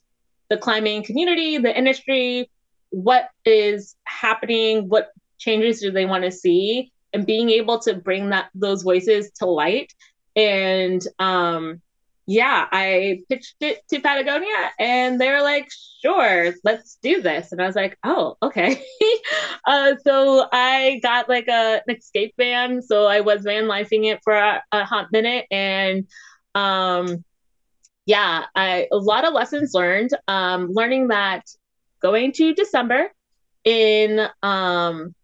[0.50, 2.50] the climbing community, the industry,
[2.90, 8.30] what is happening, what changes do they want to see, and being able to bring
[8.30, 9.92] that those voices to light
[10.36, 11.80] and um,
[12.26, 15.68] yeah, I pitched it to Patagonia and they were like,
[16.02, 17.52] sure, let's do this.
[17.52, 18.82] And I was like, oh, okay.
[19.66, 22.82] uh, so I got like a, an escape van.
[22.82, 25.46] So I was van lifing it for a, a hot minute.
[25.52, 26.06] And
[26.54, 27.24] um,
[28.06, 30.10] yeah, I, a lot of lessons learned.
[30.26, 31.44] Um, learning that
[32.06, 33.10] going to December
[33.64, 35.14] in um,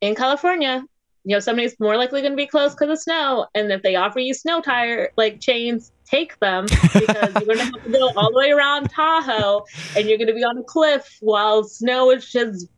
[0.00, 0.84] in California.
[1.26, 3.94] You know somebody's more likely going to be close because of snow and if they
[3.96, 8.10] offer you snow tire like chains take them because you're going to have to go
[8.14, 9.64] all the way around tahoe
[9.96, 12.68] and you're going to be on a cliff while snow is just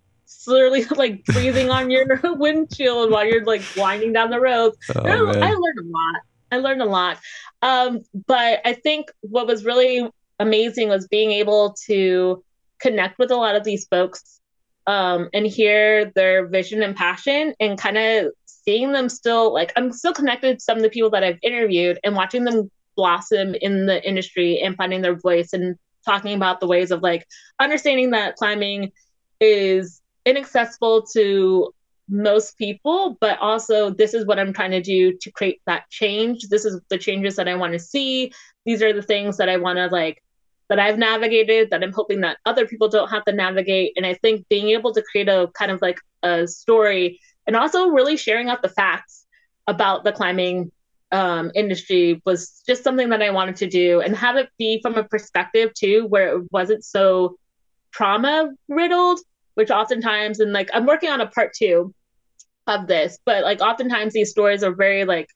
[0.46, 4.74] literally like breathing on your windshield while you're like winding down the road.
[4.94, 6.22] Oh, I, I learned a lot.
[6.52, 7.18] I learned a lot.
[7.62, 12.44] Um, but i think what was really amazing was being able to
[12.80, 14.40] connect with a lot of these folks
[14.86, 19.92] um, and hear their vision and passion and kind of seeing them still like I'm
[19.92, 23.86] still connected to some of the people that I've interviewed and watching them blossom in
[23.86, 27.26] the industry and finding their voice and talking about the ways of like
[27.60, 28.92] understanding that climbing
[29.40, 31.72] is inaccessible to
[32.08, 36.48] most people, but also this is what I'm trying to do to create that change.
[36.48, 38.32] This is the changes that I want to see.
[38.64, 40.22] These are the things that I want to like
[40.68, 43.92] that I've navigated that I'm hoping that other people don't have to navigate.
[43.96, 47.88] And I think being able to create a kind of like a story and also
[47.88, 49.26] really sharing out the facts
[49.66, 50.72] about the climbing
[51.12, 54.96] um, industry was just something that I wanted to do and have it be from
[54.96, 57.36] a perspective too where it wasn't so
[57.92, 59.20] trauma riddled,
[59.54, 61.94] which oftentimes, and like I'm working on a part two
[62.66, 65.28] of this, but like oftentimes these stories are very like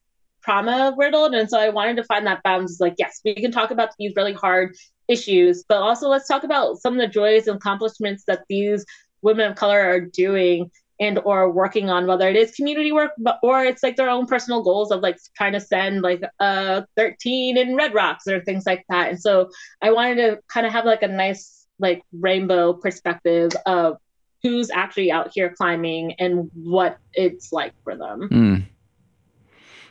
[0.42, 1.34] trauma riddled.
[1.34, 4.12] And so I wanted to find that balance like, yes, we can talk about these
[4.16, 4.74] really hard
[5.10, 8.86] issues, but also let's talk about some of the joys and accomplishments that these
[9.22, 10.70] women of color are doing
[11.00, 13.12] and or working on whether it is community work
[13.42, 17.56] or it's like their own personal goals of like trying to send like uh 13
[17.56, 19.08] in red rocks or things like that.
[19.08, 19.50] And so
[19.82, 23.96] i wanted to kind of have like a nice like rainbow perspective of
[24.42, 28.28] who's actually out here climbing and what it's like for them.
[28.30, 28.64] Mm.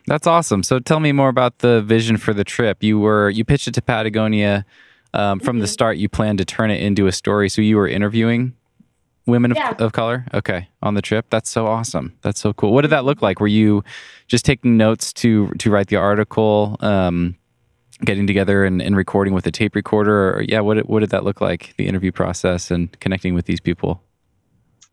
[0.08, 0.64] that's awesome.
[0.64, 2.84] So tell me more about the vision for the trip.
[2.84, 4.66] You were you pitched it to patagonia
[5.14, 5.62] um, from mm-hmm.
[5.62, 7.50] the start you planned to turn it into a story.
[7.50, 8.54] So you were interviewing
[9.30, 9.72] women yeah.
[9.72, 10.26] of, of, color?
[10.34, 10.68] Okay.
[10.82, 11.28] On the trip?
[11.30, 12.18] That's so awesome.
[12.22, 12.74] That's so cool.
[12.74, 13.40] What did that look like?
[13.40, 13.84] Were you
[14.28, 17.36] just taking notes to to write the article um,
[18.04, 20.36] getting together and, and, recording with a tape recorder?
[20.36, 23.60] Or yeah what, what did that look like the interview process and connecting with these
[23.60, 24.04] people?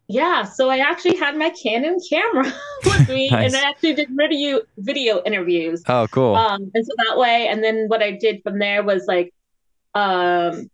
[0.08, 2.44] Yeah so i actually had my canon camera
[2.84, 3.52] with me nice.
[3.52, 5.82] and i actually did video video interviews.
[5.88, 6.36] Oh cool.
[6.36, 9.32] Um, and so that way and then what i did from there was like
[9.96, 10.70] um,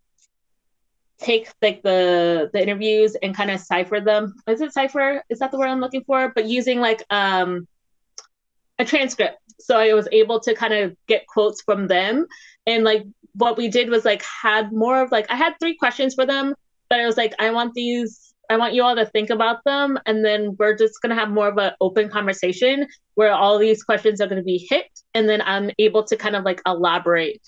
[1.19, 4.35] take like the the interviews and kind of cipher them.
[4.47, 5.23] Is it cipher?
[5.31, 6.33] Is that the word I'm looking for?
[6.35, 7.67] But using like um
[8.79, 9.39] a transcript.
[9.61, 12.27] So I was able to kind of get quotes from them.
[12.67, 13.05] And like
[13.35, 16.55] what we did was like had more of like I had three questions for them,
[16.91, 19.99] but I was like, I want these I want you all to think about them
[20.05, 24.21] and then we're just gonna have more of an open conversation where all these questions
[24.21, 27.41] are gonna be hit and then I'm able to kind of like elaborate.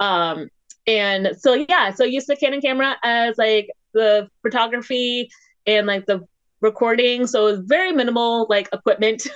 [0.00, 0.48] Um
[0.88, 5.28] and so yeah, so I used the Canon camera as like the photography
[5.66, 6.26] and like the
[6.62, 7.26] recording.
[7.26, 9.28] So it was very minimal like equipment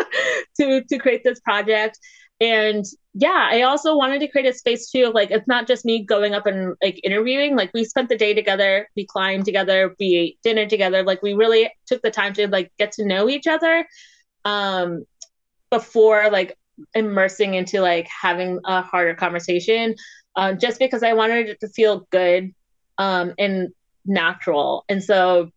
[0.60, 1.98] to to create this project.
[2.40, 2.84] And
[3.14, 5.12] yeah, I also wanted to create a space too.
[5.14, 7.54] Like it's not just me going up and like interviewing.
[7.56, 11.04] Like we spent the day together, we climbed together, we ate dinner together.
[11.04, 13.86] Like we really took the time to like get to know each other
[14.44, 15.04] um
[15.70, 16.56] before like
[16.94, 19.94] immersing into like having a harder conversation
[20.38, 22.54] um, just because I wanted it to feel good
[22.96, 23.70] um, and
[24.06, 24.84] natural.
[24.88, 25.50] And so,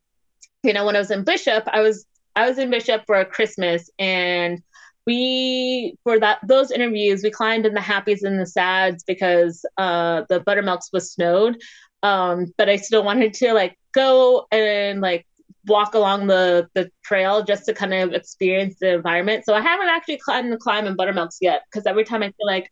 [0.63, 2.05] you know, when I was in Bishop, I was
[2.35, 4.61] I was in Bishop for Christmas, and
[5.05, 10.23] we for that those interviews we climbed in the happies and the sads because uh,
[10.29, 11.61] the buttermilks was snowed.
[12.01, 15.27] Um, but I still wanted to like go and like
[15.67, 19.45] walk along the the trail just to kind of experience the environment.
[19.45, 22.47] So I haven't actually climbed the climb in Buttermilks yet because every time I feel
[22.47, 22.71] like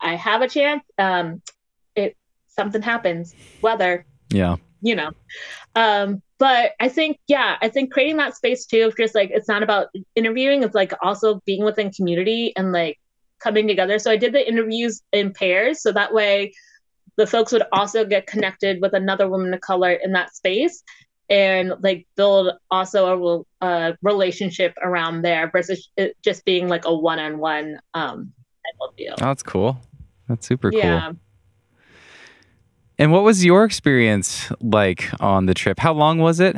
[0.00, 1.42] I have a chance, um,
[1.94, 2.16] it
[2.48, 4.06] something happens, weather.
[4.30, 4.56] Yeah.
[4.80, 5.10] You know.
[5.74, 9.48] Um, but I think, yeah, I think creating that space too, of just like it's
[9.48, 12.98] not about interviewing, it's like also being within community and like
[13.40, 13.98] coming together.
[13.98, 15.82] So I did the interviews in pairs.
[15.82, 16.52] So that way
[17.16, 20.82] the folks would also get connected with another woman of color in that space
[21.28, 26.94] and like build also a, a relationship around there versus it just being like a
[26.94, 28.32] one-on-one um
[28.64, 29.14] type of deal.
[29.20, 29.78] Oh, that's cool.
[30.28, 31.08] That's super Yeah.
[31.10, 31.16] cool.
[32.98, 35.78] And what was your experience like on the trip?
[35.78, 36.56] How long was it?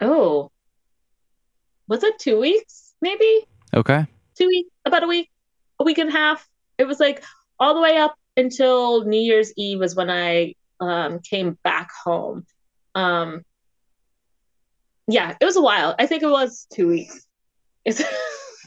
[0.00, 0.50] Oh,
[1.88, 2.94] was it two weeks?
[3.00, 4.06] Maybe Okay.
[4.36, 5.30] two weeks, about a week,
[5.78, 6.48] a week and a half.
[6.78, 7.22] It was like
[7.60, 12.44] all the way up until New Year's Eve was when I um, came back home.
[12.96, 13.44] Um,
[15.06, 15.94] yeah, it was a while.
[15.98, 17.24] I think it was two weeks.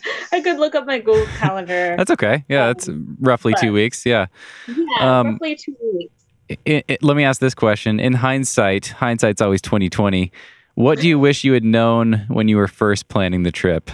[0.32, 1.96] I could look up my Google calendar.
[1.98, 2.44] That's okay.
[2.50, 2.90] Yeah, that's
[3.20, 4.06] roughly two weeks.
[4.06, 4.28] Yeah.
[4.68, 6.14] yeah, um, roughly two weeks.
[6.68, 8.00] I- I- let me ask this question.
[8.00, 10.32] In hindsight, hindsight's always 2020.
[10.76, 13.90] What do you wish you had known when you were first planning the trip?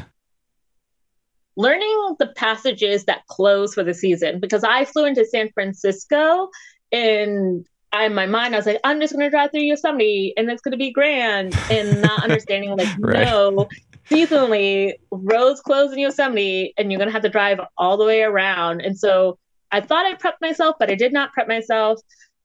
[1.56, 6.50] learning the passages that close for the season because I flew into San Francisco
[6.92, 7.70] and I,
[8.02, 10.62] in my mind, I was like, I'm just going to drive through Yosemite and it's
[10.62, 11.56] going to be grand.
[11.70, 13.26] And not understanding, like, Right.
[13.26, 13.68] no,
[14.10, 18.22] seasonally, roads close in Yosemite and you're going to have to drive all the way
[18.24, 18.82] around.
[18.82, 19.38] And so
[19.72, 22.00] I thought I prepped myself, but I did not prep myself.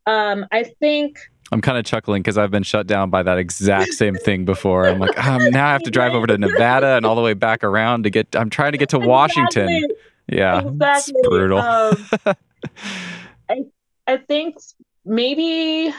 [0.06, 1.18] Um, I think
[1.50, 4.86] I'm kind of chuckling because I've been shut down by that exact same thing before.
[4.86, 7.34] I'm like, um, now I have to drive over to Nevada and all the way
[7.34, 8.34] back around to get.
[8.36, 9.88] I'm trying to get to Washington.
[10.30, 11.14] Yeah, exactly.
[11.16, 11.58] it's brutal.
[11.58, 12.06] Um,
[13.48, 13.64] I
[14.06, 14.56] I think
[15.08, 15.92] maybe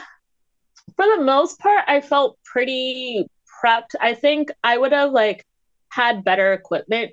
[0.96, 3.26] for the most part, I felt pretty
[3.62, 3.94] prepped.
[4.00, 5.44] I think I would have like
[5.90, 7.12] had better equipment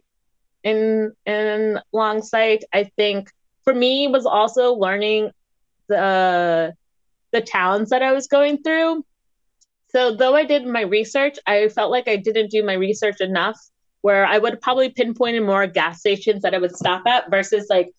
[0.63, 2.63] in in long sight.
[2.73, 3.29] I think
[3.63, 5.31] for me was also learning
[5.87, 6.73] the
[7.31, 9.03] the towns that I was going through.
[9.89, 13.59] So though I did my research, I felt like I didn't do my research enough
[14.01, 17.89] where I would probably pinpointed more gas stations that I would stop at versus like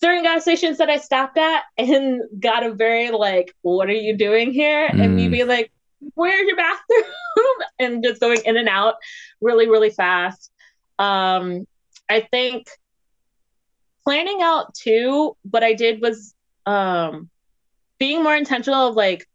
[0.00, 4.16] certain gas stations that I stopped at and got a very like, what are you
[4.16, 4.92] doing here?
[4.98, 5.32] And me Mm.
[5.32, 5.72] be like,
[6.14, 7.04] where's your bathroom?
[7.78, 8.94] and just going in and out
[9.40, 10.50] really, really fast.
[10.98, 11.66] Um,
[12.08, 12.68] I think
[14.04, 16.34] planning out too, what I did was
[16.66, 17.30] um
[17.98, 19.26] being more intentional of like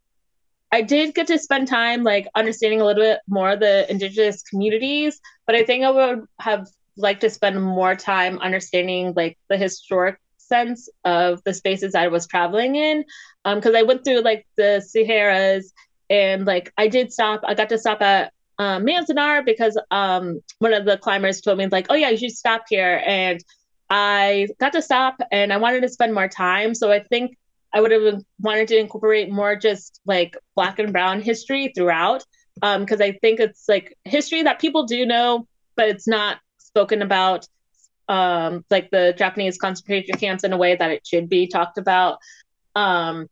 [0.71, 4.43] I did get to spend time like understanding a little bit more of the indigenous
[4.43, 6.67] communities, but I think I would have
[6.97, 10.17] liked to spend more time understanding like the historic
[10.51, 13.05] sense of the spaces I was traveling in.
[13.45, 15.73] Um, because I went through like the Sierras
[16.09, 17.41] and like I did stop.
[17.43, 21.67] I got to stop at um, Manzanar because um one of the climbers told me
[21.67, 23.39] like, oh yeah, you should stop here, and
[23.89, 26.75] I got to stop and I wanted to spend more time.
[26.75, 27.37] So I think
[27.73, 32.23] I would have wanted to incorporate more just like black and brown history throughout.
[32.61, 37.01] Um, because I think it's like history that people do know, but it's not spoken
[37.01, 37.47] about.
[38.11, 42.17] Um, like the Japanese concentration camps in a way that it should be talked about.
[42.75, 43.29] Um,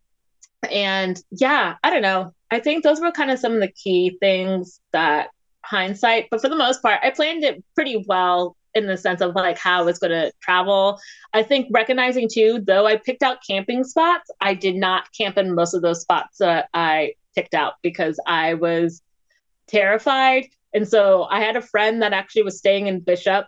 [0.71, 2.33] and yeah, I don't know.
[2.49, 5.31] I think those were kind of some of the key things that
[5.65, 9.35] hindsight, but for the most part, I planned it pretty well in the sense of
[9.35, 10.97] like how I was going to travel.
[11.33, 15.53] I think recognizing too, though I picked out camping spots, I did not camp in
[15.53, 19.01] most of those spots that I picked out because I was
[19.67, 20.45] terrified.
[20.73, 23.45] And so I had a friend that actually was staying in Bishop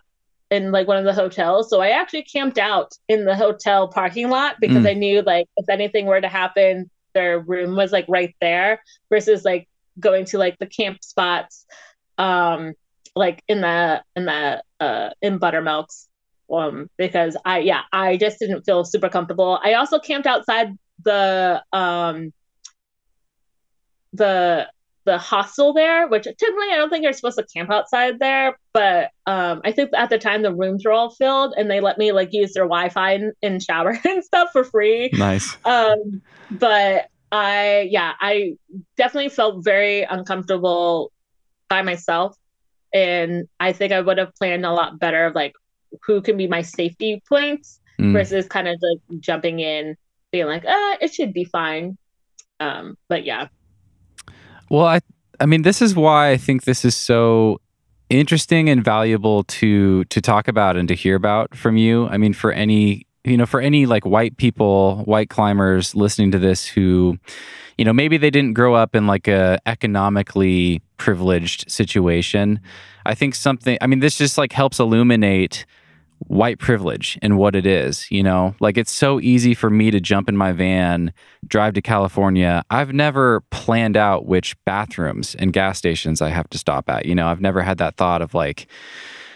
[0.52, 1.70] in like one of the hotels.
[1.70, 4.90] So I actually camped out in the hotel parking lot because Mm.
[4.90, 9.44] I knew like if anything were to happen, their room was like right there versus
[9.44, 9.66] like
[9.98, 11.66] going to like the camp spots
[12.18, 12.72] um
[13.14, 16.08] like in the in the uh in buttermilks
[16.50, 21.62] um because i yeah i just didn't feel super comfortable i also camped outside the
[21.72, 22.32] um
[24.14, 24.66] the
[25.04, 29.10] the hostel there which typically i don't think you're supposed to camp outside there but
[29.26, 32.12] um i think at the time the rooms were all filled and they let me
[32.12, 35.56] like use their wi-fi and, and shower and stuff for free Nice.
[35.64, 38.52] um but i yeah i
[38.96, 41.10] definitely felt very uncomfortable
[41.68, 42.36] by myself
[42.94, 45.52] and i think i would have planned a lot better of like
[46.06, 48.14] who can be my safety points Mm.
[48.14, 49.96] versus kind of like jumping in
[50.32, 51.98] being like ah it should be fine
[52.58, 53.48] um but yeah
[54.72, 55.00] Well, I
[55.38, 57.60] I mean, this is why I think this is so
[58.08, 62.06] interesting and valuable to to talk about and to hear about from you.
[62.08, 66.38] I mean, for any you know, for any like white people, white climbers listening to
[66.38, 67.18] this who,
[67.76, 72.58] you know, maybe they didn't grow up in like a economically privileged situation.
[73.04, 75.66] I think something, I mean, this just like helps illuminate
[76.26, 78.54] white privilege and what it is, you know?
[78.60, 81.12] Like it's so easy for me to jump in my van,
[81.46, 82.64] drive to California.
[82.70, 87.06] I've never planned out which bathrooms and gas stations I have to stop at.
[87.06, 88.66] You know, I've never had that thought of like,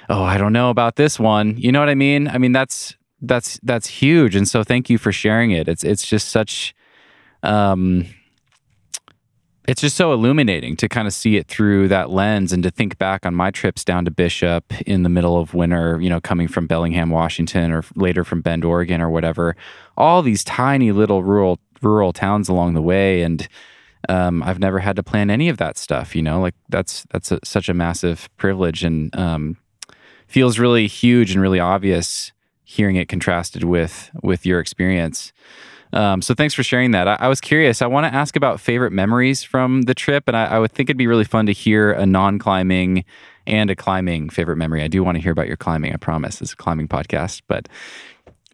[0.09, 1.57] oh, I don't know about this one.
[1.57, 2.29] You know what I mean?
[2.29, 5.69] I mean, that's that's that's huge and so thank you for sharing it.
[5.69, 6.75] It's it's just such
[7.43, 8.07] um
[9.67, 12.99] it's just so illuminating to kind of see it through that lens and to think
[12.99, 16.47] back on my trips down to Bishop in the middle of winter, you know, coming
[16.47, 19.57] from Bellingham, Washington, or later from Bend, Oregon, or whatever.
[19.97, 23.49] All these tiny little rural rural towns along the way, and
[24.09, 26.15] um, I've never had to plan any of that stuff.
[26.15, 29.57] You know, like that's that's a, such a massive privilege, and um,
[30.29, 32.33] feels really huge and really obvious
[32.63, 35.33] hearing it contrasted with with your experience.
[35.93, 37.09] Um, so thanks for sharing that.
[37.09, 37.81] I, I was curious.
[37.81, 40.91] I want to ask about favorite memories from the trip, and I, I would think
[40.91, 43.05] it'd be really fun to hear a non-climbing
[43.47, 44.83] and a climbing favorite memory.
[44.83, 45.93] I do want to hear about your climbing.
[45.93, 46.43] I promise.
[46.43, 47.43] It's a climbing podcast.
[47.47, 47.69] But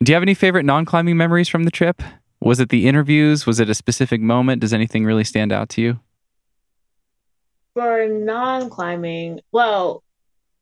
[0.02, 2.02] do you have any favorite non-climbing memories from the trip?
[2.40, 3.46] Was it the interviews?
[3.46, 4.60] Was it a specific moment?
[4.60, 6.00] Does anything really stand out to you?
[7.74, 10.02] For non-climbing, well,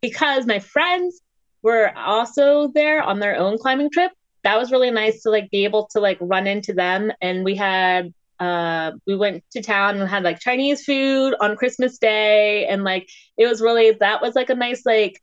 [0.01, 1.21] because my friends
[1.63, 5.65] were also there on their own climbing trip, that was really nice to like be
[5.65, 7.13] able to like run into them.
[7.21, 11.99] And we had uh we went to town and had like chinese food on christmas
[11.99, 12.67] day.
[12.67, 15.21] And like it was really that was like a nice like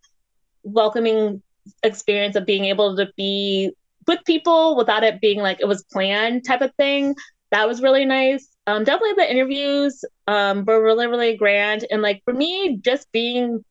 [0.64, 1.42] welcoming
[1.84, 3.72] experience of being able to be
[4.06, 7.16] with people without it being like it was planned type of thing.
[7.52, 8.48] That was really nice.
[8.68, 11.86] Um definitely the interviews um were really really grand.
[11.90, 13.66] And like for me just being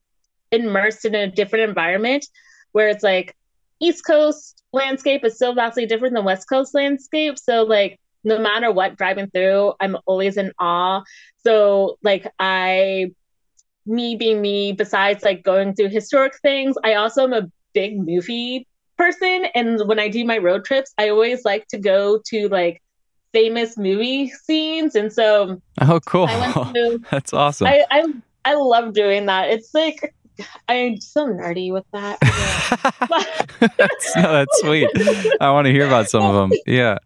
[0.51, 2.27] immersed in a different environment
[2.73, 3.37] where it's like
[3.81, 7.39] east coast landscape is so vastly different than West Coast landscape.
[7.39, 11.03] So like no matter what driving through, I'm always in awe.
[11.45, 13.13] So like I
[13.87, 18.67] me being me, besides like going through historic things, I also am a big movie
[18.99, 19.47] person.
[19.55, 22.83] And when I do my road trips, I always like to go to like
[23.33, 24.95] famous movie scenes.
[24.95, 26.27] And so Oh cool.
[26.27, 27.69] To, That's awesome.
[27.69, 28.05] I, I
[28.45, 29.51] I love doing that.
[29.51, 30.15] It's like
[30.69, 32.19] I'm so nerdy with that.
[33.79, 34.91] that's, no, that's sweet.
[35.41, 36.59] I want to hear about some of them.
[36.67, 36.99] Yeah.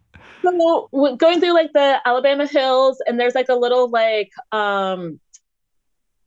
[0.43, 5.19] So going through like the Alabama hills, and there's like a little like um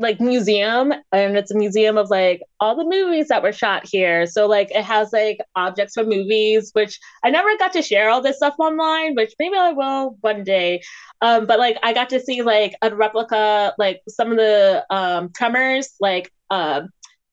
[0.01, 4.27] like museum and it's a museum of like all the movies that were shot here
[4.27, 8.21] so like it has like objects from movies which i never got to share all
[8.21, 10.83] this stuff online which maybe i will one day
[11.23, 15.31] um but like i got to see like a replica like some of the um
[15.33, 16.83] tremors like uh,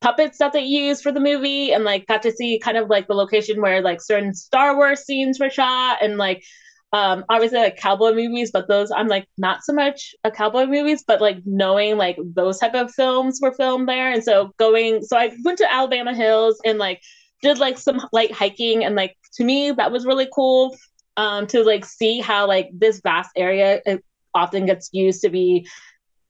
[0.02, 3.08] puppets that they used for the movie and like got to see kind of like
[3.08, 6.44] the location where like certain Star Wars scenes were shot and like
[6.94, 11.04] um obviously like cowboy movies but those i'm like not so much a cowboy movies
[11.08, 14.12] but like knowing like those type of films were filmed there.
[14.12, 17.02] And so going so i went to alabama hills and like
[17.42, 20.76] did like some like hiking and like to me that was really cool
[21.18, 23.82] um to like see how like this vast area
[24.34, 25.68] often gets used to be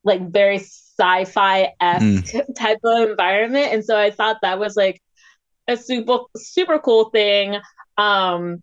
[0.04, 0.60] like very
[1.02, 2.56] sci-fi esque mm.
[2.56, 5.02] type of environment, and so I thought that was like
[5.68, 7.58] a super super cool thing.
[7.98, 8.62] Um,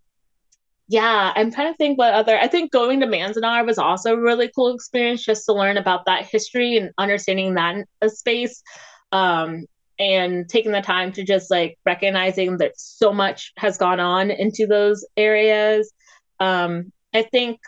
[0.89, 2.39] yeah, I'm trying to think what other.
[2.39, 6.06] I think going to Manzanar was also a really cool experience just to learn about
[6.06, 8.62] that history and understanding that space.
[9.12, 9.65] Um,
[9.98, 14.66] and taking the time to just like recognizing that so much has gone on into
[14.66, 15.93] those areas.
[16.39, 17.59] Um, I think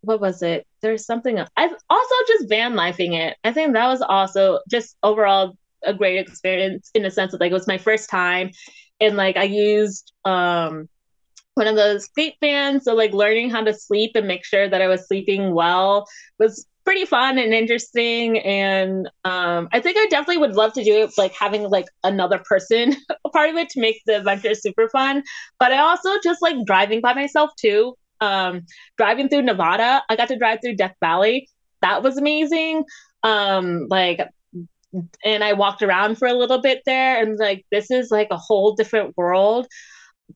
[0.00, 0.66] what was it?
[0.82, 1.50] There's something else.
[1.56, 3.36] I also just van lifing it.
[3.44, 7.50] I think that was also just overall a great experience in the sense of like
[7.50, 8.50] it was my first time
[9.00, 10.88] and like I used um
[11.54, 12.84] one of those sleep fans.
[12.84, 16.06] So like learning how to sleep and make sure that I was sleeping well
[16.38, 18.38] was pretty fun and interesting.
[18.38, 22.40] And um, I think I definitely would love to do it like having like another
[22.48, 25.22] person a part of it to make the adventure super fun.
[25.58, 28.66] But I also just like driving by myself too um,
[28.96, 31.48] driving through Nevada, I got to drive through Death Valley.
[31.82, 32.84] That was amazing.
[33.22, 34.20] Um, like,
[35.24, 38.36] and I walked around for a little bit there, and like, this is like a
[38.36, 39.66] whole different world,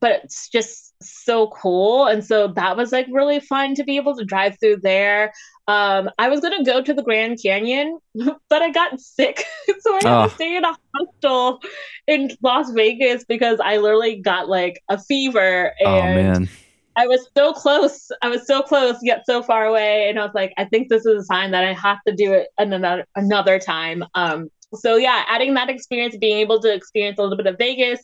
[0.01, 2.07] but it's just so cool.
[2.07, 5.33] And so that was like really fun to be able to drive through there.
[5.67, 9.45] Um, I was gonna go to the Grand Canyon, but I got sick,
[9.81, 10.29] so I had oh.
[10.29, 11.61] to stay in a hostel
[12.07, 16.49] in Las Vegas because I literally got like a fever oh, and.
[16.49, 16.51] Oh,
[16.97, 18.11] I was so close.
[18.23, 20.09] I was so close, yet so far away.
[20.09, 22.33] And I was like, I think this is a sign that I have to do
[22.33, 24.05] it another another time.
[24.15, 28.01] Um, so yeah, adding that experience, being able to experience a little bit of Vegas.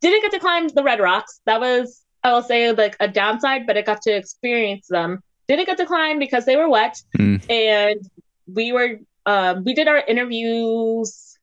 [0.00, 1.40] Didn't get to climb the Red Rocks.
[1.46, 5.22] That was I will say like a downside, but I got to experience them.
[5.48, 7.50] Didn't get to climb because they were wet, Mm.
[7.50, 8.00] and
[8.46, 11.36] we were um, we did our interviews.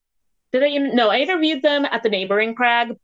[0.52, 0.78] Did I?
[0.78, 2.96] No, I interviewed them at the neighboring crag,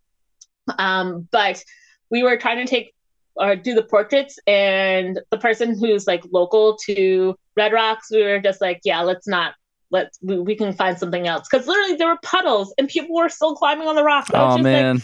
[0.77, 1.63] um, but
[2.09, 2.93] we were trying to take
[3.35, 8.39] or do the portraits, and the person who's like local to Red Rocks, we were
[8.39, 9.55] just like, yeah, let's not.
[9.91, 13.29] Let's we, we can find something else because literally there were puddles and people were
[13.29, 14.31] still climbing on the rocks.
[14.33, 15.03] Oh just like, man.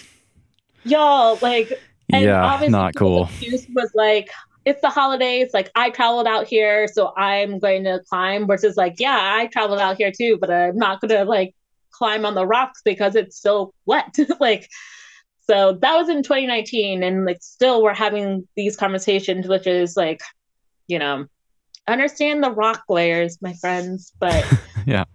[0.84, 1.80] y'all like
[2.12, 3.26] and yeah, obviously not cool.
[3.26, 4.32] excuse was like
[4.66, 8.96] it's the holidays like i traveled out here so i'm going to climb versus like
[9.00, 11.56] yeah i traveled out here too but i'm not going to like
[11.92, 14.70] climb on the rocks because it's so wet like
[15.50, 20.22] so that was in 2019 and like still we're having these conversations which is like
[20.88, 21.26] you know
[21.88, 24.46] understand the rock layers my friends but
[24.90, 25.06] Yeah.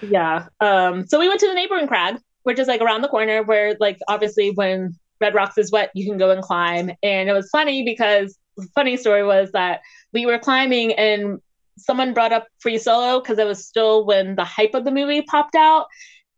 [0.00, 0.46] yeah.
[0.60, 3.76] Um, so we went to the neighboring crag, which is like around the corner where
[3.80, 6.90] like obviously when Red Rocks is wet, you can go and climb.
[7.02, 9.80] And it was funny because the funny story was that
[10.12, 11.40] we were climbing and
[11.78, 15.22] someone brought up free solo because it was still when the hype of the movie
[15.22, 15.86] popped out.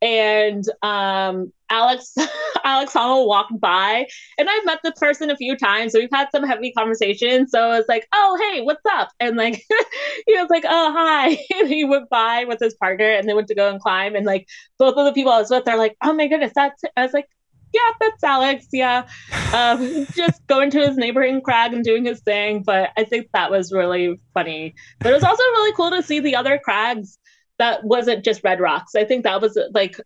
[0.03, 2.15] And um Alex
[2.65, 4.07] Alex Honnold walked by
[4.39, 7.51] and I've met the person a few times, so we've had some heavy conversations.
[7.51, 9.11] So it's like, oh hey, what's up?
[9.21, 9.65] And like
[10.27, 11.39] he was like, oh hi.
[11.59, 14.15] And he went by with his partner and they went to go and climb.
[14.15, 14.47] And like
[14.79, 17.13] both of the people I was with, they're like, oh my goodness, that's I was
[17.13, 17.29] like,
[17.73, 18.67] yeah, that's Alex.
[18.73, 19.09] Yeah.
[19.53, 22.63] Um, just going to his neighboring crag and doing his thing.
[22.63, 24.75] But I think that was really funny.
[25.01, 27.19] But it was also really cool to see the other crags
[27.59, 28.95] that wasn't just Red Rocks.
[28.95, 30.01] I think that was like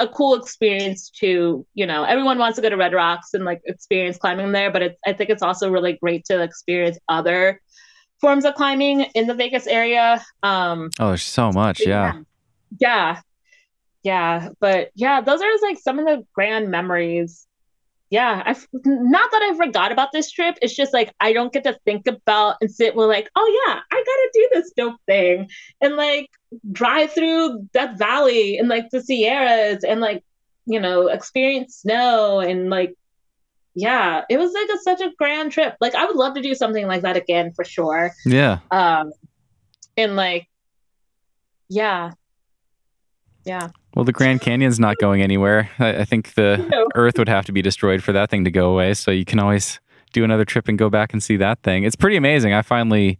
[0.00, 3.62] a cool experience to, you know, everyone wants to go to Red Rocks and like
[3.64, 7.60] experience climbing there, but it's I think it's also really great to experience other
[8.20, 10.24] forms of climbing in the Vegas area.
[10.42, 11.80] Um Oh, there's so much.
[11.86, 12.20] Yeah.
[12.78, 13.20] yeah.
[14.02, 14.48] Yeah.
[14.60, 17.46] But yeah, those are like some of the grand memories.
[18.10, 18.42] Yeah.
[18.44, 20.56] I've not that I forgot about this trip.
[20.60, 23.80] It's just like I don't get to think about and sit with like, oh yeah,
[23.90, 25.48] I gotta do this dope thing.
[25.80, 26.30] And like
[26.72, 30.24] drive through Death Valley and like the Sierras and like,
[30.66, 32.94] you know, experience snow and like
[33.76, 35.74] yeah, it was like a, such a grand trip.
[35.80, 38.12] Like I would love to do something like that again for sure.
[38.24, 38.58] Yeah.
[38.70, 39.12] Um
[39.96, 40.48] and like
[41.68, 42.12] yeah.
[43.44, 43.68] Yeah.
[43.94, 45.70] Well, the Grand Canyon's not going anywhere.
[45.78, 46.88] I, I think the No.
[46.94, 48.94] Earth would have to be destroyed for that thing to go away.
[48.94, 49.80] So you can always
[50.14, 51.84] do another trip and go back and see that thing.
[51.84, 52.54] It's pretty amazing.
[52.54, 53.18] I finally,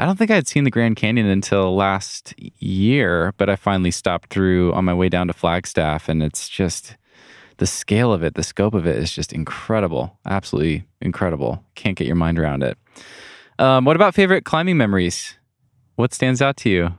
[0.00, 3.92] I don't think I had seen the Grand Canyon until last year, but I finally
[3.92, 6.96] stopped through on my way down to Flagstaff, and it's just
[7.58, 10.18] the scale of it, the scope of it is just incredible.
[10.26, 11.62] Absolutely incredible.
[11.74, 12.78] Can't get your mind around it.
[13.58, 15.36] Um, what about favorite climbing memories?
[15.96, 16.94] What stands out to you?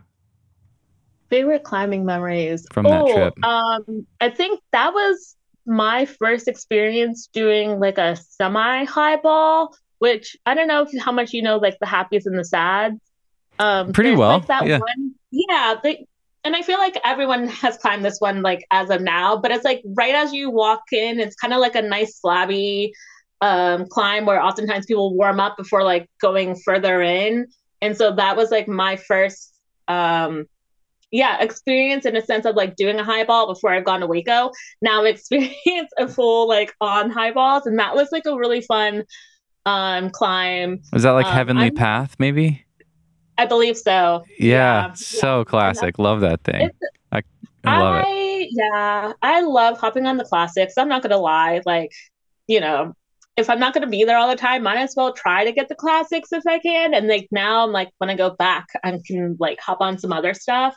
[1.29, 3.43] Favorite climbing memories From that oh, trip.
[3.43, 5.35] Um, I think that was
[5.65, 11.33] my first experience doing like a semi highball, which I don't know if, how much
[11.33, 12.99] you know, like the happiest and the sads.
[13.59, 14.79] Um, Pretty well, Like that yeah.
[14.79, 15.75] one, yeah.
[15.81, 16.07] They,
[16.43, 19.65] and I feel like everyone has climbed this one like as of now, but it's
[19.65, 22.91] like right as you walk in, it's kind of like a nice slabby
[23.41, 27.47] um, climb where oftentimes people warm up before like going further in,
[27.81, 29.53] and so that was like my first
[29.87, 30.45] um
[31.11, 34.51] yeah experience in a sense of like doing a highball before i've gone to Hueco
[34.81, 39.03] now I've experienced a full like on highballs and that was like a really fun
[39.65, 42.65] um climb Was that like um, Heavenly I'm- Path, maybe?
[43.37, 45.97] i believe so Yeah, Yeah, so classic.
[45.99, 46.61] Love that thing.
[46.61, 47.21] It's- I,
[47.63, 48.05] I love it.
[48.07, 50.73] I yeah, I love hopping on the classics.
[50.77, 51.91] I'm not gonna lie, like,
[52.47, 52.93] you know,
[53.37, 55.69] if I'm not gonna be there all the time, might as well try to get
[55.69, 56.93] the classics if I can.
[56.93, 60.13] And like now I'm like when I go back, I can like hop on some
[60.13, 60.75] other stuff.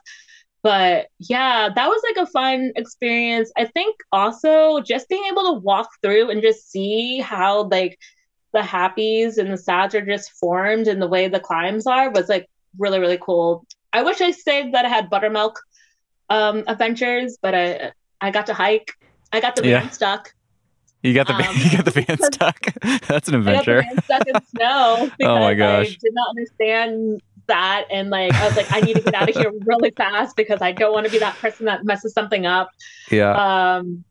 [0.62, 3.52] But yeah, that was like a fun experience.
[3.56, 7.98] I think also just being able to walk through and just see how like
[8.55, 12.28] the happies and the sads are just formed and the way the climbs are was
[12.28, 12.48] like
[12.78, 13.66] really, really cool.
[13.93, 15.60] I wish I saved that I had buttermilk
[16.31, 18.93] um adventures, but I I got to hike.
[19.32, 19.89] I got the Yeah.
[19.90, 20.34] stuck.
[21.05, 22.60] You got the um, you got the van stuck.
[23.06, 23.85] That's an I got adventure.
[24.05, 25.97] stuck in snow Oh my I gosh.
[25.98, 29.36] did not understand that and like I was like I need to get out of
[29.36, 32.70] here really fast because I don't want to be that person that messes something up.
[33.10, 33.76] Yeah.
[33.76, 34.02] Um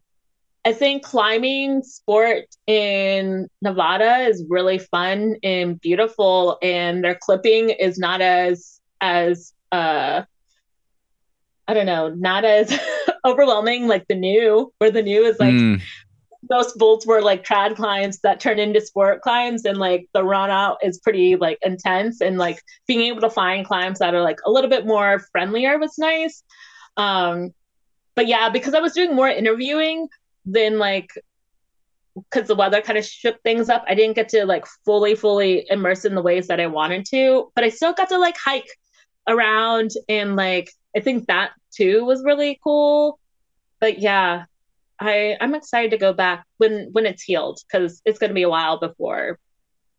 [0.66, 7.98] I think climbing sport in Nevada is really fun and beautiful and their clipping is
[7.98, 10.22] not as as uh
[11.68, 12.78] I don't know, not as
[13.26, 15.82] overwhelming like the new, where the new is like Mm,
[16.50, 20.50] most bolts were like trad climbs that turn into sport climbs and like the run
[20.50, 24.40] out is pretty like intense and like being able to find climbs that are like
[24.46, 26.44] a little bit more friendlier was nice
[26.98, 27.52] um
[28.16, 30.08] but yeah because i was doing more interviewing
[30.46, 31.10] than like
[32.16, 35.66] because the weather kind of shook things up, I didn't get to like fully, fully
[35.70, 38.70] immerse in the ways that I wanted to, but I still got to like hike
[39.28, 43.20] around and like I think that too was really cool.
[43.80, 44.46] But yeah,
[45.00, 48.44] I I'm excited to go back when when it's healed because it's going to be
[48.44, 49.40] a while before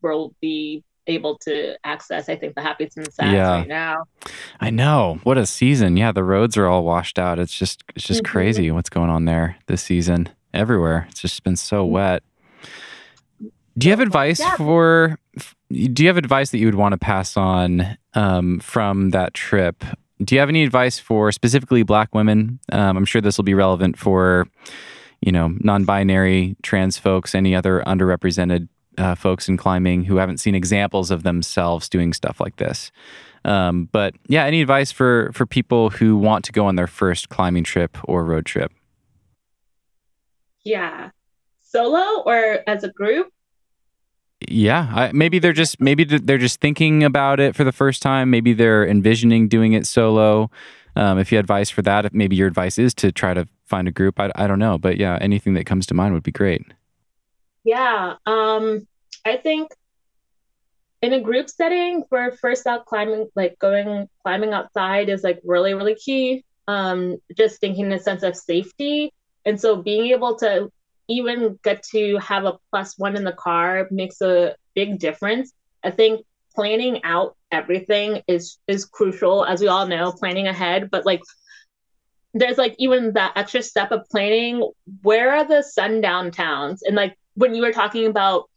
[0.03, 3.51] we'll be able to access I think the and sads yeah.
[3.51, 4.05] right now.
[4.61, 5.21] I know.
[5.23, 5.97] What a season.
[5.97, 7.39] Yeah, the roads are all washed out.
[7.39, 8.33] It's just it's just mm-hmm.
[8.33, 11.07] crazy what's going on there this season everywhere.
[11.11, 11.93] It's just been so mm-hmm.
[11.93, 12.23] wet.
[13.77, 14.57] Do you have advice yeah.
[14.57, 15.19] for
[15.71, 19.85] do you have advice that you would want to pass on um, from that trip?
[20.25, 22.59] Do you have any advice for specifically black women?
[22.73, 24.47] Um, I'm sure this will be relevant for,
[25.21, 30.55] you know, non-binary, trans folks, any other underrepresented uh, folks in climbing who haven't seen
[30.55, 32.93] examples of themselves doing stuff like this.
[33.45, 37.29] Um, but yeah, any advice for for people who want to go on their first
[37.29, 38.73] climbing trip or road trip?
[40.65, 41.11] Yeah,
[41.61, 43.31] solo or as a group?
[44.49, 48.31] Yeah, I, maybe they're just maybe they're just thinking about it for the first time.
[48.31, 50.51] Maybe they're envisioning doing it solo.
[50.97, 53.49] Um, if you had advice for that, if maybe your advice is to try to
[53.67, 54.21] find a group.
[54.21, 56.63] I, I don't know, but yeah, anything that comes to mind would be great.
[57.65, 58.87] Yeah, um,
[59.25, 59.71] I think
[61.03, 65.75] in a group setting for first out climbing, like going climbing outside is like really
[65.75, 66.45] really key.
[66.67, 69.13] Um, just thinking in a sense of safety,
[69.45, 70.71] and so being able to
[71.09, 75.53] even get to have a plus one in the car makes a big difference.
[75.83, 76.25] I think
[76.55, 80.91] planning out everything is is crucial, as we all know, planning ahead.
[80.91, 81.23] But like,
[82.33, 84.69] there's like even that extra step of planning.
[85.03, 86.83] Where are the sundown towns?
[86.83, 88.49] And like when you were talking about,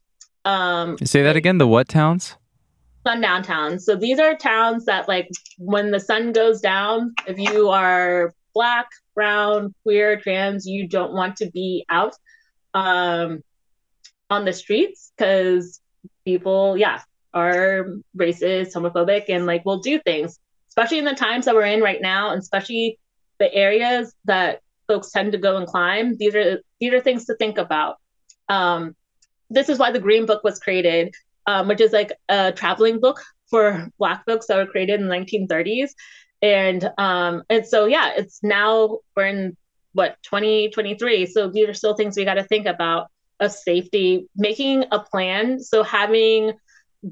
[0.45, 1.57] um, say that again.
[1.57, 2.35] The what towns?
[3.05, 3.85] Sundown towns.
[3.85, 8.87] So these are towns that like when the sun goes down, if you are black,
[9.15, 12.15] brown, queer, trans, you don't want to be out
[12.73, 13.43] um,
[14.29, 15.81] on the streets because
[16.25, 17.01] people, yeah,
[17.33, 17.87] are
[18.17, 20.39] racist, homophobic, and like will do things,
[20.69, 22.99] especially in the times that we're in right now, and especially
[23.39, 26.17] the areas that folks tend to go and climb.
[26.17, 27.97] These are these are things to think about.
[28.49, 28.95] Um,
[29.49, 31.13] this is why the Green Book was created,
[31.45, 35.15] um, which is like a traveling book for Black folks that were created in the
[35.15, 35.91] 1930s,
[36.41, 39.57] and um, and so yeah, it's now we're in
[39.97, 43.07] what 2023 so these are still things we got to think about
[43.39, 45.59] of safety making a plan.
[45.59, 46.53] So having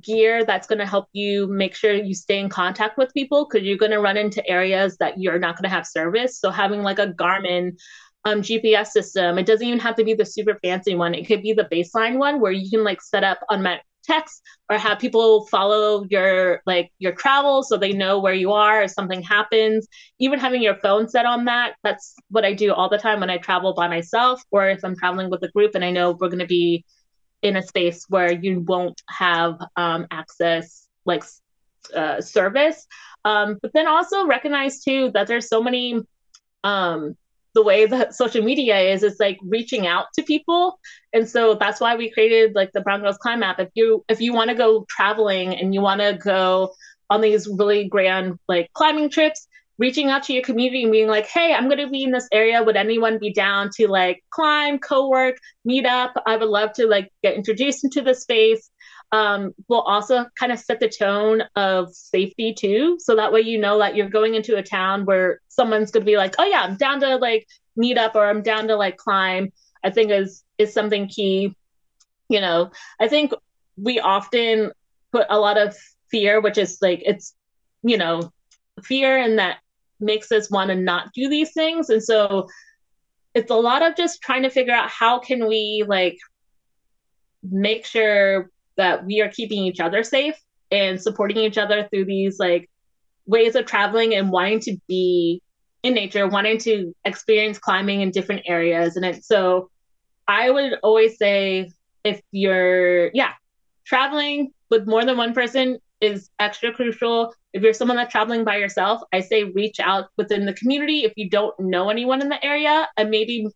[0.01, 3.65] gear that's going to help you make sure you stay in contact with people because
[3.65, 6.39] you're going to run into areas that you're not going to have service.
[6.39, 7.77] So having like a garmin
[8.27, 11.13] um, gps system it doesn't even have to be the super fancy one.
[11.13, 13.61] It could be the baseline one where you can like set up on
[14.07, 18.51] my text or have people follow your like your travel so they know where you
[18.51, 19.87] are if something happens.
[20.19, 23.29] Even having your phone set on that that's what i do all the time when
[23.29, 26.29] i travel by myself or if i'm traveling with a group and i know we're
[26.29, 26.83] going to be
[27.41, 31.23] in a space where you won't have um, access like
[31.95, 32.87] uh, service.
[33.23, 36.01] Um, but then also recognize too that there's so many
[36.63, 37.15] um,
[37.55, 40.77] the way that social media is is like reaching out to people.
[41.13, 43.59] And so that's why we created like the brown girls climb app.
[43.59, 46.73] If you if you want to go traveling and you want to go
[47.09, 51.27] on these really grand like climbing trips reaching out to your community and being like
[51.27, 52.63] hey i'm going to be in this area.
[52.63, 56.13] Would anyone be down to like climb co-work meet up?
[56.25, 58.69] I would love to like get introduced into the space
[59.11, 62.97] um, will also kind of set the tone of safety too.
[62.99, 66.11] So that way you know that you're going into a town where someone's going to
[66.11, 68.97] be like, oh yeah, I'm down to like meet up or I'm down to like
[68.97, 69.51] climb.
[69.83, 71.55] I think is is something key.
[72.29, 73.33] You know, I think
[73.77, 74.71] we often
[75.11, 75.77] put a lot of
[76.09, 77.35] fear, which is like it's
[77.83, 78.31] you know
[78.83, 79.59] fear and that
[79.99, 82.47] makes us want to not do these things, and so
[83.35, 86.17] it's a lot of just trying to figure out how can we like
[87.43, 90.35] make sure that we are keeping each other safe
[90.71, 92.69] and supporting each other through these like
[93.25, 95.41] ways of traveling and wanting to be
[95.83, 98.95] in nature, wanting to experience climbing in different areas.
[98.95, 99.69] And it, so
[100.27, 101.69] I would always say
[102.03, 103.33] if you're, yeah,
[103.85, 107.33] traveling with more than one person is extra crucial.
[107.53, 111.13] If you're someone that's traveling by yourself, I say reach out within the community if
[111.15, 113.47] you don't know anyone in the area and maybe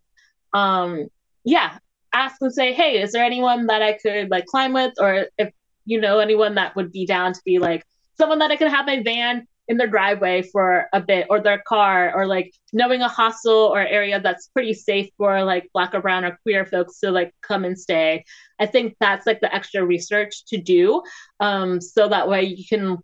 [0.54, 1.08] um
[1.44, 1.78] yeah,
[2.14, 4.94] ask and say, hey, is there anyone that I could like climb with?
[4.99, 5.52] Or if
[5.86, 7.84] you know anyone that would be down to be like
[8.18, 11.61] someone that I can have my van in their driveway for a bit or their
[11.65, 16.02] car or like knowing a hostel or area that's pretty safe for like black or
[16.02, 18.26] brown or queer folks to like come and stay
[18.60, 21.03] i think that's like the extra research to do
[21.40, 22.98] um, so that way you can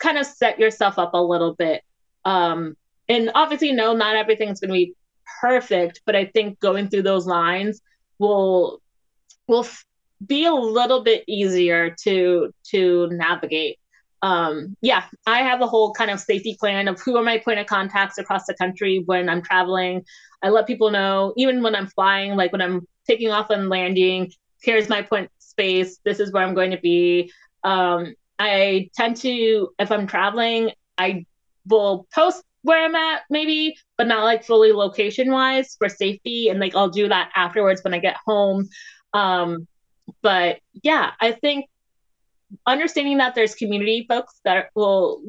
[0.00, 1.82] kind of set yourself up a little bit
[2.26, 2.76] um,
[3.08, 4.94] and obviously no not everything's going to be
[5.40, 7.80] perfect but i think going through those lines
[8.22, 8.80] will
[9.48, 9.66] will
[10.24, 13.78] be a little bit easier to to navigate.
[14.22, 17.58] Um, yeah, I have a whole kind of safety plan of who are my point
[17.58, 20.04] of contacts across the country when I'm traveling.
[20.44, 24.30] I let people know, even when I'm flying, like when I'm taking off and landing,
[24.62, 25.98] here's my point space.
[26.04, 27.32] This is where I'm going to be.
[27.64, 31.26] Um, I tend to, if I'm traveling, I
[31.66, 36.48] will post where I'm at, maybe, but not like fully location wise for safety.
[36.48, 38.68] And like I'll do that afterwards when I get home.
[39.12, 39.66] Um,
[40.22, 41.66] but yeah, I think
[42.66, 45.22] understanding that there's community folks that will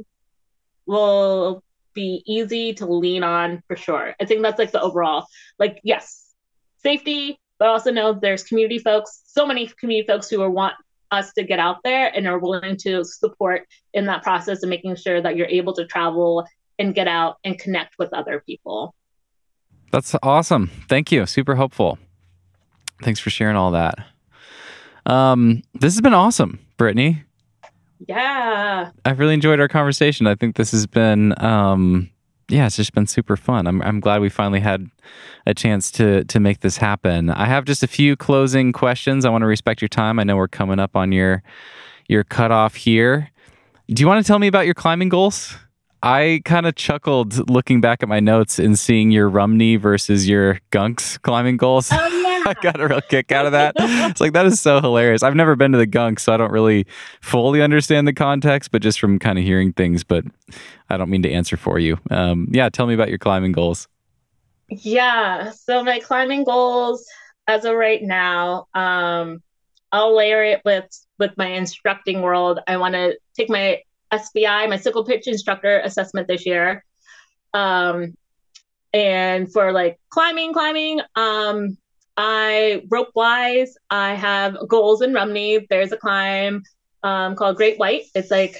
[0.85, 4.15] will be easy to lean on for sure.
[4.19, 5.25] I think that's like the overall
[5.59, 6.33] like yes,
[6.77, 10.75] safety, but also know there's community folks, so many community folks who are want
[11.11, 14.95] us to get out there and are willing to support in that process and making
[14.95, 16.43] sure that you're able to travel
[16.79, 18.95] and get out and connect with other people.
[19.91, 20.71] That's awesome.
[20.89, 21.25] Thank you.
[21.25, 21.99] Super helpful.
[23.03, 23.95] Thanks for sharing all that.
[25.05, 27.23] Um, this has been awesome, Brittany.
[28.07, 28.91] Yeah.
[29.05, 30.27] I've really enjoyed our conversation.
[30.27, 32.09] I think this has been um
[32.49, 33.67] yeah, it's just been super fun.
[33.67, 34.89] I'm I'm glad we finally had
[35.45, 37.29] a chance to to make this happen.
[37.29, 39.25] I have just a few closing questions.
[39.25, 40.19] I want to respect your time.
[40.19, 41.43] I know we're coming up on your
[42.07, 43.29] your cutoff here.
[43.87, 45.55] Do you want to tell me about your climbing goals?
[46.03, 50.59] I kind of chuckled looking back at my notes and seeing your Rumney versus your
[50.69, 51.89] Gunks climbing goals.
[51.93, 52.43] Oh, yeah.
[52.45, 53.73] I got a real kick out of that.
[53.77, 55.23] It's like that is so hilarious.
[55.23, 56.85] I've never been to the Gunks, so I don't really
[57.21, 60.03] fully understand the context, but just from kind of hearing things.
[60.03, 60.25] But
[60.89, 61.97] I don't mean to answer for you.
[62.09, 63.87] Um, yeah, tell me about your climbing goals.
[64.67, 65.51] Yeah.
[65.51, 67.07] So my climbing goals
[67.47, 69.41] as of right now, um,
[69.93, 70.85] I'll layer it with
[71.17, 72.59] with my instructing world.
[72.67, 73.83] I want to take my
[74.17, 76.83] SPI, my single pitch instructor assessment this year.
[77.53, 78.15] Um,
[78.93, 81.77] and for like climbing, climbing, um,
[82.15, 85.65] I rope wise, I have goals in Rumney.
[85.69, 86.63] There's a climb
[87.01, 88.03] um, called Great White.
[88.13, 88.55] It's like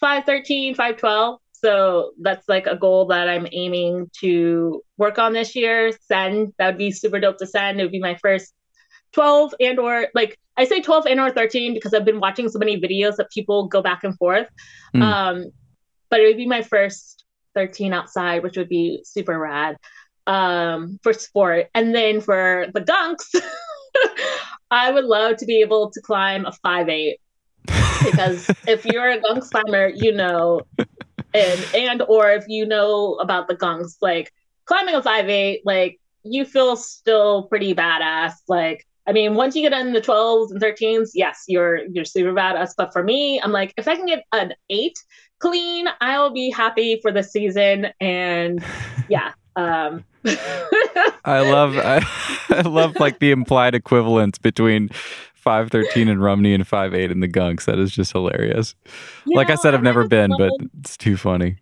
[0.00, 1.40] 513, 512.
[1.52, 5.92] So that's like a goal that I'm aiming to work on this year.
[6.06, 7.80] Send that would be super dope to send.
[7.80, 8.52] It would be my first
[9.12, 12.58] 12 and or like I say 12 and or 13 because I've been watching so
[12.58, 14.48] many videos that people go back and forth.
[14.94, 15.02] Mm.
[15.02, 15.44] Um,
[16.08, 17.24] but it would be my first
[17.54, 19.76] 13 outside, which would be super rad
[20.26, 21.68] um, for sport.
[21.74, 23.34] And then for the gunks,
[24.70, 27.20] I would love to be able to climb a five eight
[28.04, 30.60] because if you're a gunks climber, you know,
[31.34, 34.32] and and or if you know about the gunks, like
[34.64, 38.32] climbing a five eight, like you feel still pretty badass.
[38.48, 42.32] Like I mean, once you get in the 12s and 13s, yes, you're you're super
[42.32, 42.72] badass.
[42.76, 44.98] But for me, I'm like, if I can get an eight
[45.38, 47.88] clean, I'll be happy for the season.
[48.00, 48.64] And
[49.08, 49.32] yeah.
[49.54, 50.04] Um
[51.24, 52.04] I love I,
[52.50, 54.90] I love like the implied equivalence between
[55.34, 57.66] 513 and Rumney and 58 in the gunks.
[57.66, 58.74] That is just hilarious.
[59.24, 61.58] You like know, I said, I've never been, slow, but it's too funny.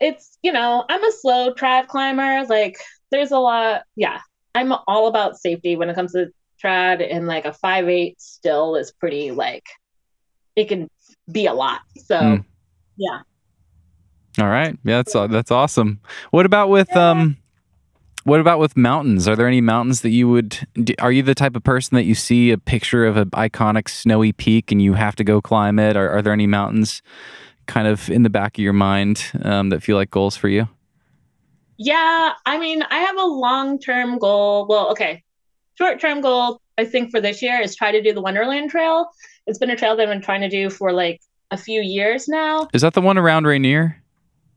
[0.00, 2.44] It's, you know, I'm a slow trad climber.
[2.48, 2.76] Like
[3.12, 3.82] there's a lot.
[3.94, 4.18] Yeah.
[4.56, 6.32] I'm all about safety when it comes to
[6.62, 9.64] trad and like a five eight still is pretty like
[10.54, 10.88] it can
[11.30, 11.80] be a lot.
[12.04, 12.44] So mm.
[12.96, 13.20] yeah.
[14.38, 14.76] All right.
[14.84, 16.00] Yeah, that's that's awesome.
[16.30, 17.10] What about with yeah.
[17.10, 17.36] um
[18.24, 19.28] what about with mountains?
[19.28, 20.66] Are there any mountains that you would
[20.98, 24.32] are you the type of person that you see a picture of an iconic snowy
[24.32, 25.96] peak and you have to go climb it?
[25.96, 27.02] Are, are there any mountains
[27.66, 30.68] kind of in the back of your mind um, that feel like goals for you?
[31.78, 34.66] Yeah, I mean, I have a long term goal.
[34.66, 35.22] Well, okay,
[35.76, 39.08] short term goal, I think for this year is try to do the Wonderland Trail.
[39.46, 41.20] It's been a trail that I've been trying to do for like
[41.50, 42.68] a few years now.
[42.72, 44.02] Is that the one around Rainier?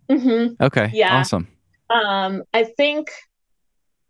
[0.09, 0.61] Mm-hmm.
[0.63, 0.89] Okay.
[0.93, 1.15] Yeah.
[1.15, 1.47] Awesome.
[1.89, 3.11] Um, I think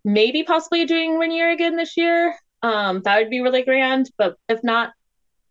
[0.06, 2.36] maybe possibly doing Rainier again this year.
[2.62, 4.10] Um, that would be really grand.
[4.18, 4.94] But if not,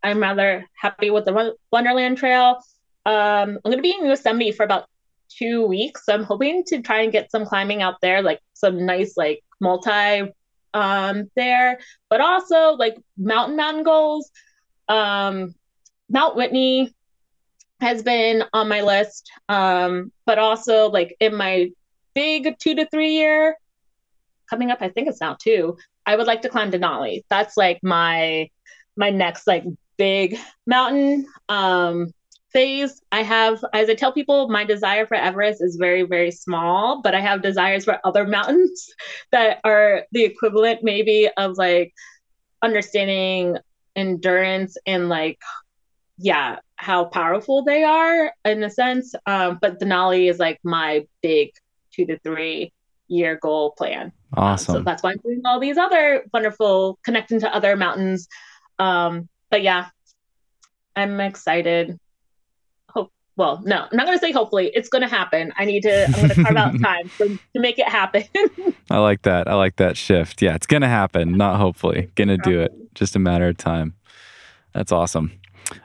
[0.02, 2.62] I'm rather happy with the Wonderland Trail.
[3.04, 4.86] Um, I'm going to be in Yosemite for about
[5.28, 6.06] two weeks.
[6.06, 9.42] So I'm hoping to try and get some climbing out there, like some nice, like
[9.60, 10.32] multi
[10.78, 14.30] um, there, but also like mountain mountain goals.
[14.88, 15.54] Um,
[16.08, 16.94] Mount Whitney
[17.80, 21.70] has been on my list, um, but also like in my
[22.14, 23.56] big two to three year
[24.48, 25.76] coming up, I think it's now two.
[26.06, 27.24] I would like to climb Denali.
[27.28, 28.48] That's like my
[28.96, 29.64] my next like
[29.96, 31.26] big mountain.
[31.48, 32.12] Um,
[32.52, 33.00] phase.
[33.12, 37.14] I have, as I tell people, my desire for Everest is very, very small, but
[37.14, 38.88] I have desires for other mountains
[39.32, 41.92] that are the equivalent, maybe, of like
[42.62, 43.58] understanding
[43.96, 45.38] endurance and like,
[46.16, 49.14] yeah, how powerful they are in a sense.
[49.26, 51.50] Um, but Denali is like my big
[51.92, 52.72] two to three
[53.08, 54.12] year goal plan.
[54.36, 54.76] Awesome.
[54.76, 58.28] Um, so that's why I'm doing all these other wonderful connecting to other mountains.
[58.78, 59.88] Um, but yeah,
[60.94, 61.98] I'm excited.
[63.38, 64.72] Well, no, I'm not gonna say hopefully.
[64.74, 65.52] It's gonna happen.
[65.56, 68.24] I need to I'm gonna carve out time for, to make it happen.
[68.90, 69.46] I like that.
[69.46, 70.42] I like that shift.
[70.42, 72.10] Yeah, it's gonna happen, not hopefully.
[72.16, 72.72] Gonna do it.
[72.96, 73.94] Just a matter of time.
[74.74, 75.30] That's awesome.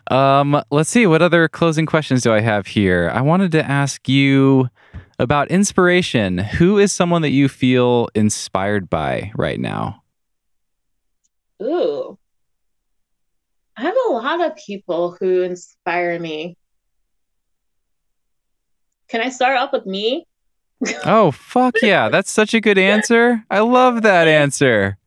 [0.10, 1.06] Um, let's see.
[1.06, 3.12] What other closing questions do I have here?
[3.14, 4.68] I wanted to ask you
[5.20, 6.40] about inspiration.
[6.40, 10.02] Who is someone that you feel inspired by right now?
[11.62, 12.18] Ooh.
[13.78, 16.58] I have a lot of people who inspire me.
[19.14, 20.26] Can I start off with me?
[21.06, 22.10] oh, fuck yeah.
[22.10, 23.46] That's such a good answer.
[23.52, 24.98] I love that answer.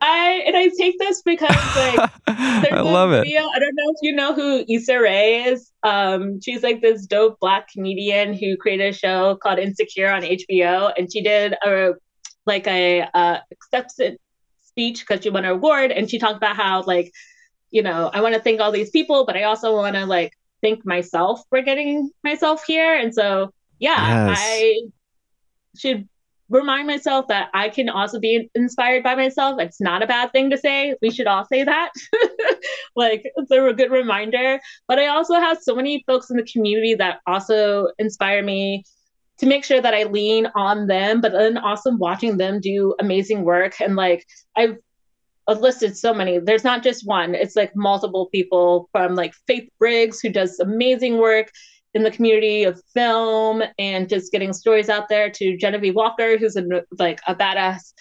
[0.00, 3.50] I and I take this because like I love video, it.
[3.52, 5.72] I don't know if you know who Issa Rae is.
[5.82, 10.92] Um, she's like this dope black comedian who created a show called Insecure on HBO,
[10.96, 11.94] and she did a
[12.46, 14.20] like a uh, acceptance
[14.60, 17.10] speech because she won an award, and she talked about how like
[17.72, 20.32] you know I want to thank all these people, but I also want to like
[20.62, 24.38] thank myself for getting myself here, and so yeah, yes.
[24.40, 24.80] I
[25.76, 26.08] should
[26.52, 29.58] remind myself that I can also be inspired by myself.
[29.58, 30.94] It's not a bad thing to say.
[31.00, 31.90] We should all say that.
[32.96, 34.60] like it's a good reminder.
[34.86, 38.84] But I also have so many folks in the community that also inspire me
[39.38, 43.44] to make sure that I lean on them, but then also watching them do amazing
[43.44, 43.80] work.
[43.80, 44.24] And like
[44.56, 44.76] I've
[45.48, 46.38] I've listed so many.
[46.38, 47.34] There's not just one.
[47.34, 51.50] It's like multiple people from like Faith Briggs who does amazing work
[51.94, 56.56] in the community of film and just getting stories out there to Genevieve Walker, who's
[56.56, 56.64] a,
[56.98, 57.92] like a badass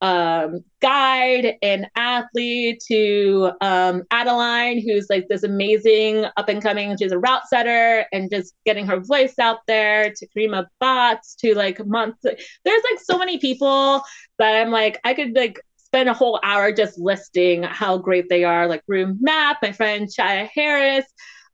[0.00, 7.12] um, guide and athlete, to um, Adeline, who's like this amazing up and coming, she's
[7.12, 11.84] a route setter and just getting her voice out there, to Kareemah Batts, to like
[11.84, 12.20] months.
[12.22, 14.02] There's like so many people
[14.38, 18.44] that I'm like, I could like spend a whole hour just listing how great they
[18.44, 21.06] are, like Rue Mapp, my friend Shia Harris.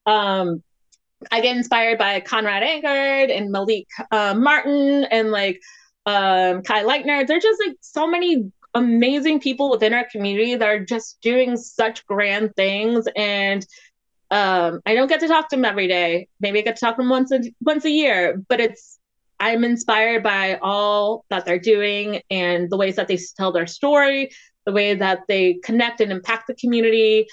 [0.06, 0.62] Um,
[1.30, 5.60] I get inspired by Conrad Anker and Malik uh, Martin and like
[6.04, 7.26] um, Kai Lightner.
[7.26, 12.04] There's just like so many amazing people within our community that are just doing such
[12.06, 13.06] grand things.
[13.14, 13.64] And
[14.32, 16.28] um, I don't get to talk to them every day.
[16.40, 18.93] Maybe I get to talk to them once a, once a year, but it's
[19.44, 24.30] I'm inspired by all that they're doing and the ways that they tell their story,
[24.64, 27.26] the way that they connect and impact the community.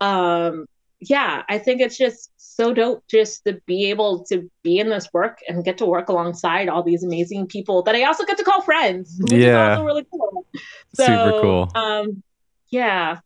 [0.00, 0.66] Um,
[1.00, 5.08] yeah, I think it's just so dope just to be able to be in this
[5.12, 8.44] work and get to work alongside all these amazing people that I also get to
[8.44, 9.16] call friends.
[9.18, 9.72] Which yeah.
[9.72, 10.46] Is also really cool.
[10.94, 11.72] So, Super cool.
[11.74, 12.22] Um,
[12.70, 13.18] yeah.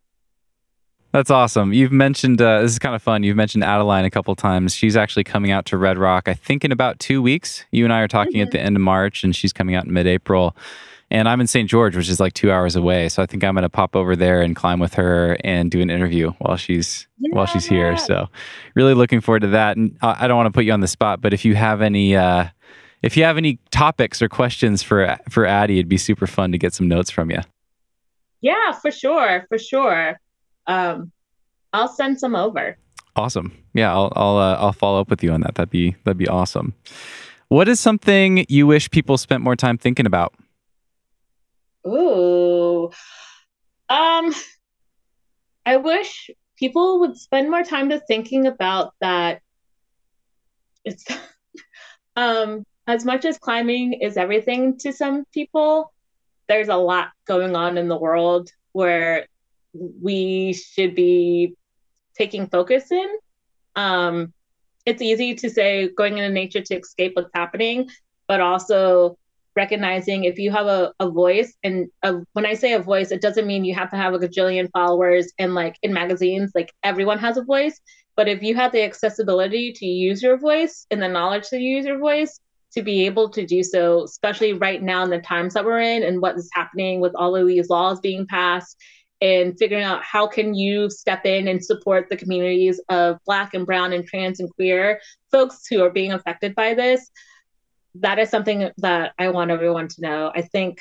[1.13, 1.73] That's awesome.
[1.73, 3.25] You've mentioned uh, this is kind of fun.
[3.25, 4.75] You've mentioned Adeline a couple times.
[4.75, 7.65] She's actually coming out to Red Rock, I think, in about two weeks.
[7.73, 8.43] You and I are talking mm-hmm.
[8.43, 10.57] at the end of March, and she's coming out in mid-April.
[11.11, 11.69] And I'm in St.
[11.69, 13.09] George, which is like two hours away.
[13.09, 15.81] So I think I'm going to pop over there and climb with her and do
[15.81, 17.35] an interview while she's yeah.
[17.35, 17.97] while she's here.
[17.97, 18.29] So
[18.77, 19.77] really looking forward to that.
[19.77, 22.15] And I don't want to put you on the spot, but if you have any
[22.15, 22.47] uh,
[23.03, 26.59] if you have any topics or questions for for Addie, it'd be super fun to
[26.59, 27.41] get some notes from you.
[28.41, 30.21] Yeah, for sure, for sure.
[30.67, 31.13] Um,
[31.73, 32.77] I'll send some over.
[33.17, 33.53] Awesome.
[33.75, 35.57] Yeah, I'll I'll uh, I'll follow up with you on that.
[35.57, 36.75] That'd be that'd be awesome.
[37.49, 40.35] What is something you wish people spent more time thinking about?
[41.87, 42.91] Ooh.
[43.89, 44.35] Um
[45.67, 49.41] I wish people would spend more time to thinking about that
[50.85, 51.05] it's
[52.17, 55.93] um as much as climbing is everything to some people,
[56.49, 59.27] there's a lot going on in the world where
[59.73, 61.55] we should be
[62.17, 63.09] taking focus in.
[63.77, 64.33] Um,
[64.87, 67.89] it's easy to say going into nature to escape what's happening,
[68.27, 69.17] but also
[69.57, 73.21] recognizing if you have a, a voice and a, when i say a voice it
[73.21, 77.19] doesn't mean you have to have a gajillion followers and like in magazines like everyone
[77.19, 77.81] has a voice
[78.17, 81.85] but if you have the accessibility to use your voice and the knowledge to use
[81.85, 82.39] your voice
[82.73, 86.05] to be able to do so especially right now in the times that we're in
[86.05, 88.77] and what is happening with all of these laws being passed
[89.21, 93.67] and figuring out how can you step in and support the communities of black and
[93.67, 97.11] brown and trans and queer folks who are being affected by this
[97.97, 100.33] that is something that I want everyone to know.
[100.35, 100.81] I think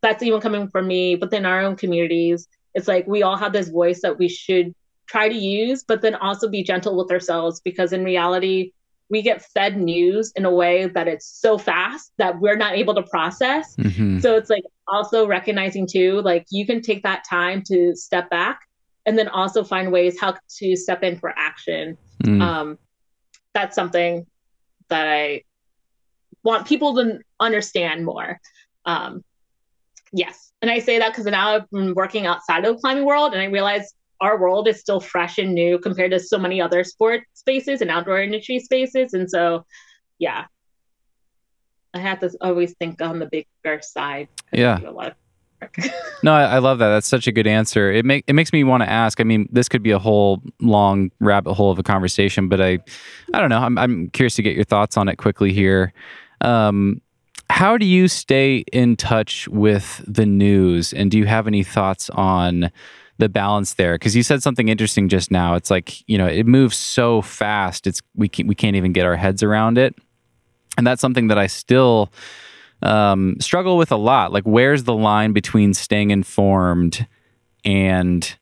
[0.00, 3.68] that's even coming from me, then our own communities, it's like we all have this
[3.68, 4.74] voice that we should
[5.06, 8.72] try to use, but then also be gentle with ourselves because in reality,
[9.12, 12.94] we get fed news in a way that it's so fast that we're not able
[12.94, 13.76] to process.
[13.76, 14.20] Mm-hmm.
[14.20, 18.60] So it's like also recognizing too, like you can take that time to step back
[19.04, 21.98] and then also find ways how to step in for action.
[22.24, 22.40] Mm.
[22.40, 22.78] Um,
[23.52, 24.26] that's something
[24.88, 25.42] that I
[26.42, 28.40] want people to understand more.
[28.86, 29.22] Um,
[30.10, 30.52] yes.
[30.62, 33.42] And I say that because now I've been working outside of the climbing world and
[33.42, 33.92] I realize
[34.22, 37.90] our world is still fresh and new compared to so many other sport spaces and
[37.90, 39.12] outdoor industry spaces.
[39.12, 39.66] And so,
[40.18, 40.44] yeah,
[41.92, 44.28] I have to always think on the bigger side.
[44.52, 44.78] Yeah.
[46.22, 46.88] no, I, I, love that.
[46.88, 47.92] That's such a good answer.
[47.92, 49.20] It make it makes me want to ask.
[49.20, 52.78] I mean, this could be a whole long rabbit hole of a conversation, but I,
[53.32, 53.58] I don't know.
[53.58, 55.92] I'm I'm curious to get your thoughts on it quickly here.
[56.40, 57.00] Um,
[57.48, 62.10] how do you stay in touch with the news, and do you have any thoughts
[62.10, 62.70] on?
[63.22, 66.44] The balance there because you said something interesting just now it's like you know it
[66.44, 69.94] moves so fast it's we can't, we can't even get our heads around it
[70.76, 72.10] and that's something that i still
[72.82, 74.32] um, struggle with a lot.
[74.32, 77.06] Like, where's the line between staying informed
[77.64, 78.36] and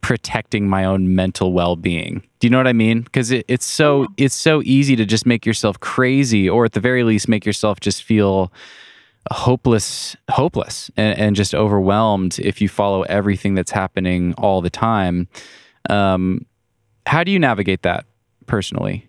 [0.00, 2.22] protecting my own mental well-being?
[2.38, 3.02] Do you know what I mean?
[3.02, 6.80] Because it, it's so it's so easy to just make yourself crazy, or at the
[6.80, 8.52] very least, make yourself just feel
[9.30, 15.28] hopeless, hopeless, and, and just overwhelmed if you follow everything that's happening all the time.
[15.90, 16.46] Um,
[17.06, 18.06] how do you navigate that
[18.46, 19.08] personally?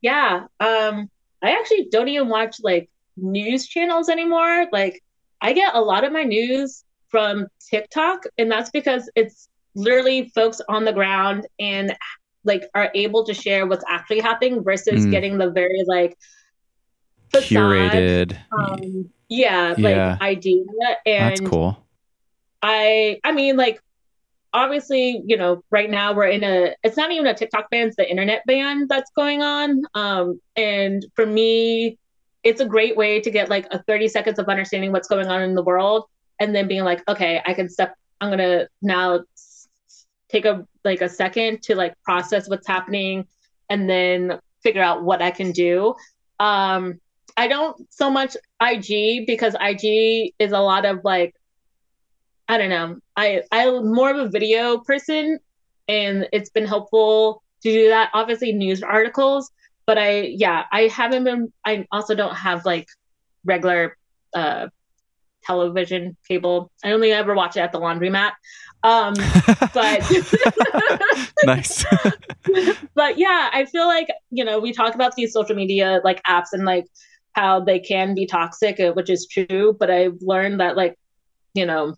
[0.00, 1.10] Yeah, um,
[1.42, 4.66] I actually don't even watch like news channels anymore.
[4.72, 5.02] Like
[5.40, 10.60] I get a lot of my news from TikTok, and that's because it's literally folks
[10.68, 11.94] on the ground and
[12.44, 15.10] like are able to share what's actually happening versus mm.
[15.10, 16.16] getting the very like
[17.30, 17.50] facade,
[17.92, 18.36] curated.
[18.52, 20.64] um, yeah, yeah like idea
[21.06, 21.76] and that's cool.
[22.62, 23.80] I i mean like
[24.52, 27.96] obviously you know right now we're in a it's not even a tiktok ban it's
[27.96, 31.96] the internet ban that's going on um and for me
[32.42, 35.40] it's a great way to get like a 30 seconds of understanding what's going on
[35.42, 36.06] in the world
[36.40, 39.20] and then being like okay i can step i'm gonna now
[40.30, 43.26] take a like a second to like process what's happening
[43.68, 45.94] and then figure out what i can do.
[46.38, 47.00] Um
[47.40, 48.36] i don't so much
[48.70, 51.34] ig because ig is a lot of like
[52.48, 55.38] i don't know i i'm more of a video person
[55.88, 59.50] and it's been helpful to do that obviously news articles
[59.90, 62.86] but I yeah, I haven't been I also don't have like
[63.44, 63.96] regular
[64.32, 64.68] uh
[65.42, 66.70] television cable.
[66.84, 68.30] I only ever watch it at the laundromat.
[68.84, 69.14] Um
[69.74, 70.00] but
[71.44, 71.84] nice.
[72.94, 76.52] but yeah, I feel like, you know, we talk about these social media like apps
[76.52, 76.86] and like
[77.40, 80.94] how they can be toxic, uh, which is true, but I've learned that like,
[81.54, 81.94] you know,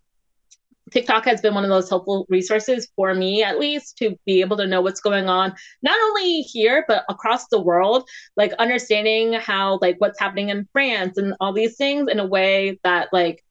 [0.92, 4.58] TikTok has been one of those helpful resources for me, at least, to be able
[4.58, 9.78] to know what's going on, not only here, but across the world, like understanding how,
[9.80, 13.42] like, what's happening in France and all these things in a way that, like,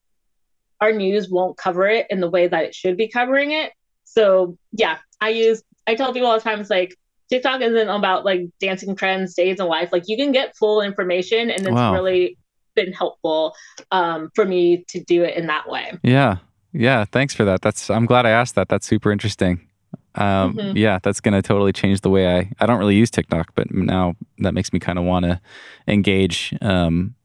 [0.80, 3.72] our news won't cover it in the way that it should be covering it.
[4.04, 6.96] So, yeah, I use, I tell people all the time, it's like,
[7.32, 9.90] TikTok isn't about like dancing trends, days in life.
[9.92, 11.94] Like, you can get full information, and it's wow.
[11.94, 12.38] really
[12.76, 13.56] been helpful
[13.92, 15.94] um, for me to do it in that way.
[16.04, 16.38] Yeah.
[16.74, 17.62] Yeah, thanks for that.
[17.62, 18.70] That's I'm glad I asked that.
[18.70, 19.68] That's super interesting.
[20.16, 20.78] Um, mm-hmm.
[20.78, 22.52] Yeah, that's going to totally change the way I.
[22.60, 25.42] I don't really use TikTok, but now that makes me kind of want to
[25.88, 27.16] engage um,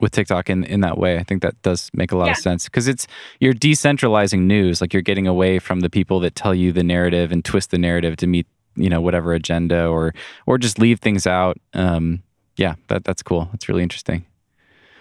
[0.00, 1.16] with TikTok in in that way.
[1.18, 2.32] I think that does make a lot yeah.
[2.32, 3.06] of sense because it's
[3.40, 4.80] you're decentralizing news.
[4.80, 7.78] Like you're getting away from the people that tell you the narrative and twist the
[7.78, 8.46] narrative to meet
[8.76, 10.14] you know whatever agenda or
[10.46, 11.58] or just leave things out.
[11.72, 12.22] Um,
[12.56, 13.48] yeah, that that's cool.
[13.52, 14.24] That's really interesting.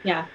[0.03, 0.25] Yeah,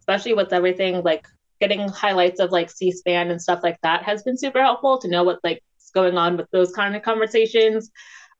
[0.00, 1.26] especially with everything like
[1.60, 5.24] getting highlights of like C-SPAN and stuff like that has been super helpful to know
[5.24, 5.62] what like
[5.92, 7.90] going on with those kind of conversations.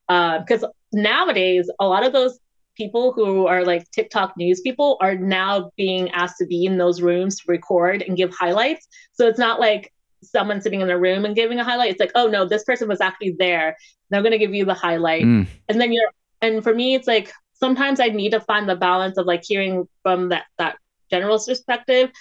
[0.07, 2.39] Because uh, nowadays, a lot of those
[2.75, 7.01] people who are like TikTok news people are now being asked to be in those
[7.01, 8.87] rooms to record and give highlights.
[9.13, 9.91] So it's not like
[10.23, 11.91] someone sitting in a room and giving a highlight.
[11.91, 13.77] It's like, oh no, this person was actually there.
[14.09, 15.23] They're going to give you the highlight.
[15.23, 15.47] Mm.
[15.67, 16.09] And then you're,
[16.41, 19.87] and for me, it's like sometimes I need to find the balance of like hearing
[20.03, 20.77] from that, that
[21.09, 22.11] general perspective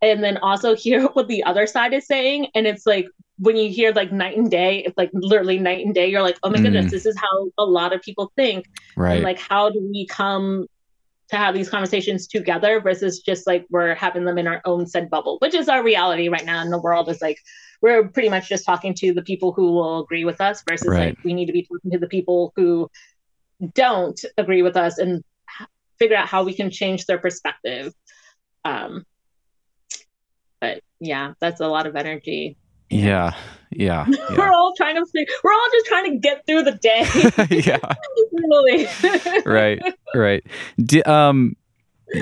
[0.00, 2.48] and then also hear what the other side is saying.
[2.54, 3.06] And it's like
[3.38, 6.08] when you hear like night and day, it's like literally night and day.
[6.08, 6.62] You're like, oh my mm.
[6.62, 8.66] goodness, this is how a lot of people think.
[8.96, 9.14] Right.
[9.14, 10.66] And like, how do we come
[11.32, 15.08] to have these conversations together versus just like we're having them in our own said
[15.08, 17.38] bubble, which is our reality right now in the world is like
[17.80, 21.16] we're pretty much just talking to the people who will agree with us versus right.
[21.16, 22.86] like we need to be talking to the people who
[23.72, 25.24] don't agree with us and
[25.98, 27.94] figure out how we can change their perspective.
[28.66, 29.06] Um,
[30.60, 32.58] but yeah, that's a lot of energy.
[32.90, 33.34] Yeah,
[33.76, 34.06] yeah.
[34.08, 34.36] yeah.
[34.36, 37.06] we're all trying to we're all just trying to get through the day.
[37.64, 37.78] yeah.
[38.32, 39.42] really.
[39.44, 40.44] right, right.
[40.78, 41.56] D- um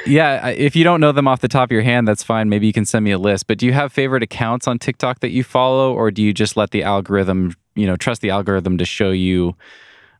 [0.06, 2.48] yeah, if you don't know them off the top of your hand, that's fine.
[2.48, 3.48] Maybe you can send me a list.
[3.48, 6.56] But do you have favorite accounts on TikTok that you follow, or do you just
[6.56, 9.56] let the algorithm, you know, trust the algorithm to show you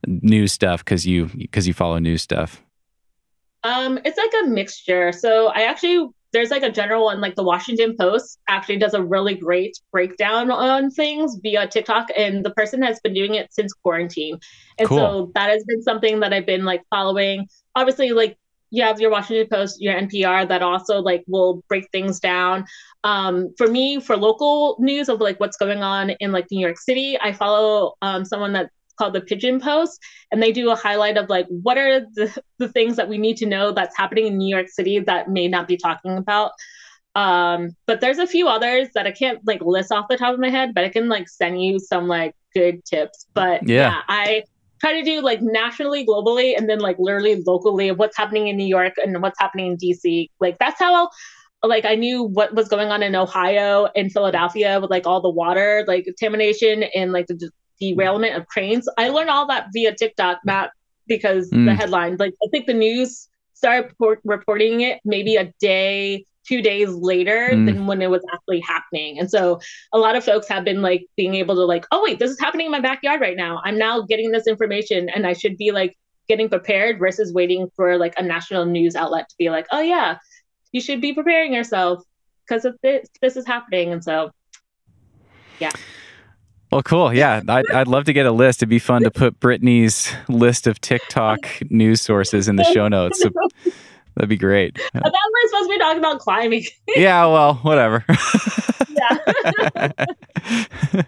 [0.07, 2.62] new stuff because you because you follow new stuff?
[3.62, 5.12] Um, it's like a mixture.
[5.12, 9.02] So I actually there's like a general one, like the Washington Post actually does a
[9.02, 13.73] really great breakdown on things via TikTok, and the person has been doing it since
[13.73, 14.39] quarantine.
[14.78, 14.98] And cool.
[14.98, 17.48] so that has been something that I've been like following.
[17.74, 18.36] Obviously, like
[18.70, 22.65] you have your Washington Post, your NPR that also like will break things down.
[23.02, 26.78] Um, for me, for local news of like what's going on in like New York
[26.78, 28.70] City, I follow um, someone that
[29.01, 29.98] called the Pigeon Post,
[30.31, 33.39] and they do a highlight of like what are the, the things that we need
[33.39, 36.52] to know that's happening in New York City that may not be talking about.
[37.16, 40.40] Um, but there's a few others that I can't like list off the top of
[40.40, 43.27] my head, but I can like send you some like good tips.
[43.35, 44.44] But yeah, yeah I
[44.81, 48.56] try to do like nationally, globally, and then like literally locally of what's happening in
[48.56, 50.28] New York and what's happening in DC.
[50.40, 51.10] Like that's how I'll,
[51.62, 55.31] like I knew what was going on in Ohio and Philadelphia with like all the
[55.31, 57.51] water like contamination and like the
[57.81, 58.89] derailment of trains.
[58.98, 60.70] I learned all that via TikTok, not
[61.07, 61.66] because mm.
[61.66, 62.16] the headline.
[62.19, 67.51] Like I think the news started report- reporting it maybe a day, two days later
[67.52, 67.66] mm.
[67.66, 69.19] than when it was actually happening.
[69.19, 69.61] And so
[69.93, 72.40] a lot of folks have been like being able to like, oh wait, this is
[72.40, 73.61] happening in my backyard right now.
[73.65, 75.97] I'm now getting this information, and I should be like
[76.28, 80.19] getting prepared versus waiting for like a national news outlet to be like, oh yeah,
[80.73, 82.02] you should be preparing yourself
[82.47, 83.09] because of this.
[83.20, 84.31] This is happening, and so
[85.59, 85.73] yeah.
[86.71, 87.13] Well, cool.
[87.13, 88.59] Yeah, I'd, I'd love to get a list.
[88.61, 93.21] It'd be fun to put Brittany's list of TikTok news sources in the show notes.
[93.21, 93.31] So
[94.15, 94.79] that'd be great.
[94.95, 95.11] We were
[95.49, 96.65] supposed to be talking about climbing.
[96.95, 98.05] yeah, well, whatever.
[99.01, 99.93] yeah.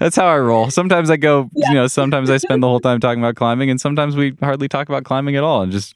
[0.00, 0.70] That's how I roll.
[0.70, 1.68] Sometimes I go, yeah.
[1.68, 4.68] you know, sometimes I spend the whole time talking about climbing, and sometimes we hardly
[4.68, 5.62] talk about climbing at all.
[5.62, 5.94] And just,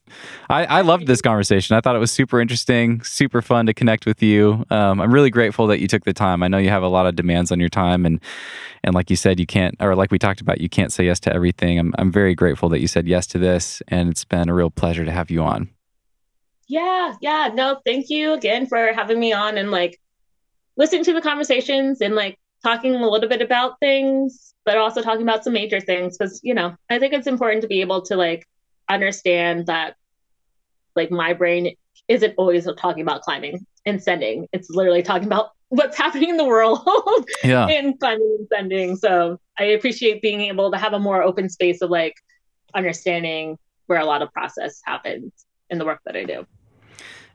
[0.51, 1.77] I, I loved this conversation.
[1.77, 4.65] I thought it was super interesting, super fun to connect with you.
[4.70, 6.43] Um, I'm really grateful that you took the time.
[6.43, 8.20] I know you have a lot of demands on your time, and
[8.82, 11.19] and like you said, you can't, or like we talked about, you can't say yes
[11.20, 11.78] to everything.
[11.78, 14.70] I'm I'm very grateful that you said yes to this, and it's been a real
[14.70, 15.70] pleasure to have you on.
[16.66, 20.01] Yeah, yeah, no, thank you again for having me on and like
[20.77, 25.23] listening to the conversations and like talking a little bit about things, but also talking
[25.23, 26.17] about some major things.
[26.17, 28.47] Because, you know, I think it's important to be able to like
[28.89, 29.97] understand that
[30.97, 31.75] like my brain
[32.09, 34.49] isn't always talking about climbing and sending.
[34.53, 36.87] It's literally talking about what's happening in the world
[37.45, 37.67] yeah.
[37.69, 38.97] in climbing and sending.
[38.97, 42.15] So I appreciate being able to have a more open space of like
[42.75, 45.33] understanding where a lot of process happens
[45.71, 46.47] in the work that I do.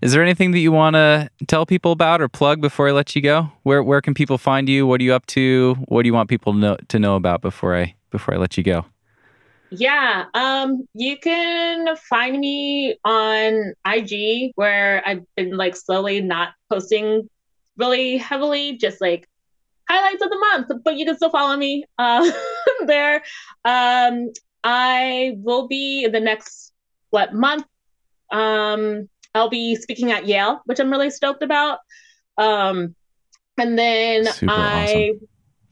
[0.02, 3.16] Is there anything that you want to tell people about or plug before I let
[3.16, 3.52] you go?
[3.64, 4.88] Where where can people find you?
[4.88, 5.76] What are you up to?
[5.88, 8.58] What do you want people to know, to know about before I before I let
[8.58, 8.86] you go?
[9.72, 17.30] Yeah, um, you can find me on IG where I've been like slowly not posting
[17.78, 19.28] really heavily, just like
[19.90, 20.84] highlights of the month.
[20.84, 22.32] But you can still follow me uh,
[22.86, 23.22] there.
[23.66, 24.32] Um,
[24.64, 26.72] I will be in the next
[27.10, 27.66] what month
[28.32, 31.80] um, I'll be speaking at Yale, which I'm really stoked about.
[32.38, 32.96] Um,
[33.58, 35.28] and then Super I, awesome.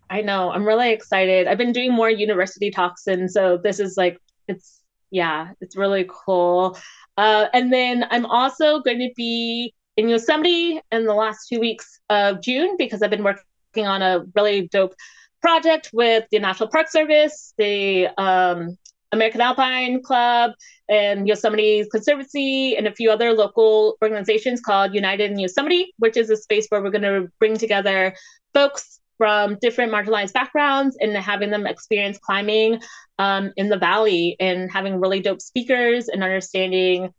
[0.10, 1.48] I know I'm really excited.
[1.48, 4.82] I've been doing more university talks, and so this is like it's
[5.12, 6.78] yeah, it's really cool.
[7.18, 12.00] Uh, and then I'm also going to be in Yosemite in the last two weeks
[12.10, 14.94] of June because I've been working on a really dope
[15.42, 18.78] project with the National Park Service, They um,
[19.12, 20.52] American Alpine Club,
[20.90, 26.30] and Yosemite Conservancy, and a few other local organizations called United in Yosemite, which is
[26.30, 28.16] a space where we're going to bring together
[28.54, 32.80] folks from different marginalized backgrounds and having them experience climbing
[33.18, 37.12] um, in the valley and having really dope speakers and understanding,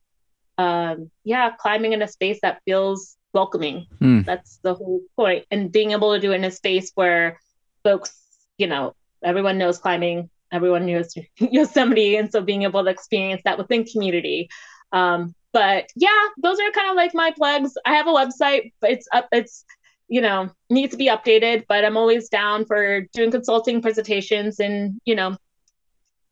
[0.59, 3.87] um, yeah, climbing in a space that feels welcoming.
[4.01, 4.25] Mm.
[4.25, 5.45] That's the whole point.
[5.51, 7.41] And being able to do it in a space where
[7.83, 8.17] folks,
[8.59, 13.59] you know, everyone knows climbing everyone knows Yosemite, and so being able to experience that
[13.59, 14.49] within community.
[14.93, 16.09] Um, but yeah,
[16.39, 17.75] those are kind of like my plugs.
[17.85, 19.29] I have a website, but it's up.
[19.33, 19.65] It's
[20.09, 25.01] you know needs to be updated, but I'm always down for doing consulting presentations and
[25.05, 25.37] you know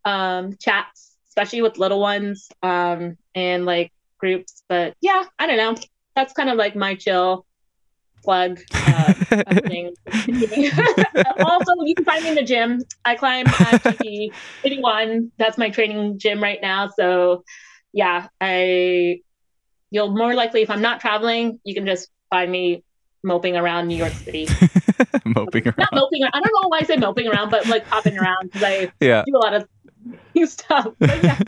[0.05, 4.63] um, chats, especially with little ones um, and like groups.
[4.69, 5.75] But yeah, I don't know.
[6.15, 7.47] That's kind of like my chill
[8.27, 8.61] plug.
[8.75, 9.15] Uh,
[11.39, 12.83] also, you can find me in the gym.
[13.05, 14.33] I climb at GP
[14.65, 15.33] 81.
[15.39, 16.89] That's my training gym right now.
[16.89, 17.45] So,
[17.93, 19.21] yeah, I
[19.91, 22.83] you'll more likely if I'm not traveling, you can just find me
[23.23, 24.49] moping around New York City.
[25.25, 25.79] moping around.
[25.79, 26.25] Not moping.
[26.25, 29.23] I don't know why I say moping around, but like hopping around because I yeah.
[29.27, 29.69] do a lot of
[30.35, 30.89] new stuff.
[30.99, 31.39] But yeah.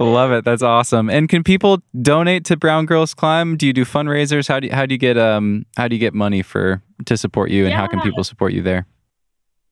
[0.00, 0.44] Love it.
[0.44, 1.10] That's awesome.
[1.10, 3.56] And can people donate to Brown Girls Climb?
[3.56, 4.48] Do you do fundraisers?
[4.48, 7.16] How do you, how do you get um how do you get money for to
[7.16, 7.78] support you and yeah.
[7.78, 8.86] how can people support you there?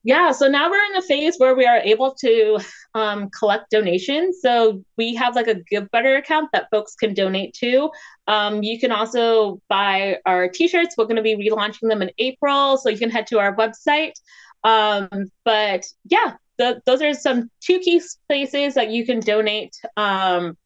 [0.03, 2.59] Yeah, so now we're in a phase where we are able to
[2.95, 4.39] um, collect donations.
[4.41, 7.91] So we have like a Givebutter account that folks can donate to.
[8.27, 10.95] Um, you can also buy our t-shirts.
[10.97, 14.13] We're going to be relaunching them in April, so you can head to our website.
[14.65, 15.09] Um,
[15.45, 16.37] but yeah,
[16.87, 20.57] those are some two key places that you can donate um,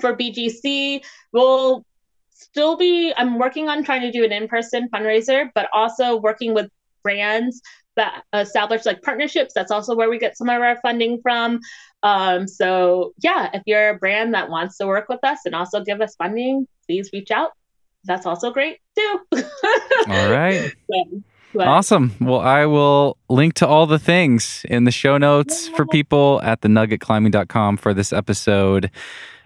[0.00, 1.04] for BGC.
[1.32, 1.84] We'll
[2.30, 3.12] still be.
[3.16, 6.70] I'm working on trying to do an in-person fundraiser, but also working with
[7.02, 7.60] brands
[7.96, 9.52] that establish like partnerships.
[9.54, 11.60] That's also where we get some of our funding from.
[12.02, 15.82] Um, so yeah, if you're a brand that wants to work with us and also
[15.82, 17.50] give us funding, please reach out.
[18.04, 19.20] That's also great too.
[20.08, 20.72] All right.
[21.58, 22.14] Awesome.
[22.20, 26.60] Well, I will link to all the things in the show notes for people at
[26.60, 28.90] the nuggetclimbing.com for this episode.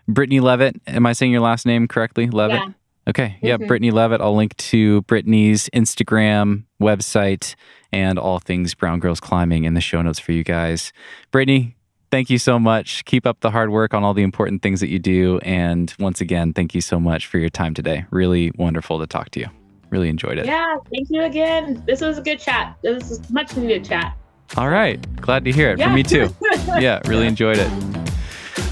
[0.09, 2.29] Brittany Leavitt, am I saying your last name correctly?
[2.29, 2.59] Leavitt?
[2.59, 2.73] Yeah.
[3.09, 3.37] Okay.
[3.43, 3.67] Yeah, mm-hmm.
[3.67, 4.21] Brittany Leavitt.
[4.21, 7.55] I'll link to Brittany's Instagram, website,
[7.93, 10.93] and all things Brown Girls Climbing in the show notes for you guys.
[11.31, 11.77] Brittany,
[12.11, 13.05] thank you so much.
[13.05, 15.39] Keep up the hard work on all the important things that you do.
[15.43, 18.05] And once again, thank you so much for your time today.
[18.11, 19.62] Really wonderful to talk to you.
[19.93, 20.47] Really enjoyed it.
[20.47, 21.85] Yeah, thank you again.
[21.87, 22.79] This was a good chat.
[22.83, 24.17] This was much needed chat.
[24.57, 24.99] All right.
[25.21, 25.79] Glad to hear it.
[25.79, 25.89] Yeah.
[25.89, 26.35] For me too.
[26.81, 27.71] yeah, really enjoyed it.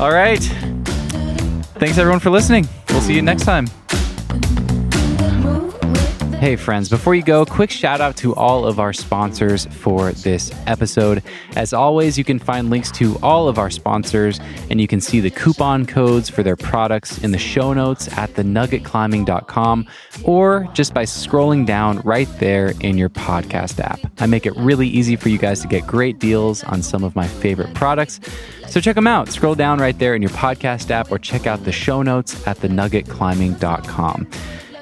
[0.01, 0.43] All right.
[1.77, 2.67] Thanks everyone for listening.
[2.89, 3.67] We'll see you next time.
[6.41, 10.51] Hey, friends, before you go, quick shout out to all of our sponsors for this
[10.67, 11.23] episode.
[11.55, 14.41] As always, you can find links to all of our sponsors
[14.71, 18.33] and you can see the coupon codes for their products in the show notes at
[18.37, 19.87] thenuggetclimbing.com
[20.25, 24.01] or just by scrolling down right there in your podcast app.
[24.19, 27.15] I make it really easy for you guys to get great deals on some of
[27.15, 28.19] my favorite products.
[28.67, 29.29] So check them out.
[29.29, 32.57] Scroll down right there in your podcast app or check out the show notes at
[32.61, 34.27] thenuggetclimbing.com.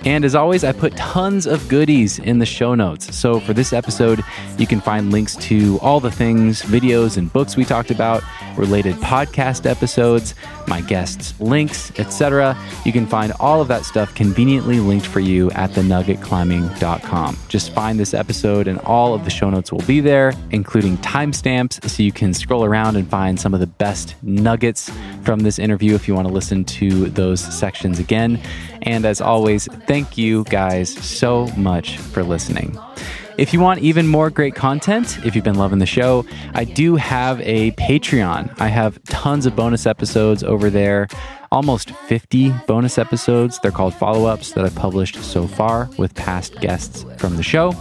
[0.05, 3.17] And as always, I put tons of goodies in the show notes.
[3.17, 4.23] So for this episode,
[4.57, 8.23] you can find links to all the things, videos, and books we talked about,
[8.57, 10.35] related podcast episodes,
[10.69, 12.57] my guests' links, etc.
[12.85, 17.39] You can find all of that stuff conveniently linked for you at thenuggetclimbing.com.
[17.49, 21.89] Just find this episode, and all of the show notes will be there, including timestamps,
[21.89, 24.91] so you can scroll around and find some of the best nuggets
[25.23, 28.41] from this interview if you want to listen to those sections again.
[28.83, 32.79] And as always, thank you guys so much for listening.
[33.39, 36.97] If you want even more great content, if you've been loving the show, I do
[36.97, 38.53] have a Patreon.
[38.61, 41.07] I have tons of bonus episodes over there,
[41.53, 43.61] almost 50 bonus episodes.
[43.61, 47.77] They're called follow ups that I've published so far with past guests from the show.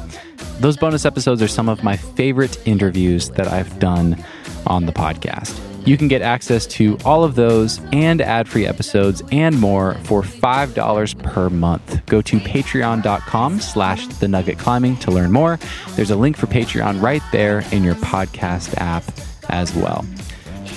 [0.59, 4.23] Those bonus episodes are some of my favorite interviews that I've done
[4.67, 5.59] on the podcast.
[5.87, 10.21] You can get access to all of those and ad free episodes and more for
[10.21, 12.05] $5 per month.
[12.07, 15.57] Go to patreon.com slash the nugget climbing to learn more.
[15.95, 19.05] There's a link for Patreon right there in your podcast app
[19.47, 20.01] as well.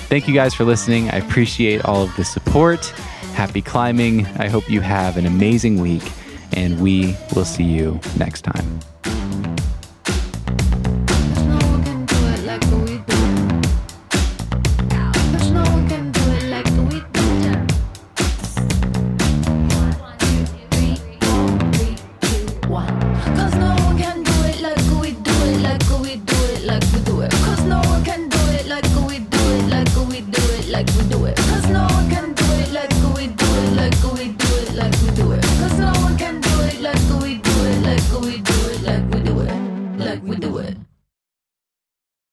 [0.07, 1.09] Thank you guys for listening.
[1.09, 2.85] I appreciate all of the support.
[3.33, 4.25] Happy climbing.
[4.37, 6.09] I hope you have an amazing week,
[6.53, 8.79] and we will see you next time.